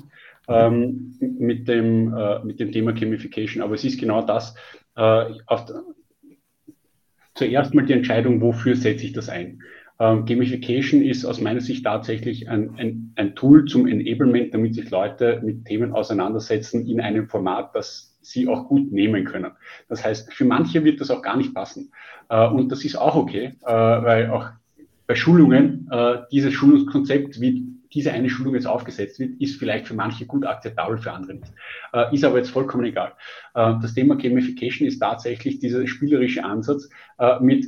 ähm, 0.48 1.16
mit, 1.20 1.68
dem, 1.68 2.14
äh, 2.14 2.44
mit 2.44 2.60
dem 2.60 2.72
Thema 2.72 2.94
Gamification. 2.94 3.64
Aber 3.64 3.74
es 3.74 3.84
ist 3.84 4.00
genau 4.00 4.22
das. 4.22 4.56
Auf, 4.96 5.66
zuerst 7.34 7.74
mal 7.74 7.86
die 7.86 7.94
Entscheidung, 7.94 8.42
wofür 8.42 8.76
setze 8.76 9.06
ich 9.06 9.14
das 9.14 9.30
ein. 9.30 9.64
Ähm, 10.00 10.26
Gamification 10.26 11.02
ist 11.02 11.26
aus 11.26 11.42
meiner 11.42 11.62
Sicht 11.62 11.86
tatsächlich 11.86 12.50
ein, 12.50 12.76
ein, 12.78 13.14
ein, 13.16 13.36
Tool 13.36 13.66
zum 13.66 13.88
Enablement, 13.88 14.54
damit 14.54 14.76
sich 14.76 14.92
Leute 14.92 15.42
mit 15.44 15.66
Themen 15.66 15.94
auseinandersetzen 15.94 16.86
in 16.86 17.02
einem 17.02 17.28
Format, 17.30 17.76
das 17.76 18.13
sie 18.24 18.48
auch 18.48 18.68
gut 18.68 18.92
nehmen 18.92 19.26
können. 19.26 19.52
Das 19.90 20.04
heißt, 20.04 20.34
für 20.34 20.46
manche 20.46 20.84
wird 20.84 21.02
das 21.02 21.12
auch 21.12 21.22
gar 21.22 21.38
nicht 21.38 21.54
passen. 21.54 21.92
Äh, 22.30 22.48
und 22.48 22.72
das 22.72 22.84
ist 22.84 22.96
auch 22.96 23.16
okay, 23.16 23.56
äh, 23.62 23.72
weil 23.72 24.30
auch 24.30 24.50
bei 25.08 25.16
Schulungen 25.16 25.88
äh, 25.92 26.20
dieses 26.32 26.54
Schulungskonzept, 26.54 27.40
wie 27.40 27.68
diese 27.94 28.12
eine 28.12 28.30
Schulung 28.30 28.56
jetzt 28.56 28.66
aufgesetzt 28.66 29.20
wird, 29.20 29.40
ist 29.40 29.60
vielleicht 29.60 29.88
für 29.88 29.94
manche 29.94 30.26
gut 30.26 30.46
akzeptabel, 30.46 30.98
für 30.98 31.12
andere 31.12 31.36
nicht. 31.36 31.54
Äh, 31.94 32.14
ist 32.14 32.24
aber 32.24 32.38
jetzt 32.38 32.50
vollkommen 32.50 32.86
egal. 32.86 33.14
Äh, 33.54 33.74
das 33.82 33.94
Thema 33.94 34.16
Gamification 34.16 34.88
ist 34.88 35.00
tatsächlich 35.00 35.60
dieser 35.60 35.86
spielerische 35.88 36.44
Ansatz 36.44 36.90
äh, 37.20 37.40
mit 37.40 37.68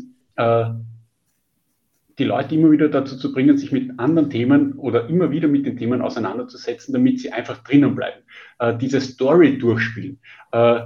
die 2.17 2.23
Leute 2.23 2.55
immer 2.55 2.71
wieder 2.71 2.89
dazu 2.89 3.17
zu 3.17 3.33
bringen, 3.33 3.57
sich 3.57 3.71
mit 3.71 3.99
anderen 3.99 4.29
Themen 4.29 4.73
oder 4.73 5.09
immer 5.09 5.31
wieder 5.31 5.47
mit 5.47 5.65
den 5.65 5.77
Themen 5.77 6.01
auseinanderzusetzen, 6.01 6.93
damit 6.93 7.19
sie 7.19 7.31
einfach 7.31 7.63
drinnen 7.63 7.95
bleiben. 7.95 8.21
Äh, 8.59 8.77
diese 8.77 9.01
Story 9.01 9.57
durchspielen. 9.57 10.19
Äh, 10.51 10.81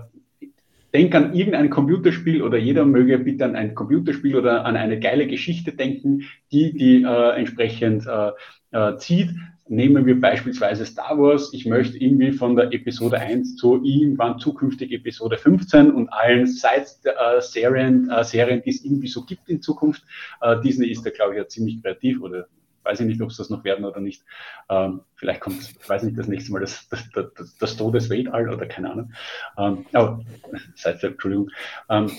denk 0.94 1.14
an 1.14 1.34
irgendein 1.34 1.70
Computerspiel 1.70 2.42
oder 2.42 2.58
jeder 2.58 2.86
möge 2.86 3.20
bitte 3.20 3.46
an 3.46 3.56
ein 3.56 3.76
Computerspiel 3.76 4.36
oder 4.36 4.66
an 4.66 4.76
eine 4.76 5.00
geile 5.00 5.28
Geschichte 5.28 5.72
denken, 5.74 6.24
die 6.52 6.74
die 6.74 7.04
äh, 7.04 7.38
entsprechend 7.38 8.08
äh, 8.08 8.32
äh, 8.72 8.98
zieht. 8.98 9.30
Nehmen 9.72 10.08
wir 10.08 10.20
beispielsweise 10.20 10.84
Star 10.84 11.16
Wars. 11.20 11.54
Ich 11.54 11.68
möchte 11.68 11.96
irgendwie 11.98 12.32
von 12.32 12.56
der 12.56 12.74
Episode 12.74 13.20
1 13.20 13.56
zu 13.56 13.84
irgendwann 13.84 14.40
zukünftig 14.40 14.92
Episode 14.92 15.38
15 15.38 15.92
und 15.92 16.10
allen 16.10 16.48
Side-Serien, 16.48 18.10
äh, 18.10 18.24
Serien, 18.24 18.64
die 18.64 18.72
es 18.72 18.84
irgendwie 18.84 19.08
so 19.08 19.24
gibt 19.24 19.48
in 19.48 19.62
Zukunft. 19.62 20.04
Äh, 20.42 20.60
Disney 20.62 20.88
ist 20.88 21.06
da, 21.06 21.12
glaube 21.12 21.34
ich, 21.34 21.38
ja 21.38 21.48
ziemlich 21.48 21.84
kreativ 21.84 22.20
oder 22.22 22.48
weiß 22.84 23.02
ich 23.02 23.06
nicht, 23.06 23.22
ob 23.22 23.30
es 23.30 23.38
das 23.38 23.52
noch 23.52 23.64
werden 23.64 23.86
oder 23.86 24.00
nicht. 24.00 24.24
Ähm, 24.70 25.02
vielleicht 25.14 25.42
kommt, 25.42 25.62
ich 25.62 25.88
weiß 25.90 26.02
nicht, 26.02 26.18
das 26.18 26.28
nächste 26.28 26.52
Mal 26.52 26.62
das, 26.62 26.90
das, 26.90 27.08
das, 27.12 27.56
das 27.60 27.78
Todesweltall 27.78 28.50
oder 28.50 28.66
keine 28.66 28.92
Ahnung. 28.92 29.14
Ähm, 29.56 29.86
aber, 29.94 30.26
seid 30.74 31.04
Entschuldigung. 31.04 31.52
Ähm, 31.90 32.10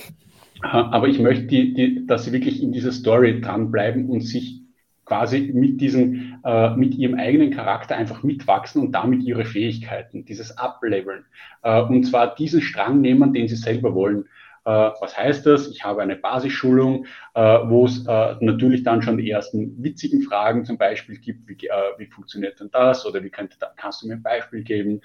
aber 0.63 1.09
ich 1.09 1.19
möchte, 1.19 1.47
die, 1.47 1.75
die, 1.75 2.07
dass 2.07 2.27
sie 2.27 2.33
wirklich 2.33 2.63
in 2.63 2.71
dieser 2.71 2.93
Story 2.93 3.41
dranbleiben 3.41 4.09
und 4.09 4.21
sich 4.21 4.60
quasi 5.11 5.51
mit 5.53 5.81
diesem, 5.81 6.39
äh, 6.45 6.71
mit 6.77 6.95
ihrem 6.95 7.19
eigenen 7.19 7.51
Charakter 7.51 7.97
einfach 7.97 8.23
mitwachsen 8.23 8.81
und 8.81 8.93
damit 8.93 9.25
ihre 9.25 9.45
Fähigkeiten, 9.45 10.25
dieses 10.25 10.57
Upleveln. 10.57 11.25
Äh, 11.65 11.81
und 11.83 12.05
zwar 12.05 12.33
diesen 12.37 12.61
Strang 12.61 13.01
nehmen, 13.01 13.33
den 13.33 13.49
sie 13.49 13.57
selber 13.57 13.93
wollen. 13.97 14.27
Äh, 14.65 14.71
was 15.01 15.19
heißt 15.19 15.47
das? 15.47 15.67
Ich 15.67 15.83
habe 15.83 16.03
eine 16.03 16.15
Basisschulung, 16.15 17.07
äh, 17.35 17.41
wo 17.41 17.87
es 17.87 18.07
äh, 18.07 18.37
natürlich 18.39 18.85
dann 18.85 19.03
schon 19.03 19.19
die 19.19 19.29
ersten 19.29 19.83
witzigen 19.83 20.23
Fragen 20.23 20.65
zum 20.65 20.79
Beispiel 20.79 21.19
gibt, 21.19 21.49
wie, 21.49 21.55
äh, 21.55 21.99
wie 21.99 22.07
funktioniert 22.07 22.61
denn 22.61 22.71
das? 22.71 23.05
Oder 23.05 23.21
wie 23.25 23.31
könnte, 23.31 23.57
kannst 23.75 24.03
du 24.03 24.07
mir 24.07 24.15
ein 24.15 24.23
Beispiel 24.23 24.63
geben? 24.63 25.01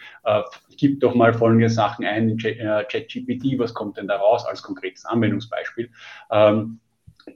gib 0.77 0.99
doch 0.99 1.15
mal 1.15 1.33
folgende 1.33 1.69
Sachen 1.69 2.05
ein 2.05 2.29
in 2.29 2.37
ChatGPT, 2.37 3.57
was 3.57 3.73
kommt 3.73 3.97
denn 3.97 4.07
da 4.07 4.17
raus 4.17 4.45
als 4.45 4.61
konkretes 4.61 5.03
Anwendungsbeispiel? 5.05 5.89
Ähm, 6.29 6.79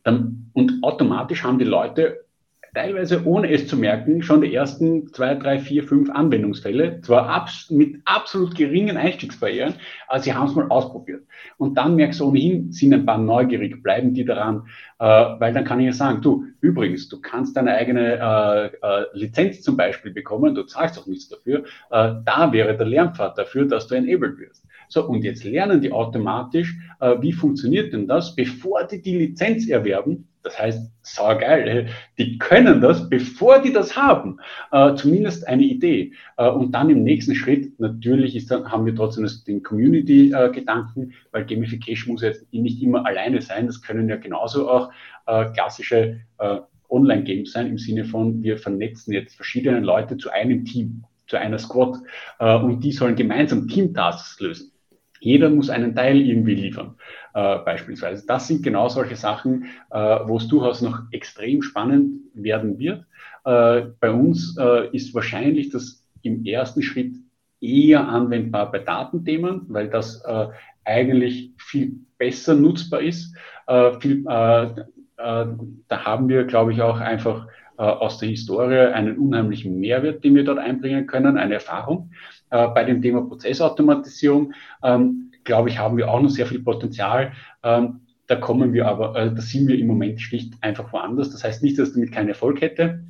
dann, 0.03 0.51
und 0.53 0.83
automatisch 0.83 1.43
haben 1.43 1.57
die 1.57 1.65
Leute 1.65 2.28
teilweise 2.73 3.25
ohne 3.25 3.51
es 3.51 3.67
zu 3.67 3.77
merken, 3.77 4.21
schon 4.21 4.41
die 4.41 4.53
ersten 4.53 5.07
zwei, 5.13 5.35
drei, 5.35 5.59
vier, 5.59 5.83
fünf 5.83 6.09
Anwendungsfälle, 6.09 7.01
zwar 7.01 7.27
abs 7.29 7.69
mit 7.69 8.01
absolut 8.05 8.55
geringen 8.55 8.97
Einstiegsbarrieren, 8.97 9.75
aber 10.07 10.19
sie 10.19 10.33
haben 10.33 10.47
es 10.47 10.55
mal 10.55 10.67
ausprobiert. 10.69 11.23
Und 11.57 11.77
dann 11.77 11.95
merkst 11.95 12.19
du 12.19 12.27
ohnehin, 12.27 12.71
sind 12.71 12.93
ein 12.93 13.05
paar 13.05 13.17
neugierig, 13.17 13.81
bleiben 13.83 14.13
die 14.13 14.25
daran, 14.25 14.67
äh, 14.99 15.05
weil 15.05 15.53
dann 15.53 15.63
kann 15.63 15.79
ich 15.79 15.87
ja 15.87 15.93
sagen, 15.93 16.21
du, 16.21 16.45
übrigens, 16.61 17.09
du 17.09 17.19
kannst 17.21 17.57
deine 17.57 17.73
eigene 17.75 18.13
äh, 18.13 18.65
äh, 18.65 19.05
Lizenz 19.13 19.61
zum 19.61 19.77
Beispiel 19.77 20.11
bekommen, 20.11 20.55
du 20.55 20.63
zahlst 20.63 20.99
auch 20.99 21.07
nichts 21.07 21.29
dafür, 21.29 21.63
äh, 21.91 22.13
da 22.25 22.49
wäre 22.51 22.77
der 22.77 22.87
Lernpfad 22.87 23.37
dafür, 23.37 23.65
dass 23.65 23.87
du 23.87 23.95
enabled 23.95 24.37
wirst. 24.39 24.65
So, 24.87 25.05
und 25.07 25.23
jetzt 25.23 25.43
lernen 25.43 25.81
die 25.81 25.91
automatisch, 25.91 26.75
äh, 26.99 27.15
wie 27.21 27.31
funktioniert 27.31 27.93
denn 27.93 28.07
das, 28.07 28.35
bevor 28.35 28.85
die 28.85 29.01
die 29.01 29.17
Lizenz 29.17 29.67
erwerben, 29.67 30.28
das 30.43 30.57
heißt, 30.57 30.91
saugeil, 31.01 31.89
die 32.17 32.37
können 32.37 32.81
das, 32.81 33.09
bevor 33.09 33.61
die 33.61 33.73
das 33.73 33.97
haben, 33.97 34.39
äh, 34.71 34.95
zumindest 34.95 35.47
eine 35.47 35.63
Idee. 35.63 36.13
Äh, 36.37 36.49
und 36.49 36.71
dann 36.71 36.89
im 36.89 37.03
nächsten 37.03 37.35
Schritt, 37.35 37.79
natürlich 37.79 38.35
ist 38.35 38.49
dann, 38.49 38.71
haben 38.71 38.85
wir 38.85 38.95
trotzdem 38.95 39.27
den 39.47 39.63
Community-Gedanken, 39.63 41.13
weil 41.31 41.45
Gamification 41.45 42.13
muss 42.13 42.21
jetzt 42.21 42.51
nicht 42.53 42.81
immer 42.81 43.05
alleine 43.05 43.41
sein. 43.41 43.67
Das 43.67 43.81
können 43.81 44.07
ja 44.07 44.15
genauso 44.15 44.69
auch 44.69 44.91
äh, 45.27 45.45
klassische 45.51 46.21
äh, 46.37 46.57
Online-Games 46.89 47.51
sein, 47.51 47.67
im 47.67 47.77
Sinne 47.77 48.05
von, 48.05 48.41
wir 48.41 48.57
vernetzen 48.57 49.13
jetzt 49.13 49.35
verschiedene 49.35 49.79
Leute 49.79 50.17
zu 50.17 50.31
einem 50.31 50.65
Team, 50.65 51.03
zu 51.27 51.37
einer 51.37 51.59
Squad, 51.59 51.97
äh, 52.39 52.55
und 52.55 52.81
die 52.81 52.91
sollen 52.91 53.15
gemeinsam 53.15 53.67
Team-Tasks 53.67 54.39
lösen. 54.39 54.71
Jeder 55.19 55.49
muss 55.49 55.69
einen 55.69 55.95
Teil 55.95 56.21
irgendwie 56.21 56.55
liefern, 56.55 56.95
äh, 57.33 57.57
beispielsweise. 57.59 58.25
Das 58.25 58.47
sind 58.47 58.63
genau 58.63 58.87
solche 58.89 59.15
Sachen, 59.15 59.65
äh, 59.91 59.97
wo 59.97 60.37
es 60.37 60.47
durchaus 60.47 60.81
noch 60.81 61.01
extrem 61.11 61.61
spannend 61.61 62.21
werden 62.33 62.79
wird. 62.79 63.05
Äh, 63.45 63.87
bei 63.99 64.11
uns 64.11 64.55
äh, 64.57 64.95
ist 64.95 65.13
wahrscheinlich 65.13 65.69
das 65.69 66.05
im 66.21 66.45
ersten 66.45 66.81
Schritt 66.81 67.15
eher 67.61 68.07
anwendbar 68.07 68.71
bei 68.71 68.79
Datenthemen, 68.79 69.65
weil 69.69 69.89
das 69.89 70.23
äh, 70.25 70.47
eigentlich 70.85 71.51
viel 71.57 71.93
besser 72.17 72.53
nutzbar 72.55 73.01
ist. 73.01 73.35
Äh, 73.67 73.99
viel, 73.99 74.23
da 74.23 76.05
haben 76.05 76.29
wir, 76.29 76.45
glaube 76.45 76.71
ich, 76.71 76.81
auch 76.81 76.97
einfach 77.01 77.47
aus 77.75 78.19
der 78.19 78.29
Historie 78.29 78.93
einen 78.93 79.17
unheimlichen 79.17 79.77
Mehrwert, 79.77 80.23
den 80.23 80.35
wir 80.35 80.45
dort 80.45 80.59
einbringen 80.59 81.07
können, 81.07 81.37
eine 81.37 81.55
Erfahrung. 81.55 82.11
Äh, 82.51 82.67
bei 82.69 82.83
dem 82.83 83.01
Thema 83.01 83.21
Prozessautomatisierung, 83.21 84.53
ähm, 84.83 85.31
glaube 85.43 85.69
ich, 85.69 85.79
haben 85.79 85.97
wir 85.97 86.09
auch 86.09 86.21
noch 86.21 86.29
sehr 86.29 86.45
viel 86.45 86.61
Potenzial. 86.61 87.33
Ähm, 87.63 88.01
da 88.27 88.35
kommen 88.35 88.73
wir 88.73 88.87
aber, 88.87 89.15
äh, 89.15 89.33
da 89.33 89.41
sind 89.41 89.67
wir 89.67 89.77
im 89.77 89.87
Moment 89.87 90.21
schlicht 90.21 90.53
einfach 90.61 90.93
woanders. 90.93 91.31
Das 91.31 91.43
heißt 91.43 91.63
nicht, 91.63 91.79
dass 91.79 91.93
damit 91.93 92.11
keinen 92.11 92.29
Erfolg 92.29 92.61
hätte. 92.61 93.03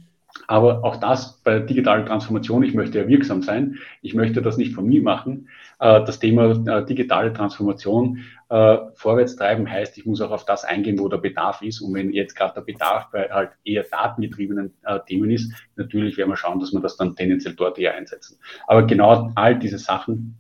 Aber 0.48 0.84
auch 0.84 0.98
das 0.98 1.42
bei 1.44 1.60
digitaler 1.60 2.06
Transformation, 2.06 2.64
ich 2.64 2.74
möchte 2.74 3.00
ja 3.00 3.08
wirksam 3.08 3.42
sein, 3.42 3.76
ich 4.02 4.14
möchte 4.14 4.42
das 4.42 4.58
nicht 4.58 4.74
von 4.74 4.88
mir 4.88 5.02
machen. 5.02 5.50
Äh, 5.80 6.06
das 6.06 6.20
Thema 6.20 6.52
äh, 6.68 6.86
digitale 6.86 7.34
Transformation 7.34 8.20
äh, 8.50 8.78
vorwärts 8.96 9.36
treiben 9.36 9.70
heißt, 9.70 9.98
ich 9.98 10.06
muss 10.06 10.22
auch 10.22 10.32
auf 10.32 10.46
das 10.46 10.66
eingehen, 10.66 11.00
wo 11.00 11.08
der 11.08 11.18
Bedarf 11.18 11.62
ist. 11.62 11.82
Und 11.82 11.94
wenn 11.94 12.12
jetzt 12.12 12.36
gerade 12.36 12.56
der 12.56 12.62
Bedarf 12.62 13.10
bei 13.12 13.30
halt 13.30 13.52
eher 13.64 13.84
datengetriebenen 13.84 14.74
Themen 15.08 15.30
ist, 15.30 15.54
natürlich 15.76 16.18
werden 16.18 16.30
wir 16.30 16.38
schauen, 16.38 16.60
dass 16.60 16.74
wir 16.74 16.82
das 16.82 16.98
dann 16.98 17.16
tendenziell 17.16 17.56
dort 17.56 17.78
eher 17.78 17.96
einsetzen. 17.96 18.40
Aber 18.68 18.84
genau 18.88 19.32
all 19.36 19.58
diese 19.58 19.78
Sachen, 19.78 20.40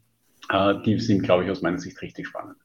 die 0.86 0.99
sind, 0.99 1.22
glaube 1.22 1.45
ich, 1.45 1.51
aus 1.51 1.62
meiner 1.62 1.78
Sicht 1.78 2.01
richtig 2.01 2.28
spannend. 2.28 2.57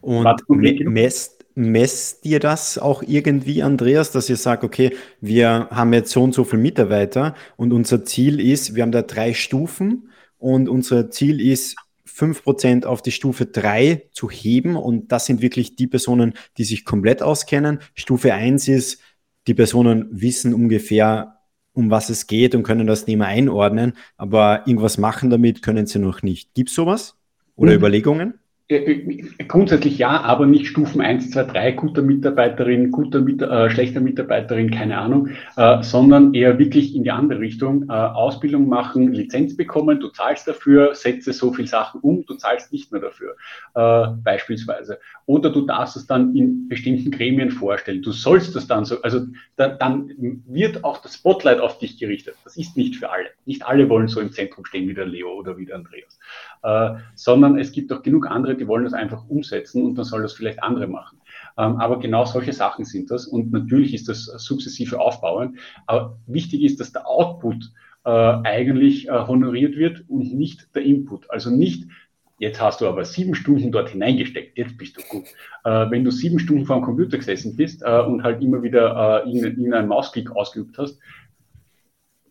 Und 0.00 0.26
messt, 0.48 1.44
messt 1.54 2.24
ihr 2.24 2.40
das 2.40 2.78
auch 2.78 3.02
irgendwie, 3.02 3.62
Andreas, 3.62 4.12
dass 4.12 4.30
ihr 4.30 4.36
sagt, 4.36 4.64
okay, 4.64 4.96
wir 5.20 5.68
haben 5.70 5.92
jetzt 5.92 6.12
so 6.12 6.22
und 6.22 6.32
so 6.32 6.44
viele 6.44 6.62
Mitarbeiter 6.62 7.34
und 7.56 7.72
unser 7.72 8.04
Ziel 8.04 8.40
ist, 8.40 8.74
wir 8.74 8.82
haben 8.82 8.92
da 8.92 9.02
drei 9.02 9.34
Stufen 9.34 10.10
und 10.38 10.68
unser 10.68 11.10
Ziel 11.10 11.40
ist, 11.40 11.76
5% 12.08 12.84
auf 12.84 13.02
die 13.02 13.12
Stufe 13.12 13.46
3 13.46 14.08
zu 14.12 14.30
heben 14.30 14.76
und 14.76 15.12
das 15.12 15.26
sind 15.26 15.42
wirklich 15.42 15.76
die 15.76 15.86
Personen, 15.86 16.34
die 16.56 16.64
sich 16.64 16.84
komplett 16.84 17.22
auskennen. 17.22 17.80
Stufe 17.94 18.34
1 18.34 18.68
ist, 18.68 19.00
die 19.46 19.54
Personen 19.54 20.08
wissen 20.10 20.54
ungefähr, 20.54 21.40
um 21.72 21.90
was 21.90 22.10
es 22.10 22.26
geht 22.26 22.54
und 22.54 22.64
können 22.64 22.86
das 22.86 23.04
Thema 23.04 23.26
einordnen, 23.26 23.94
aber 24.16 24.66
irgendwas 24.66 24.98
machen 24.98 25.30
damit 25.30 25.62
können 25.62 25.86
sie 25.86 25.98
noch 25.98 26.22
nicht. 26.22 26.54
Gibt 26.54 26.70
es 26.70 26.74
sowas 26.74 27.16
oder 27.54 27.70
mhm. 27.70 27.78
Überlegungen? 27.78 28.34
Äh, 28.70 28.76
äh, 28.76 29.44
grundsätzlich 29.46 29.96
ja, 29.96 30.20
aber 30.20 30.44
nicht 30.44 30.66
Stufen 30.66 31.00
1, 31.00 31.30
2, 31.30 31.44
3, 31.44 31.72
guter 31.72 32.02
Mitarbeiterin, 32.02 32.90
guter 32.90 33.20
äh, 33.26 33.70
schlechter 33.70 34.00
Mitarbeiterin, 34.00 34.70
keine 34.70 34.98
Ahnung, 34.98 35.30
äh, 35.56 35.82
sondern 35.82 36.34
eher 36.34 36.58
wirklich 36.58 36.94
in 36.94 37.02
die 37.02 37.10
andere 37.10 37.40
Richtung. 37.40 37.88
Äh, 37.88 37.92
Ausbildung 37.92 38.68
machen, 38.68 39.14
Lizenz 39.14 39.56
bekommen, 39.56 40.00
du 40.00 40.08
zahlst 40.08 40.46
dafür, 40.46 40.94
setze 40.94 41.32
so 41.32 41.50
viel 41.50 41.66
Sachen 41.66 42.02
um, 42.02 42.26
du 42.26 42.34
zahlst 42.34 42.70
nicht 42.70 42.92
mehr 42.92 43.00
dafür, 43.00 43.36
äh, 43.74 44.08
beispielsweise. 44.22 45.00
Oder 45.24 45.50
du 45.50 45.62
darfst 45.62 45.96
es 45.96 46.06
dann 46.06 46.36
in 46.36 46.68
bestimmten 46.68 47.10
Gremien 47.10 47.50
vorstellen. 47.50 48.02
Du 48.02 48.12
sollst 48.12 48.54
das 48.54 48.66
dann 48.66 48.84
so, 48.84 49.00
also 49.00 49.20
da, 49.56 49.68
dann 49.68 50.42
wird 50.46 50.84
auch 50.84 51.00
das 51.00 51.14
Spotlight 51.14 51.60
auf 51.60 51.78
dich 51.78 51.98
gerichtet. 51.98 52.34
Das 52.44 52.58
ist 52.58 52.76
nicht 52.76 52.96
für 52.96 53.10
alle. 53.10 53.28
Nicht 53.46 53.64
alle 53.66 53.88
wollen 53.88 54.08
so 54.08 54.20
im 54.20 54.32
Zentrum 54.32 54.66
stehen 54.66 54.88
wie 54.88 54.94
der 54.94 55.06
Leo 55.06 55.32
oder 55.32 55.56
wie 55.56 55.64
der 55.64 55.76
Andreas. 55.76 56.18
Sondern 57.14 57.58
es 57.58 57.72
gibt 57.72 57.92
auch 57.92 58.02
genug 58.02 58.30
andere, 58.30 58.56
die 58.56 58.66
wollen 58.66 58.84
das 58.84 58.92
einfach 58.92 59.28
umsetzen 59.28 59.84
und 59.84 59.94
dann 59.96 60.04
soll 60.04 60.22
das 60.22 60.32
vielleicht 60.32 60.62
andere 60.62 60.86
machen. 60.86 61.18
Ähm, 61.56 61.76
aber 61.76 61.98
genau 61.98 62.24
solche 62.24 62.52
Sachen 62.52 62.84
sind 62.84 63.10
das 63.10 63.26
und 63.26 63.52
natürlich 63.52 63.94
ist 63.94 64.08
das 64.08 64.24
sukzessive 64.24 65.00
Aufbauen. 65.00 65.58
Aber 65.86 66.18
wichtig 66.26 66.62
ist, 66.62 66.80
dass 66.80 66.92
der 66.92 67.06
Output 67.06 67.72
äh, 68.04 68.10
eigentlich 68.10 69.08
äh, 69.08 69.12
honoriert 69.12 69.76
wird 69.76 70.04
und 70.08 70.34
nicht 70.34 70.74
der 70.74 70.82
Input. 70.82 71.30
Also 71.30 71.50
nicht 71.50 71.86
Jetzt 72.40 72.60
hast 72.60 72.80
du 72.80 72.86
aber 72.86 73.04
sieben 73.04 73.34
Stunden 73.34 73.72
dort 73.72 73.88
hineingesteckt, 73.88 74.56
jetzt 74.56 74.78
bist 74.78 74.96
du 74.96 75.02
gut. 75.08 75.24
Äh, 75.64 75.90
wenn 75.90 76.04
du 76.04 76.12
sieben 76.12 76.38
Stunden 76.38 76.66
vor 76.66 76.76
dem 76.76 76.84
Computer 76.84 77.18
gesessen 77.18 77.56
bist 77.56 77.82
äh, 77.82 78.00
und 78.00 78.22
halt 78.22 78.40
immer 78.40 78.62
wieder 78.62 79.24
äh, 79.26 79.28
irgendeinen 79.28 79.88
Mausklick 79.88 80.30
ausgeübt 80.30 80.78
hast, 80.78 81.00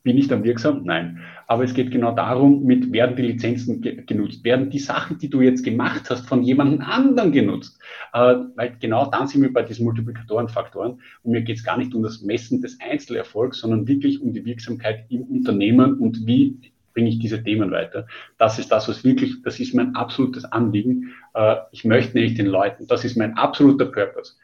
bin 0.08 0.18
ich 0.18 0.30
dann 0.30 0.46
wirksam? 0.46 0.84
Nein. 0.86 1.20
Aber 1.48 1.66
es 1.66 1.74
geht 1.74 1.92
genau 1.92 2.14
darum, 2.14 2.64
mit 2.64 2.94
werden 2.94 3.18
die 3.18 3.24
Lizenzen 3.24 3.82
ge 3.82 4.04
genutzt, 4.06 4.42
werden 4.46 4.70
die 4.70 4.80
Sachen, 4.80 5.18
die 5.18 5.30
du 5.30 5.42
jetzt 5.42 5.66
gemacht 5.66 6.10
hast, 6.10 6.30
von 6.30 6.44
jemandem 6.44 6.80
anderen 6.80 7.34
genutzt. 7.34 7.78
Äh, 8.14 8.36
weil 8.56 8.78
genau 8.80 9.12
dann 9.12 9.28
sind 9.28 9.42
wir 9.42 9.52
bei 9.52 9.64
diesen 9.64 9.84
Multiplikatorenfaktoren. 9.84 11.02
Und 11.24 11.32
mir 11.32 11.42
geht 11.42 11.58
es 11.58 11.66
gar 11.66 11.78
nicht 11.78 11.94
um 11.94 12.04
das 12.04 12.22
Messen 12.22 12.62
des 12.62 12.80
Einzelerfolgs, 12.80 13.60
sondern 13.60 13.86
wirklich 13.86 14.22
um 14.22 14.32
die 14.32 14.46
Wirksamkeit 14.46 15.08
im 15.10 15.24
Unternehmen 15.24 16.00
und 16.00 16.26
wie 16.26 16.58
bringe 16.94 17.10
ich 17.10 17.20
diese 17.20 17.44
Themen 17.44 17.70
weiter. 17.72 18.08
Das 18.38 18.60
ist 18.60 18.72
das, 18.72 18.88
was 18.88 19.04
wirklich, 19.04 19.42
das 19.42 19.60
ist 19.60 19.76
mein 19.76 19.94
absolutes 19.94 20.46
Anliegen. 20.46 21.14
Äh, 21.34 21.58
ich 21.74 21.84
möchte 21.84 22.14
nämlich 22.14 22.36
den 22.36 22.48
Leuten, 22.48 22.88
das 22.88 23.04
ist 23.04 23.18
mein 23.18 23.34
absoluter 23.34 23.88
Purpose, 23.88 24.36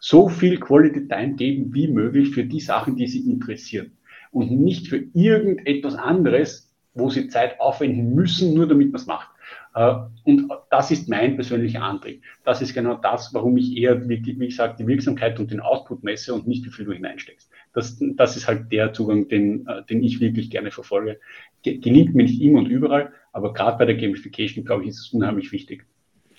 so 0.00 0.28
viel 0.28 0.58
Quality 0.58 1.06
Time 1.06 1.36
geben 1.36 1.72
wie 1.72 1.86
möglich 1.86 2.30
für 2.30 2.42
die 2.42 2.58
Sachen, 2.58 2.96
die 2.96 3.06
sie 3.06 3.30
interessieren 3.30 3.92
und 4.34 4.50
nicht 4.50 4.88
für 4.88 5.04
irgendetwas 5.14 5.94
anderes, 5.94 6.70
wo 6.94 7.08
sie 7.08 7.28
Zeit 7.28 7.60
aufwenden 7.60 8.14
müssen, 8.14 8.54
nur 8.54 8.68
damit 8.68 8.88
man 8.88 9.00
es 9.00 9.06
macht. 9.06 9.28
Äh, 9.74 9.94
und 10.24 10.50
das 10.70 10.90
ist 10.90 11.08
mein 11.08 11.36
persönlicher 11.36 11.82
Antrieb. 11.82 12.22
Das 12.44 12.60
ist 12.60 12.74
genau 12.74 12.94
das, 12.96 13.32
warum 13.32 13.56
ich 13.56 13.76
eher, 13.76 14.08
wie, 14.08 14.24
wie 14.24 14.46
gesagt, 14.46 14.80
die 14.80 14.86
Wirksamkeit 14.86 15.38
und 15.38 15.50
den 15.50 15.60
Output 15.60 16.02
messe 16.02 16.34
und 16.34 16.46
nicht, 16.46 16.64
wie 16.64 16.70
viel 16.70 16.84
du 16.84 16.92
hineinsteckst. 16.92 17.50
Das, 17.72 18.00
das 18.16 18.36
ist 18.36 18.46
halt 18.46 18.70
der 18.70 18.92
Zugang, 18.92 19.28
den, 19.28 19.66
äh, 19.66 19.84
den 19.88 20.02
ich 20.02 20.20
wirklich 20.20 20.50
gerne 20.50 20.70
verfolge. 20.70 21.18
Gelingt 21.62 22.14
mir 22.14 22.24
nicht 22.24 22.40
immer 22.40 22.60
und 22.60 22.66
überall, 22.66 23.12
aber 23.32 23.52
gerade 23.52 23.78
bei 23.78 23.86
der 23.86 23.96
Gamification, 23.96 24.64
glaube 24.64 24.82
ich, 24.82 24.90
ist 24.90 25.00
es 25.00 25.08
unheimlich 25.12 25.50
wichtig. 25.50 25.84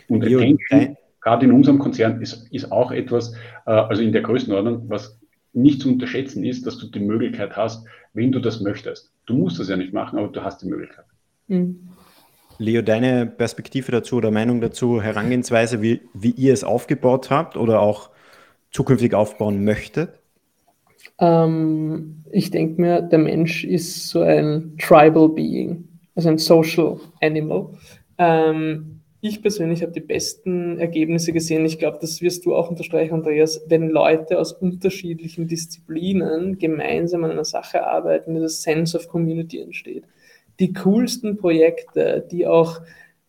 Und 0.08 0.24
Attention, 0.24 0.98
gerade 1.22 1.46
in 1.46 1.52
unserem 1.52 1.80
Konzern, 1.80 2.22
ist, 2.22 2.48
ist 2.54 2.72
auch 2.72 2.91
etwas, 2.91 3.34
äh, 3.66 3.72
also 3.72 4.02
in 4.02 4.12
der 4.12 4.22
Größenordnung, 4.22 4.89
was 4.89 5.20
nicht 5.56 5.82
zu 5.82 5.89
unterschätzen 5.89 6.43
ist, 6.43 6.66
dass 6.66 6.78
du 6.78 6.88
die 6.88 6.99
Möglichkeit 6.99 7.56
hast, 7.56 7.86
wenn 8.14 8.32
du 8.32 8.39
das 8.39 8.62
möchtest. 8.62 9.12
Du 9.26 9.36
musst 9.36 9.60
das 9.60 9.70
ja 9.70 9.78
nicht 9.78 9.93
machen, 9.93 10.20
aber 10.20 10.28
du 10.28 10.43
hast 10.43 10.62
die 10.62 10.68
Möglichkeit. 10.68 11.06
Mhm. 11.47 11.89
Leo, 12.58 12.82
deine 12.82 13.26
Perspektive 13.26 13.91
dazu 13.91 14.18
oder 14.18 14.32
Meinung 14.32 14.62
dazu, 14.62 15.01
Herangehensweise, 15.01 15.82
wie, 15.82 16.01
wie 16.14 16.32
ihr 16.32 16.53
es 16.53 16.64
aufgebaut 16.64 17.30
habt 17.30 17.58
oder 17.58 17.82
auch 17.82 18.10
zukünftig 18.72 19.14
aufbauen 19.14 19.64
möchtet? 19.64 20.20
Ähm, 21.20 22.24
ich 22.32 22.51
denke 22.51 22.82
mir, 22.82 23.01
der 23.01 23.20
Mensch 23.20 23.64
ist 23.64 24.10
so 24.10 24.22
ein 24.22 24.78
Tribal 24.78 25.30
Being, 25.30 25.88
also 26.16 26.30
ein 26.30 26.38
Social 26.38 26.99
Animal. 27.22 27.70
Ähm, 28.18 28.95
ich 29.22 29.41
persönlich 29.41 29.82
habe 29.82 29.91
die 29.91 30.01
besten 30.01 30.78
Ergebnisse 30.78 31.34
gesehen. 31.34 31.66
Ich 31.66 31.80
glaube, 31.80 31.97
das 31.99 32.22
wirst 32.22 32.45
du 32.45 32.55
auch 32.55 32.70
unterstreichen, 32.70 33.13
Andreas, 33.13 33.61
wenn 33.68 33.89
Leute 33.89 34.39
aus 34.39 34.53
unterschiedlichen 34.53 35.47
Disziplinen 35.47 36.59
gemeinsam 36.59 37.24
an 37.24 37.32
einer 37.32 37.45
Sache 37.45 37.88
arbeiten, 37.88 38.39
das 38.39 38.61
Sense 38.61 38.95
of 38.97 39.07
Community 39.07 39.59
entsteht. 39.59 40.03
Die 40.59 40.74
coolsten 40.74 41.38
Projekte, 41.38 42.26
die 42.32 42.45
auch 42.45 42.82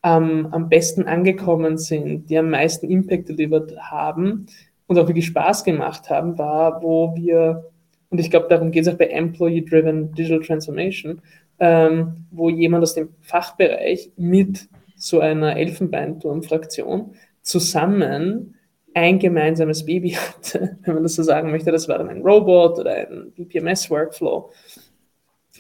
ähm, 0.05 0.49
am 0.53 0.69
besten 0.69 1.05
angekommen 1.05 1.79
sind, 1.79 2.31
die 2.31 2.39
am 2.39 2.51
meisten 2.51 2.89
Impact 2.89 3.29
delivered 3.29 3.77
haben 3.79 4.47
und 4.87 4.99
auch 4.99 5.09
wirklich 5.09 5.27
Spaß 5.27 5.65
gemacht 5.65 6.11
haben, 6.11 6.39
war, 6.39 6.83
wo 6.83 7.15
wir, 7.17 7.71
und 8.11 8.19
ich 8.19 8.31
glaube, 8.31 8.47
darum 8.49 8.71
geht 8.71 8.87
es 8.87 8.93
auch 8.93 8.99
bei 8.99 9.07
Employee-Driven 9.07 10.15
Digital 10.15 10.43
Transformation, 10.43 11.21
ähm, 11.59 12.27
wo 12.31 12.51
jemand 12.51 12.83
aus 12.83 12.95
dem 12.95 13.09
Fachbereich 13.21 14.11
mit 14.17 14.69
so 14.97 15.21
einer 15.21 15.57
Elfenbeinturm-Fraktion 15.57 17.15
zusammen 17.43 18.57
ein 18.95 19.19
gemeinsames 19.19 19.85
Baby 19.85 20.13
hatte, 20.13 20.79
wenn 20.85 20.95
man 20.95 21.03
das 21.03 21.15
so 21.15 21.23
sagen 21.23 21.51
möchte. 21.51 21.71
Das 21.71 21.89
war 21.89 21.99
dann 21.99 22.09
ein 22.09 22.23
Robot 22.23 22.79
oder 22.79 22.95
ein 22.95 23.33
BPMS-Workflow. 23.37 24.51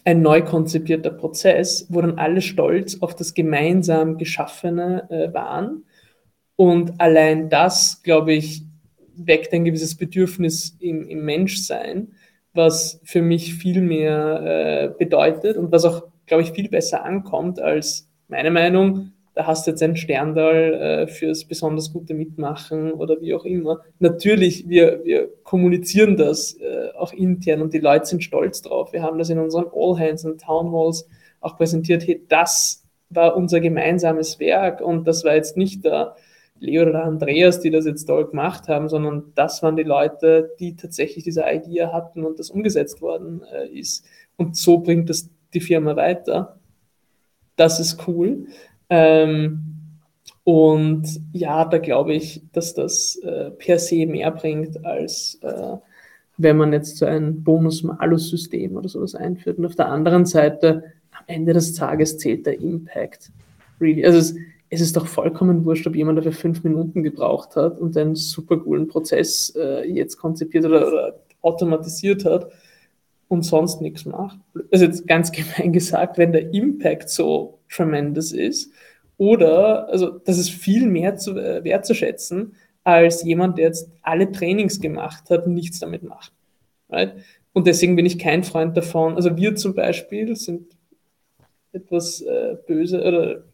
Ein 0.05 0.22
neu 0.22 0.43
konzipierter 0.43 1.11
Prozess, 1.11 1.87
wo 1.91 2.01
dann 2.01 2.18
alle 2.18 2.41
stolz 2.41 3.03
auf 3.03 3.14
das 3.14 3.34
gemeinsam 3.34 4.18
Geschaffene 4.18 5.11
äh, 5.11 5.34
waren. 5.34 5.84
Und 6.57 6.99
allein 6.99 7.51
das, 7.51 8.03
glaube 8.03 8.32
ich, 8.32 8.62
weckt 9.16 9.53
ein 9.53 9.64
gewisses 9.64 9.97
Bedürfnis 9.97 10.76
im, 10.80 11.07
im 11.07 11.24
Menschsein, 11.24 12.12
was 12.55 13.01
für 13.05 13.20
mich 13.20 13.55
viel 13.55 13.82
mehr 13.82 14.41
äh, 14.43 14.99
bedeutet 14.99 15.57
und 15.57 15.72
was 15.72 15.84
auch, 15.84 16.05
glaube 16.24 16.43
ich, 16.43 16.53
viel 16.53 16.68
besser 16.68 17.05
ankommt 17.05 17.61
als 17.61 18.09
meine 18.28 18.51
Meinung, 18.51 19.12
da 19.37 19.47
hast 19.47 19.66
du 19.66 19.70
jetzt 19.70 19.82
ein 19.82 19.97
Sterndal 19.97 20.72
äh, 20.72 21.07
fürs 21.07 21.45
besonders 21.45 21.93
gute 21.93 22.14
Mitmachen 22.14 22.93
oder 22.93 23.20
wie 23.20 23.34
auch 23.34 23.45
immer. 23.45 23.82
Natürlich, 23.99 24.66
wir, 24.66 25.05
wir 25.05 25.28
kommunizieren 25.43 26.16
das 26.16 26.55
äh, 26.55 26.89
auch 26.97 27.12
intern 27.12 27.61
und 27.61 27.74
die 27.74 27.78
Leute 27.78 28.07
sind 28.07 28.24
stolz 28.24 28.62
drauf. 28.62 28.95
Wir 28.95 29.03
haben 29.03 29.18
das 29.18 29.28
in 29.28 29.39
unseren 29.39 29.66
All 29.74 29.99
Hands 29.99 30.24
und 30.24 30.41
Town 30.41 30.72
Halls 30.72 31.07
auch 31.41 31.55
präsentiert. 31.59 32.07
Hey, 32.07 32.24
das 32.26 32.87
war 33.11 33.37
unser 33.37 33.61
gemeinsames 33.61 34.41
Werk 34.41 34.80
und 34.80 35.07
das 35.07 35.22
war 35.22 35.34
jetzt 35.34 35.59
nicht 35.59 35.84
der 35.84 36.16
Leo 36.59 36.89
oder 36.89 37.05
Andreas, 37.05 37.61
die 37.61 37.70
das 37.70 37.84
jetzt 37.84 38.07
toll 38.07 38.28
gemacht 38.28 38.68
haben, 38.68 38.89
sondern 38.89 39.32
das 39.34 39.62
waren 39.62 39.76
die 39.76 39.82
Leute, 39.82 40.55
die 40.59 40.76
tatsächlich 40.76 41.24
diese 41.24 41.45
Idee 41.47 41.89
hatten 41.89 42.24
und 42.24 42.39
das 42.39 42.49
umgesetzt 42.49 43.03
worden 43.03 43.43
äh, 43.53 43.68
ist. 43.68 44.03
Und 44.37 44.57
so 44.57 44.78
bringt 44.78 45.11
das 45.11 45.28
die 45.53 45.61
Firma 45.61 45.95
weiter. 45.95 46.59
Das 47.57 47.80
ist 47.80 48.09
cool. 48.09 48.47
Ähm, 48.89 49.66
und 50.45 51.09
ja, 51.32 51.64
da 51.64 51.78
glaube 51.78 52.14
ich, 52.14 52.43
dass 52.53 52.74
das 52.74 53.16
äh, 53.16 53.51
per 53.51 53.78
se 53.78 54.07
mehr 54.07 54.30
bringt, 54.30 54.84
als 54.84 55.39
äh, 55.43 55.76
wenn 56.37 56.57
man 56.57 56.72
jetzt 56.72 56.99
so 56.99 57.07
ein 57.07 57.43
Bonus-Malus-System 57.43 58.76
oder 58.76 58.89
sowas 58.89 59.14
einführt. 59.14 59.59
Und 59.59 59.66
auf 59.66 59.74
der 59.74 59.89
anderen 59.89 60.26
Seite, 60.26 60.84
am 61.11 61.24
Ende 61.26 61.53
des 61.53 61.74
Tages 61.74 62.18
zählt 62.18 62.47
der 62.47 62.61
Impact. 62.61 63.32
Really. 63.80 64.05
Also 64.05 64.18
es, 64.18 64.34
es 64.70 64.80
ist 64.80 64.97
doch 64.97 65.07
vollkommen 65.07 65.64
wurscht, 65.64 65.87
ob 65.87 65.97
jemand 65.97 66.18
dafür 66.18 66.32
fünf 66.32 66.62
Minuten 66.62 67.03
gebraucht 67.03 67.57
hat 67.57 67.78
und 67.80 67.97
einen 67.97 68.14
super 68.14 68.59
coolen 68.59 68.87
Prozess 68.89 69.55
äh, 69.57 69.89
jetzt 69.91 70.16
konzipiert 70.16 70.64
oder, 70.64 70.87
oder, 70.87 71.20
automatisiert 71.43 72.24
hat 72.24 72.51
und 73.28 73.42
sonst 73.42 73.80
nichts 73.80 74.04
macht. 74.04 74.38
Also 74.70 74.84
jetzt 74.84 75.06
ganz 75.06 75.32
gemein 75.32 75.72
gesagt, 75.72 76.18
wenn 76.18 76.32
der 76.32 76.52
Impact 76.52 77.08
so 77.10 77.58
tremendous 77.68 78.32
ist, 78.32 78.72
oder, 79.18 79.88
also 79.88 80.10
das 80.10 80.38
ist 80.38 80.50
viel 80.50 80.86
mehr 80.86 81.16
zu, 81.16 81.36
äh, 81.38 81.64
wertzuschätzen, 81.64 82.54
als 82.84 83.24
jemand, 83.24 83.58
der 83.58 83.66
jetzt 83.66 83.90
alle 84.02 84.30
Trainings 84.30 84.80
gemacht 84.80 85.30
hat 85.30 85.46
und 85.46 85.54
nichts 85.54 85.80
damit 85.80 86.02
macht. 86.02 86.32
Right? 86.88 87.14
Und 87.52 87.66
deswegen 87.66 87.96
bin 87.96 88.06
ich 88.06 88.18
kein 88.18 88.44
Freund 88.44 88.76
davon. 88.76 89.16
Also 89.16 89.36
wir 89.36 89.56
zum 89.56 89.74
Beispiel 89.74 90.36
sind 90.36 90.66
etwas 91.72 92.20
äh, 92.20 92.56
böse 92.66 93.02
oder 93.02 93.44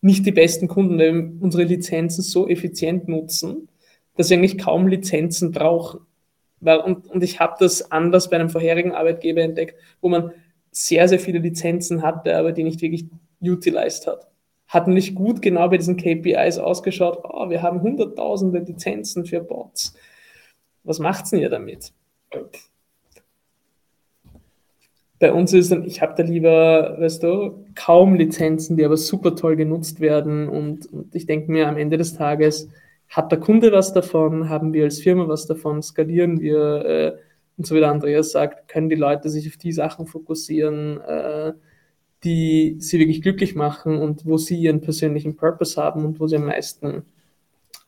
nicht 0.00 0.26
die 0.26 0.32
besten 0.32 0.68
Kunden, 0.68 0.98
weil 0.98 1.14
wir 1.14 1.32
unsere 1.40 1.64
Lizenzen 1.64 2.22
so 2.22 2.48
effizient 2.48 3.08
nutzen, 3.08 3.68
dass 4.16 4.30
wir 4.30 4.36
eigentlich 4.36 4.58
kaum 4.58 4.86
Lizenzen 4.86 5.50
brauchen. 5.50 6.00
Und, 6.60 7.06
und 7.08 7.22
ich 7.22 7.40
habe 7.40 7.56
das 7.58 7.90
anders 7.90 8.30
bei 8.30 8.36
einem 8.36 8.50
vorherigen 8.50 8.92
Arbeitgeber 8.92 9.42
entdeckt, 9.42 9.76
wo 10.00 10.08
man 10.08 10.32
sehr, 10.70 11.08
sehr 11.08 11.18
viele 11.18 11.38
Lizenzen 11.38 12.02
hatte, 12.02 12.36
aber 12.36 12.52
die 12.52 12.64
nicht 12.64 12.80
wirklich 12.80 13.06
utilized 13.40 14.06
hat. 14.06 14.28
Hat 14.66 14.86
nicht 14.86 15.14
gut 15.14 15.40
genau 15.40 15.68
bei 15.68 15.78
diesen 15.78 15.96
KPIs 15.96 16.58
ausgeschaut, 16.58 17.20
oh, 17.24 17.48
wir 17.48 17.62
haben 17.62 17.80
hunderttausende 17.80 18.58
Lizenzen 18.58 19.24
für 19.24 19.40
Bots. 19.40 19.94
Was 20.84 20.98
macht's 20.98 21.30
denn 21.30 21.40
ihr 21.40 21.48
damit? 21.48 21.92
Bei 25.18 25.32
uns 25.32 25.52
ist 25.52 25.72
dann, 25.72 25.84
ich 25.84 26.00
habe 26.00 26.14
da 26.16 26.22
lieber, 26.22 26.96
weißt 27.00 27.22
du, 27.22 27.64
kaum 27.74 28.14
Lizenzen, 28.14 28.76
die 28.76 28.84
aber 28.84 28.96
super 28.96 29.34
toll 29.34 29.56
genutzt 29.56 30.00
werden. 30.00 30.48
Und, 30.48 30.86
und 30.92 31.14
ich 31.14 31.26
denke 31.26 31.50
mir, 31.50 31.66
am 31.66 31.76
Ende 31.76 31.96
des 31.96 32.14
Tages 32.14 32.68
hat 33.08 33.32
der 33.32 33.40
Kunde 33.40 33.72
was 33.72 33.92
davon, 33.92 34.48
haben 34.48 34.72
wir 34.72 34.84
als 34.84 35.00
Firma 35.00 35.28
was 35.28 35.46
davon, 35.46 35.82
skalieren 35.82 36.40
wir. 36.40 36.84
Äh, 36.84 37.18
und 37.56 37.66
so 37.66 37.74
wie 37.74 37.80
der 37.80 37.90
Andreas 37.90 38.30
sagt, 38.30 38.68
können 38.68 38.88
die 38.88 38.94
Leute 38.94 39.30
sich 39.30 39.48
auf 39.48 39.56
die 39.56 39.72
Sachen 39.72 40.06
fokussieren, 40.06 41.00
äh, 41.00 41.52
die 42.24 42.76
sie 42.78 42.98
wirklich 42.98 43.22
glücklich 43.22 43.54
machen 43.54 43.98
und 43.98 44.26
wo 44.26 44.38
sie 44.38 44.56
ihren 44.56 44.80
persönlichen 44.80 45.36
Purpose 45.36 45.80
haben 45.80 46.04
und 46.04 46.20
wo 46.20 46.26
sie 46.26 46.36
am 46.36 46.46
meisten 46.46 47.04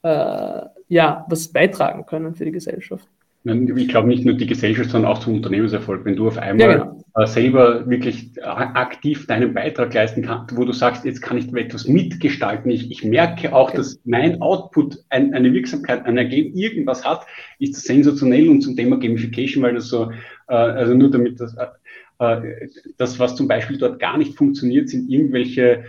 äh, 0.02 0.62
ja, 0.88 1.26
was 1.28 1.48
beitragen 1.48 2.06
können 2.06 2.34
für 2.34 2.44
die 2.44 2.52
Gesellschaft. 2.52 3.08
Ich 3.42 3.88
glaube 3.88 4.08
nicht 4.08 4.26
nur 4.26 4.34
die 4.34 4.46
Gesellschaft, 4.46 4.90
sondern 4.90 5.10
auch 5.10 5.20
zum 5.20 5.34
Unternehmenserfolg. 5.34 6.04
Wenn 6.04 6.16
du 6.16 6.28
auf 6.28 6.36
einmal 6.36 6.68
ja, 6.68 6.72
genau. 6.74 7.04
Äh, 7.16 7.26
selber 7.26 7.88
wirklich 7.88 8.36
äh, 8.36 8.42
aktiv 8.42 9.26
deinen 9.26 9.54
Beitrag 9.54 9.94
leisten 9.94 10.22
kannst, 10.22 10.56
wo 10.56 10.64
du 10.64 10.72
sagst, 10.72 11.04
jetzt 11.06 11.22
kann 11.22 11.38
ich 11.38 11.52
etwas 11.54 11.88
mitgestalten. 11.88 12.70
Ich, 12.70 12.90
ich 12.90 13.02
merke 13.02 13.54
auch, 13.54 13.70
okay. 13.70 13.78
dass 13.78 13.98
mein 14.04 14.42
Output 14.42 14.98
ein, 15.08 15.34
eine 15.34 15.52
Wirksamkeit, 15.52 16.04
ein 16.04 16.18
Ergebnis, 16.18 16.60
irgendwas 16.60 17.04
hat, 17.04 17.26
ist 17.58 17.76
das 17.76 17.84
sensationell 17.84 18.48
und 18.48 18.60
zum 18.60 18.76
Thema 18.76 18.98
Gamification, 18.98 19.62
weil 19.62 19.74
das 19.74 19.88
so, 19.88 20.12
äh, 20.48 20.54
also 20.54 20.94
nur 20.94 21.10
damit 21.10 21.40
das, 21.40 21.56
das, 22.98 23.18
was 23.18 23.34
zum 23.34 23.48
Beispiel 23.48 23.78
dort 23.78 23.98
gar 23.98 24.18
nicht 24.18 24.36
funktioniert, 24.36 24.90
sind 24.90 25.08
irgendwelche 25.08 25.84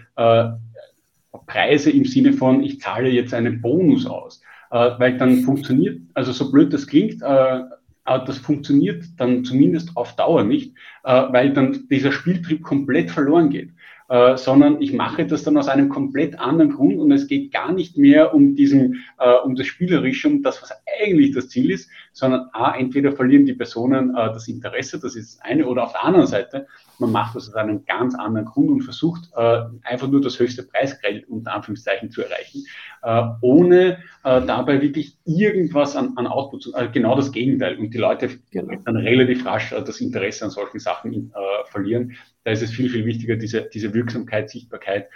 Preise 1.45 1.91
im 1.91 2.05
Sinne 2.05 2.31
von, 2.31 2.63
ich 2.63 2.79
zahle 2.79 3.09
jetzt 3.09 3.33
einen 3.33 3.59
Bonus 3.61 4.05
aus 4.05 4.39
äh, 4.39 4.50
weil 4.71 5.17
dann 5.17 5.41
funktioniert, 5.41 6.01
also 6.13 6.31
so 6.31 6.51
blöd 6.51 6.73
das 6.73 6.87
klingt, 6.87 7.21
äh, 7.21 7.59
das 8.05 8.37
funktioniert 8.39 9.03
dann 9.17 9.43
zumindest 9.45 9.95
auf 9.95 10.15
Dauer 10.15 10.43
nicht, 10.43 10.73
äh, 11.03 11.23
weil 11.31 11.53
dann 11.53 11.87
dieser 11.89 12.11
Spieltrieb 12.11 12.63
komplett 12.63 13.11
verloren 13.11 13.49
geht. 13.49 13.71
Äh, 14.11 14.35
sondern 14.35 14.81
ich 14.81 14.91
mache 14.91 15.25
das 15.25 15.43
dann 15.43 15.55
aus 15.55 15.69
einem 15.69 15.87
komplett 15.87 16.37
anderen 16.37 16.73
Grund 16.73 16.99
und 16.99 17.13
es 17.13 17.27
geht 17.27 17.53
gar 17.53 17.71
nicht 17.71 17.97
mehr 17.97 18.33
um 18.33 18.55
diesen, 18.55 19.05
äh, 19.17 19.35
um 19.45 19.55
das 19.55 19.67
Spielerische, 19.67 20.27
um 20.27 20.43
das, 20.43 20.61
was 20.61 20.73
eigentlich 21.01 21.31
das 21.31 21.47
Ziel 21.47 21.71
ist, 21.71 21.89
sondern 22.11 22.49
A, 22.51 22.75
entweder 22.75 23.13
verlieren 23.13 23.45
die 23.45 23.53
Personen 23.53 24.09
äh, 24.09 24.27
das 24.33 24.49
Interesse, 24.49 24.99
das 24.99 25.15
ist 25.15 25.39
das 25.39 25.49
eine, 25.49 25.65
oder 25.65 25.83
auf 25.85 25.93
der 25.93 26.03
anderen 26.03 26.27
Seite 26.27 26.67
man 27.01 27.11
macht 27.11 27.35
das 27.35 27.49
aus 27.49 27.55
einem 27.55 27.83
ganz 27.85 28.15
anderen 28.15 28.45
Grund 28.45 28.69
und 28.69 28.81
versucht 28.83 29.29
äh, 29.35 29.63
einfach 29.83 30.07
nur 30.07 30.21
das 30.21 30.39
höchste 30.39 30.63
Preisgeld 30.63 31.27
unter 31.27 31.53
Anführungszeichen 31.53 32.11
zu 32.11 32.23
erreichen, 32.23 32.63
äh, 33.01 33.23
ohne 33.41 33.97
äh, 34.23 34.41
dabei 34.45 34.81
wirklich 34.81 35.17
irgendwas 35.25 35.95
an, 35.95 36.13
an 36.15 36.27
Output 36.27 36.63
zu, 36.63 36.75
äh, 36.75 36.87
genau 36.87 37.15
das 37.15 37.31
Gegenteil. 37.31 37.77
Und 37.77 37.93
die 37.93 37.97
Leute 37.97 38.29
genau. 38.51 38.75
dann 38.85 38.95
relativ 38.95 39.45
rasch 39.45 39.73
äh, 39.73 39.83
das 39.83 39.99
Interesse 39.99 40.45
an 40.45 40.51
solchen 40.51 40.79
Sachen 40.79 41.33
äh, 41.33 41.69
verlieren. 41.69 42.15
Da 42.43 42.51
ist 42.51 42.61
es 42.61 42.71
viel, 42.71 42.89
viel 42.89 43.05
wichtiger, 43.05 43.35
diese, 43.35 43.69
diese 43.71 43.93
Wirksamkeit, 43.93 44.49
Sichtbarkeit 44.49 45.09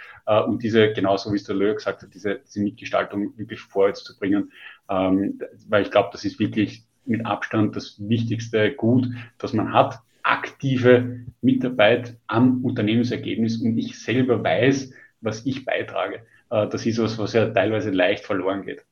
und 0.46 0.62
diese, 0.62 0.92
genauso 0.92 1.32
wie 1.32 1.36
es 1.36 1.42
der 1.42 1.56
Löhr 1.56 1.74
gesagt 1.74 2.02
hat, 2.02 2.14
diese, 2.14 2.38
diese 2.46 2.60
Mitgestaltung 2.60 3.36
wirklich 3.36 3.58
vorwärts 3.58 4.04
zu 4.04 4.16
bringen. 4.16 4.52
Ähm, 4.88 5.40
weil 5.68 5.82
ich 5.82 5.90
glaube, 5.90 6.10
das 6.12 6.24
ist 6.24 6.38
wirklich 6.38 6.84
mit 7.04 7.26
Abstand 7.26 7.74
das 7.74 7.96
wichtigste 7.98 8.72
Gut, 8.72 9.08
das 9.38 9.52
man 9.52 9.72
hat 9.72 9.98
aktive 10.26 11.20
Mitarbeit 11.40 12.16
am 12.26 12.64
Unternehmensergebnis 12.64 13.58
und 13.58 13.78
ich 13.78 13.98
selber 13.98 14.42
weiß, 14.42 14.92
was 15.20 15.46
ich 15.46 15.64
beitrage. 15.64 16.20
Äh, 16.50 16.68
das 16.68 16.84
ist 16.84 16.98
was, 16.98 17.18
was 17.18 17.32
ja 17.32 17.48
teilweise 17.50 17.90
leicht 17.90 18.24
verloren 18.24 18.64
geht. 18.64 18.84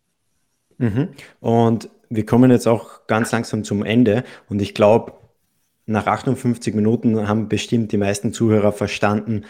Mhm. 0.79 1.09
Und 1.41 1.91
wir 2.09 2.27
kommen 2.27 2.51
jetzt 2.51 2.67
auch 2.67 3.07
ganz 3.07 3.33
langsam 3.33 3.65
zum 3.65 3.85
Ende 3.85 4.25
und 4.49 4.63
ich 4.63 4.75
glaube, 4.75 5.15
nach 5.87 6.07
58 6.07 6.75
Minuten 6.75 7.29
haben 7.29 7.49
bestimmt 7.49 7.93
die 7.93 7.99
meisten 7.99 8.33
Zuhörer 8.33 8.73
verstanden, 8.73 9.45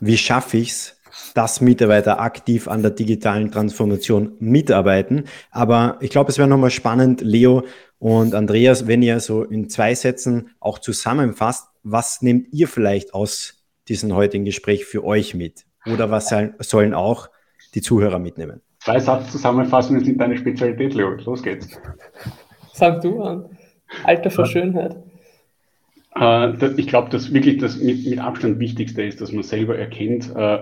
wie 0.00 0.18
schaffe 0.18 0.58
ich 0.58 0.70
es, 0.70 1.00
dass 1.34 1.60
Mitarbeiter 1.60 2.20
aktiv 2.20 2.68
an 2.68 2.82
der 2.82 2.90
digitalen 2.90 3.50
Transformation 3.50 4.32
mitarbeiten. 4.38 5.24
Aber 5.50 5.96
ich 6.00 6.10
glaube, 6.10 6.30
es 6.30 6.38
wäre 6.38 6.48
nochmal 6.48 6.70
spannend, 6.70 7.22
Leo, 7.22 7.64
und 7.98 8.34
Andreas, 8.34 8.86
wenn 8.86 9.02
ihr 9.02 9.20
so 9.20 9.42
in 9.42 9.68
zwei 9.68 9.94
Sätzen 9.94 10.50
auch 10.60 10.78
zusammenfasst, 10.78 11.68
was 11.82 12.22
nehmt 12.22 12.52
ihr 12.52 12.68
vielleicht 12.68 13.14
aus 13.14 13.64
diesem 13.88 14.14
heutigen 14.14 14.44
Gespräch 14.44 14.84
für 14.84 15.04
euch 15.04 15.34
mit? 15.34 15.64
Oder 15.86 16.10
was 16.10 16.32
sollen 16.60 16.94
auch 16.94 17.28
die 17.74 17.80
Zuhörer 17.80 18.18
mitnehmen? 18.18 18.60
Zwei 18.80 19.00
Satzzusammenfassungen 19.00 20.04
sind 20.04 20.20
deine 20.20 20.36
Spezialität, 20.36 20.94
Leo. 20.94 21.10
Los 21.10 21.42
geht's. 21.42 21.68
Sag 22.72 23.00
du 23.00 23.22
an. 23.22 23.46
Alter 24.04 24.30
vor 24.30 24.46
Schönheit. 24.46 24.96
Äh, 26.14 26.72
ich 26.76 26.86
glaube, 26.86 27.10
dass 27.10 27.32
wirklich 27.32 27.58
das 27.58 27.78
mit, 27.78 28.06
mit, 28.06 28.18
Abstand 28.18 28.60
Wichtigste 28.60 29.02
ist, 29.02 29.20
dass 29.20 29.32
man 29.32 29.42
selber 29.42 29.78
erkennt, 29.78 30.34
äh, 30.36 30.58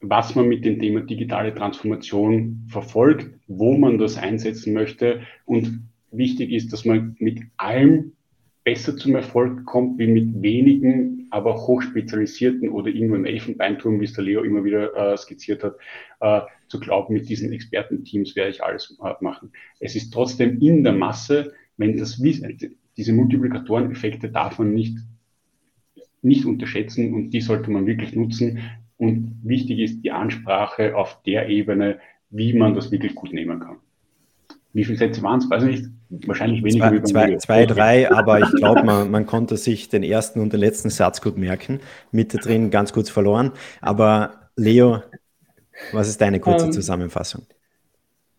was 0.00 0.34
man 0.34 0.48
mit 0.48 0.64
dem 0.64 0.78
Thema 0.78 1.00
digitale 1.00 1.54
Transformation 1.54 2.66
verfolgt, 2.68 3.26
wo 3.46 3.76
man 3.76 3.98
das 3.98 4.16
einsetzen 4.16 4.72
möchte 4.72 5.20
und 5.44 5.88
wichtig 6.16 6.50
ist, 6.50 6.72
dass 6.72 6.84
man 6.84 7.16
mit 7.18 7.40
allem 7.56 8.12
besser 8.64 8.96
zum 8.96 9.14
Erfolg 9.14 9.64
kommt, 9.64 9.98
wie 9.98 10.08
mit 10.08 10.42
wenigen, 10.42 11.28
aber 11.30 11.54
hochspezialisierten 11.54 12.68
oder 12.68 12.88
irgendwo 12.88 13.14
im 13.14 13.24
Elfenbeinturm, 13.24 14.00
wie 14.00 14.04
es 14.06 14.12
der 14.12 14.24
Leo 14.24 14.42
immer 14.42 14.64
wieder 14.64 15.12
äh, 15.12 15.16
skizziert 15.16 15.62
hat, 15.62 15.76
äh, 16.20 16.40
zu 16.68 16.80
glauben, 16.80 17.14
mit 17.14 17.28
diesen 17.28 17.52
Expertenteams 17.52 18.34
werde 18.34 18.50
ich 18.50 18.64
alles 18.64 18.98
äh, 19.02 19.12
machen. 19.20 19.52
Es 19.78 19.94
ist 19.94 20.12
trotzdem 20.12 20.60
in 20.60 20.82
der 20.82 20.94
Masse, 20.94 21.52
wenn 21.76 21.96
das 21.96 22.20
Wissen, 22.20 22.58
diese 22.96 23.12
Multiplikatoreneffekte 23.12 24.30
darf 24.30 24.58
man 24.58 24.74
nicht, 24.74 24.98
nicht 26.22 26.44
unterschätzen 26.44 27.14
und 27.14 27.30
die 27.30 27.40
sollte 27.40 27.70
man 27.70 27.86
wirklich 27.86 28.16
nutzen. 28.16 28.58
Und 28.96 29.38
wichtig 29.44 29.78
ist 29.78 30.02
die 30.02 30.10
Ansprache 30.10 30.96
auf 30.96 31.22
der 31.22 31.48
Ebene, 31.48 32.00
wie 32.30 32.52
man 32.52 32.74
das 32.74 32.90
wirklich 32.90 33.14
gut 33.14 33.32
nehmen 33.32 33.60
kann. 33.60 33.76
Wie 34.72 34.84
viele 34.84 34.98
Sätze 34.98 35.22
waren 35.22 35.38
es? 35.38 35.48
Weiß 35.48 35.62
ich 35.62 35.82
nicht. 35.82 35.95
Wahrscheinlich 36.08 36.62
weniger. 36.62 37.02
Zwei, 37.04 37.34
zwei, 37.34 37.36
zwei 37.36 37.66
drei, 37.66 38.10
aber 38.10 38.40
ich 38.40 38.50
glaube, 38.52 38.84
man, 38.84 39.10
man 39.10 39.26
konnte 39.26 39.56
sich 39.56 39.88
den 39.88 40.02
ersten 40.02 40.40
und 40.40 40.52
den 40.52 40.60
letzten 40.60 40.90
Satz 40.90 41.20
gut 41.20 41.36
merken. 41.36 41.80
Mitte 42.12 42.38
drin 42.38 42.70
ganz 42.70 42.92
kurz 42.92 43.10
verloren. 43.10 43.52
Aber 43.80 44.50
Leo, 44.56 45.02
was 45.92 46.08
ist 46.08 46.20
deine 46.20 46.40
kurze 46.40 46.64
um, 46.64 46.70
ähm, 46.70 46.72
Zusammenfassung? 46.72 47.42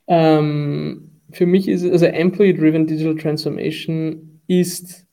Um, 0.05 0.15
ähm, 0.15 1.11
für 1.31 1.45
mich 1.45 1.67
ist 1.67 1.83
also 1.83 2.05
Employee-Driven 2.05 2.87
Digital 2.87 3.15
Transformation 3.15 4.39
ist, 4.47 5.05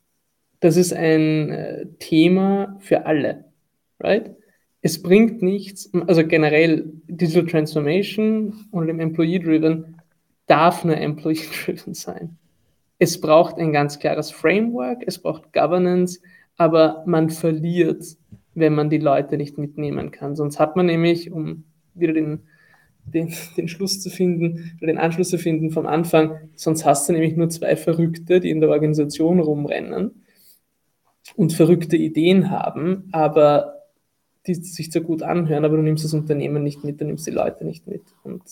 das 0.61 0.77
ist 0.77 0.93
ein 0.93 1.51
äh, 1.51 1.87
Thema 1.99 2.77
für 2.79 3.05
alle, 3.05 3.47
right? 3.99 4.31
es 4.85 5.01
bringt 5.01 5.41
nichts, 5.41 5.91
also 6.07 6.27
generell 6.27 6.85
Digital 7.09 7.47
Transformation 7.47 8.67
und 8.71 8.91
im 8.91 9.01
Employee-Driven 9.01 9.97
darf 10.47 10.85
nur 10.85 10.99
Employee-Driven 10.99 11.95
sein. 11.95 12.37
Es 12.99 13.21
braucht 13.21 13.59
ein 13.59 13.73
ganz 13.73 13.99
klares 13.99 14.31
Framework, 14.31 15.03
es 15.07 15.19
braucht 15.19 15.53
Governance, 15.53 16.21
aber 16.57 17.03
man 17.07 17.31
verliert, 17.31 18.05
wenn 18.55 18.75
man 18.75 18.91
die 18.91 18.99
Leute 18.99 19.37
nicht 19.37 19.59
mitnehmen 19.59 20.11
kann. 20.11 20.37
Sonst 20.37 20.61
hat 20.61 20.77
man 20.77 20.87
nämlich, 20.87 21.33
um 21.33 21.65
wieder 21.95 22.13
den, 22.13 22.45
den, 23.05 23.33
den 23.57 23.69
Schluss 23.69 24.01
zu 24.01 24.11
finden, 24.11 24.79
oder 24.79 24.87
den 24.93 24.99
Anschluss 24.99 25.31
zu 25.31 25.39
finden 25.39 25.71
vom 25.71 25.87
Anfang, 25.87 26.39
sonst 26.55 26.85
hast 26.85 27.09
du 27.09 27.13
nämlich 27.13 27.37
nur 27.37 27.49
zwei 27.51 27.77
Verrückte, 27.77 28.41
die 28.41 28.51
in 28.51 28.61
der 28.61 28.71
Organisation 28.71 29.41
rumrennen 29.41 30.23
und 31.37 31.53
verrückte 31.53 31.97
Ideen 31.97 32.51
haben, 32.51 33.09
aber 33.13 33.75
die 34.47 34.55
sich 34.55 34.93
zwar 34.93 35.03
gut 35.03 35.23
anhören, 35.23 35.65
aber 35.65 35.77
du 35.77 35.83
nimmst 35.83 36.05
das 36.05 36.15
Unternehmen 36.15 36.63
nicht 36.63 36.85
mit, 36.85 37.01
du 37.01 37.07
nimmst 37.07 37.27
die 37.27 37.31
Leute 37.31 37.65
nicht 37.65 37.87
mit. 37.87 38.03
Und 38.23 38.43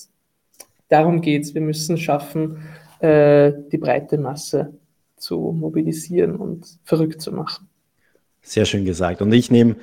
darum 0.88 1.20
geht 1.20 1.42
es. 1.42 1.54
Wir 1.54 1.60
müssen 1.60 1.98
schaffen, 1.98 2.62
äh, 3.02 3.52
die 3.70 3.78
breite 3.78 4.18
Masse 4.18 4.72
zu 5.16 5.38
mobilisieren 5.58 6.36
und 6.36 6.66
verrückt 6.84 7.20
zu 7.20 7.32
machen. 7.32 7.68
Sehr 8.42 8.64
schön 8.64 8.84
gesagt. 8.84 9.22
Und 9.22 9.32
ich 9.32 9.50
nehme 9.50 9.76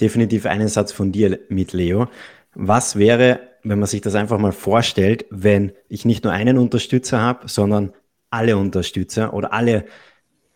definitiv 0.00 0.46
einen 0.46 0.68
Satz 0.68 0.92
von 0.92 1.12
dir 1.12 1.38
mit, 1.48 1.72
Leo. 1.72 2.08
Was 2.54 2.96
wäre, 2.96 3.40
wenn 3.62 3.78
man 3.78 3.88
sich 3.88 4.00
das 4.00 4.14
einfach 4.14 4.38
mal 4.38 4.52
vorstellt, 4.52 5.26
wenn 5.30 5.72
ich 5.88 6.04
nicht 6.04 6.24
nur 6.24 6.32
einen 6.32 6.58
Unterstützer 6.58 7.20
habe, 7.20 7.48
sondern 7.48 7.92
alle 8.30 8.56
Unterstützer 8.56 9.32
oder 9.34 9.52
alle 9.52 9.84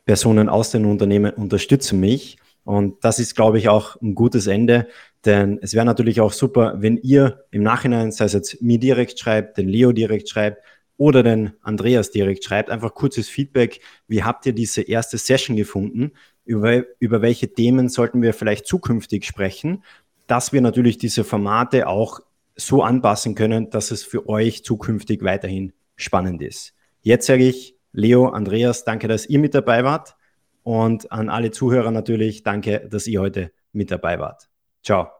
Personen 0.05 0.49
aus 0.49 0.71
den 0.71 0.85
Unternehmen 0.85 1.33
unterstützen 1.33 2.01
mich 2.01 2.39
und 2.65 3.05
das 3.05 3.19
ist, 3.19 3.35
glaube 3.35 3.59
ich, 3.59 3.69
auch 3.69 4.01
ein 4.01 4.15
gutes 4.15 4.47
Ende, 4.47 4.87
denn 5.25 5.59
es 5.63 5.75
wäre 5.75 5.87
natürlich 5.87 6.21
auch 6.21 6.33
super, 6.33 6.75
wenn 6.79 6.97
ihr 6.99 7.45
im 7.51 7.63
Nachhinein, 7.63 8.13
sei 8.13 8.27
es 8.27 8.33
jetzt 8.33 8.63
mir 8.63 8.79
direkt 8.79 9.19
schreibt, 9.19 9.59
den 9.59 9.69
Leo 9.69 9.93
direkt 9.93 10.29
schreibt 10.29 10.63
oder 11.01 11.23
den 11.23 11.55
Andreas 11.63 12.11
direkt 12.11 12.45
schreibt, 12.45 12.69
einfach 12.69 12.93
kurzes 12.93 13.27
Feedback. 13.27 13.81
Wie 14.07 14.23
habt 14.23 14.45
ihr 14.45 14.53
diese 14.53 14.83
erste 14.83 15.17
Session 15.17 15.57
gefunden? 15.57 16.13
Über, 16.45 16.85
über 16.99 17.23
welche 17.23 17.55
Themen 17.55 17.89
sollten 17.89 18.21
wir 18.21 18.35
vielleicht 18.35 18.67
zukünftig 18.67 19.25
sprechen? 19.25 19.83
Dass 20.27 20.53
wir 20.53 20.61
natürlich 20.61 20.99
diese 20.99 21.25
Formate 21.25 21.89
auch 21.89 22.21
so 22.55 22.83
anpassen 22.83 23.35
können, 23.35 23.71
dass 23.71 23.93
es 23.93 24.03
für 24.03 24.29
euch 24.29 24.63
zukünftig 24.63 25.25
weiterhin 25.25 25.73
spannend 25.97 26.43
ist. 26.43 26.75
Jetzt 27.01 27.27
sage 27.27 27.49
ich, 27.49 27.75
Leo, 27.93 28.29
Andreas, 28.29 28.85
danke, 28.85 29.09
dass 29.09 29.25
ihr 29.25 29.39
mit 29.39 29.55
dabei 29.55 29.85
wart. 29.85 30.17
Und 30.65 31.11
an 31.11 31.31
alle 31.31 31.51
Zuhörer 31.51 31.93
natürlich, 31.93 32.43
danke, 32.43 32.87
dass 32.91 33.07
ihr 33.07 33.23
heute 33.23 33.53
mit 33.73 33.91
dabei 33.91 34.19
wart. 34.19 34.51
Ciao. 34.83 35.20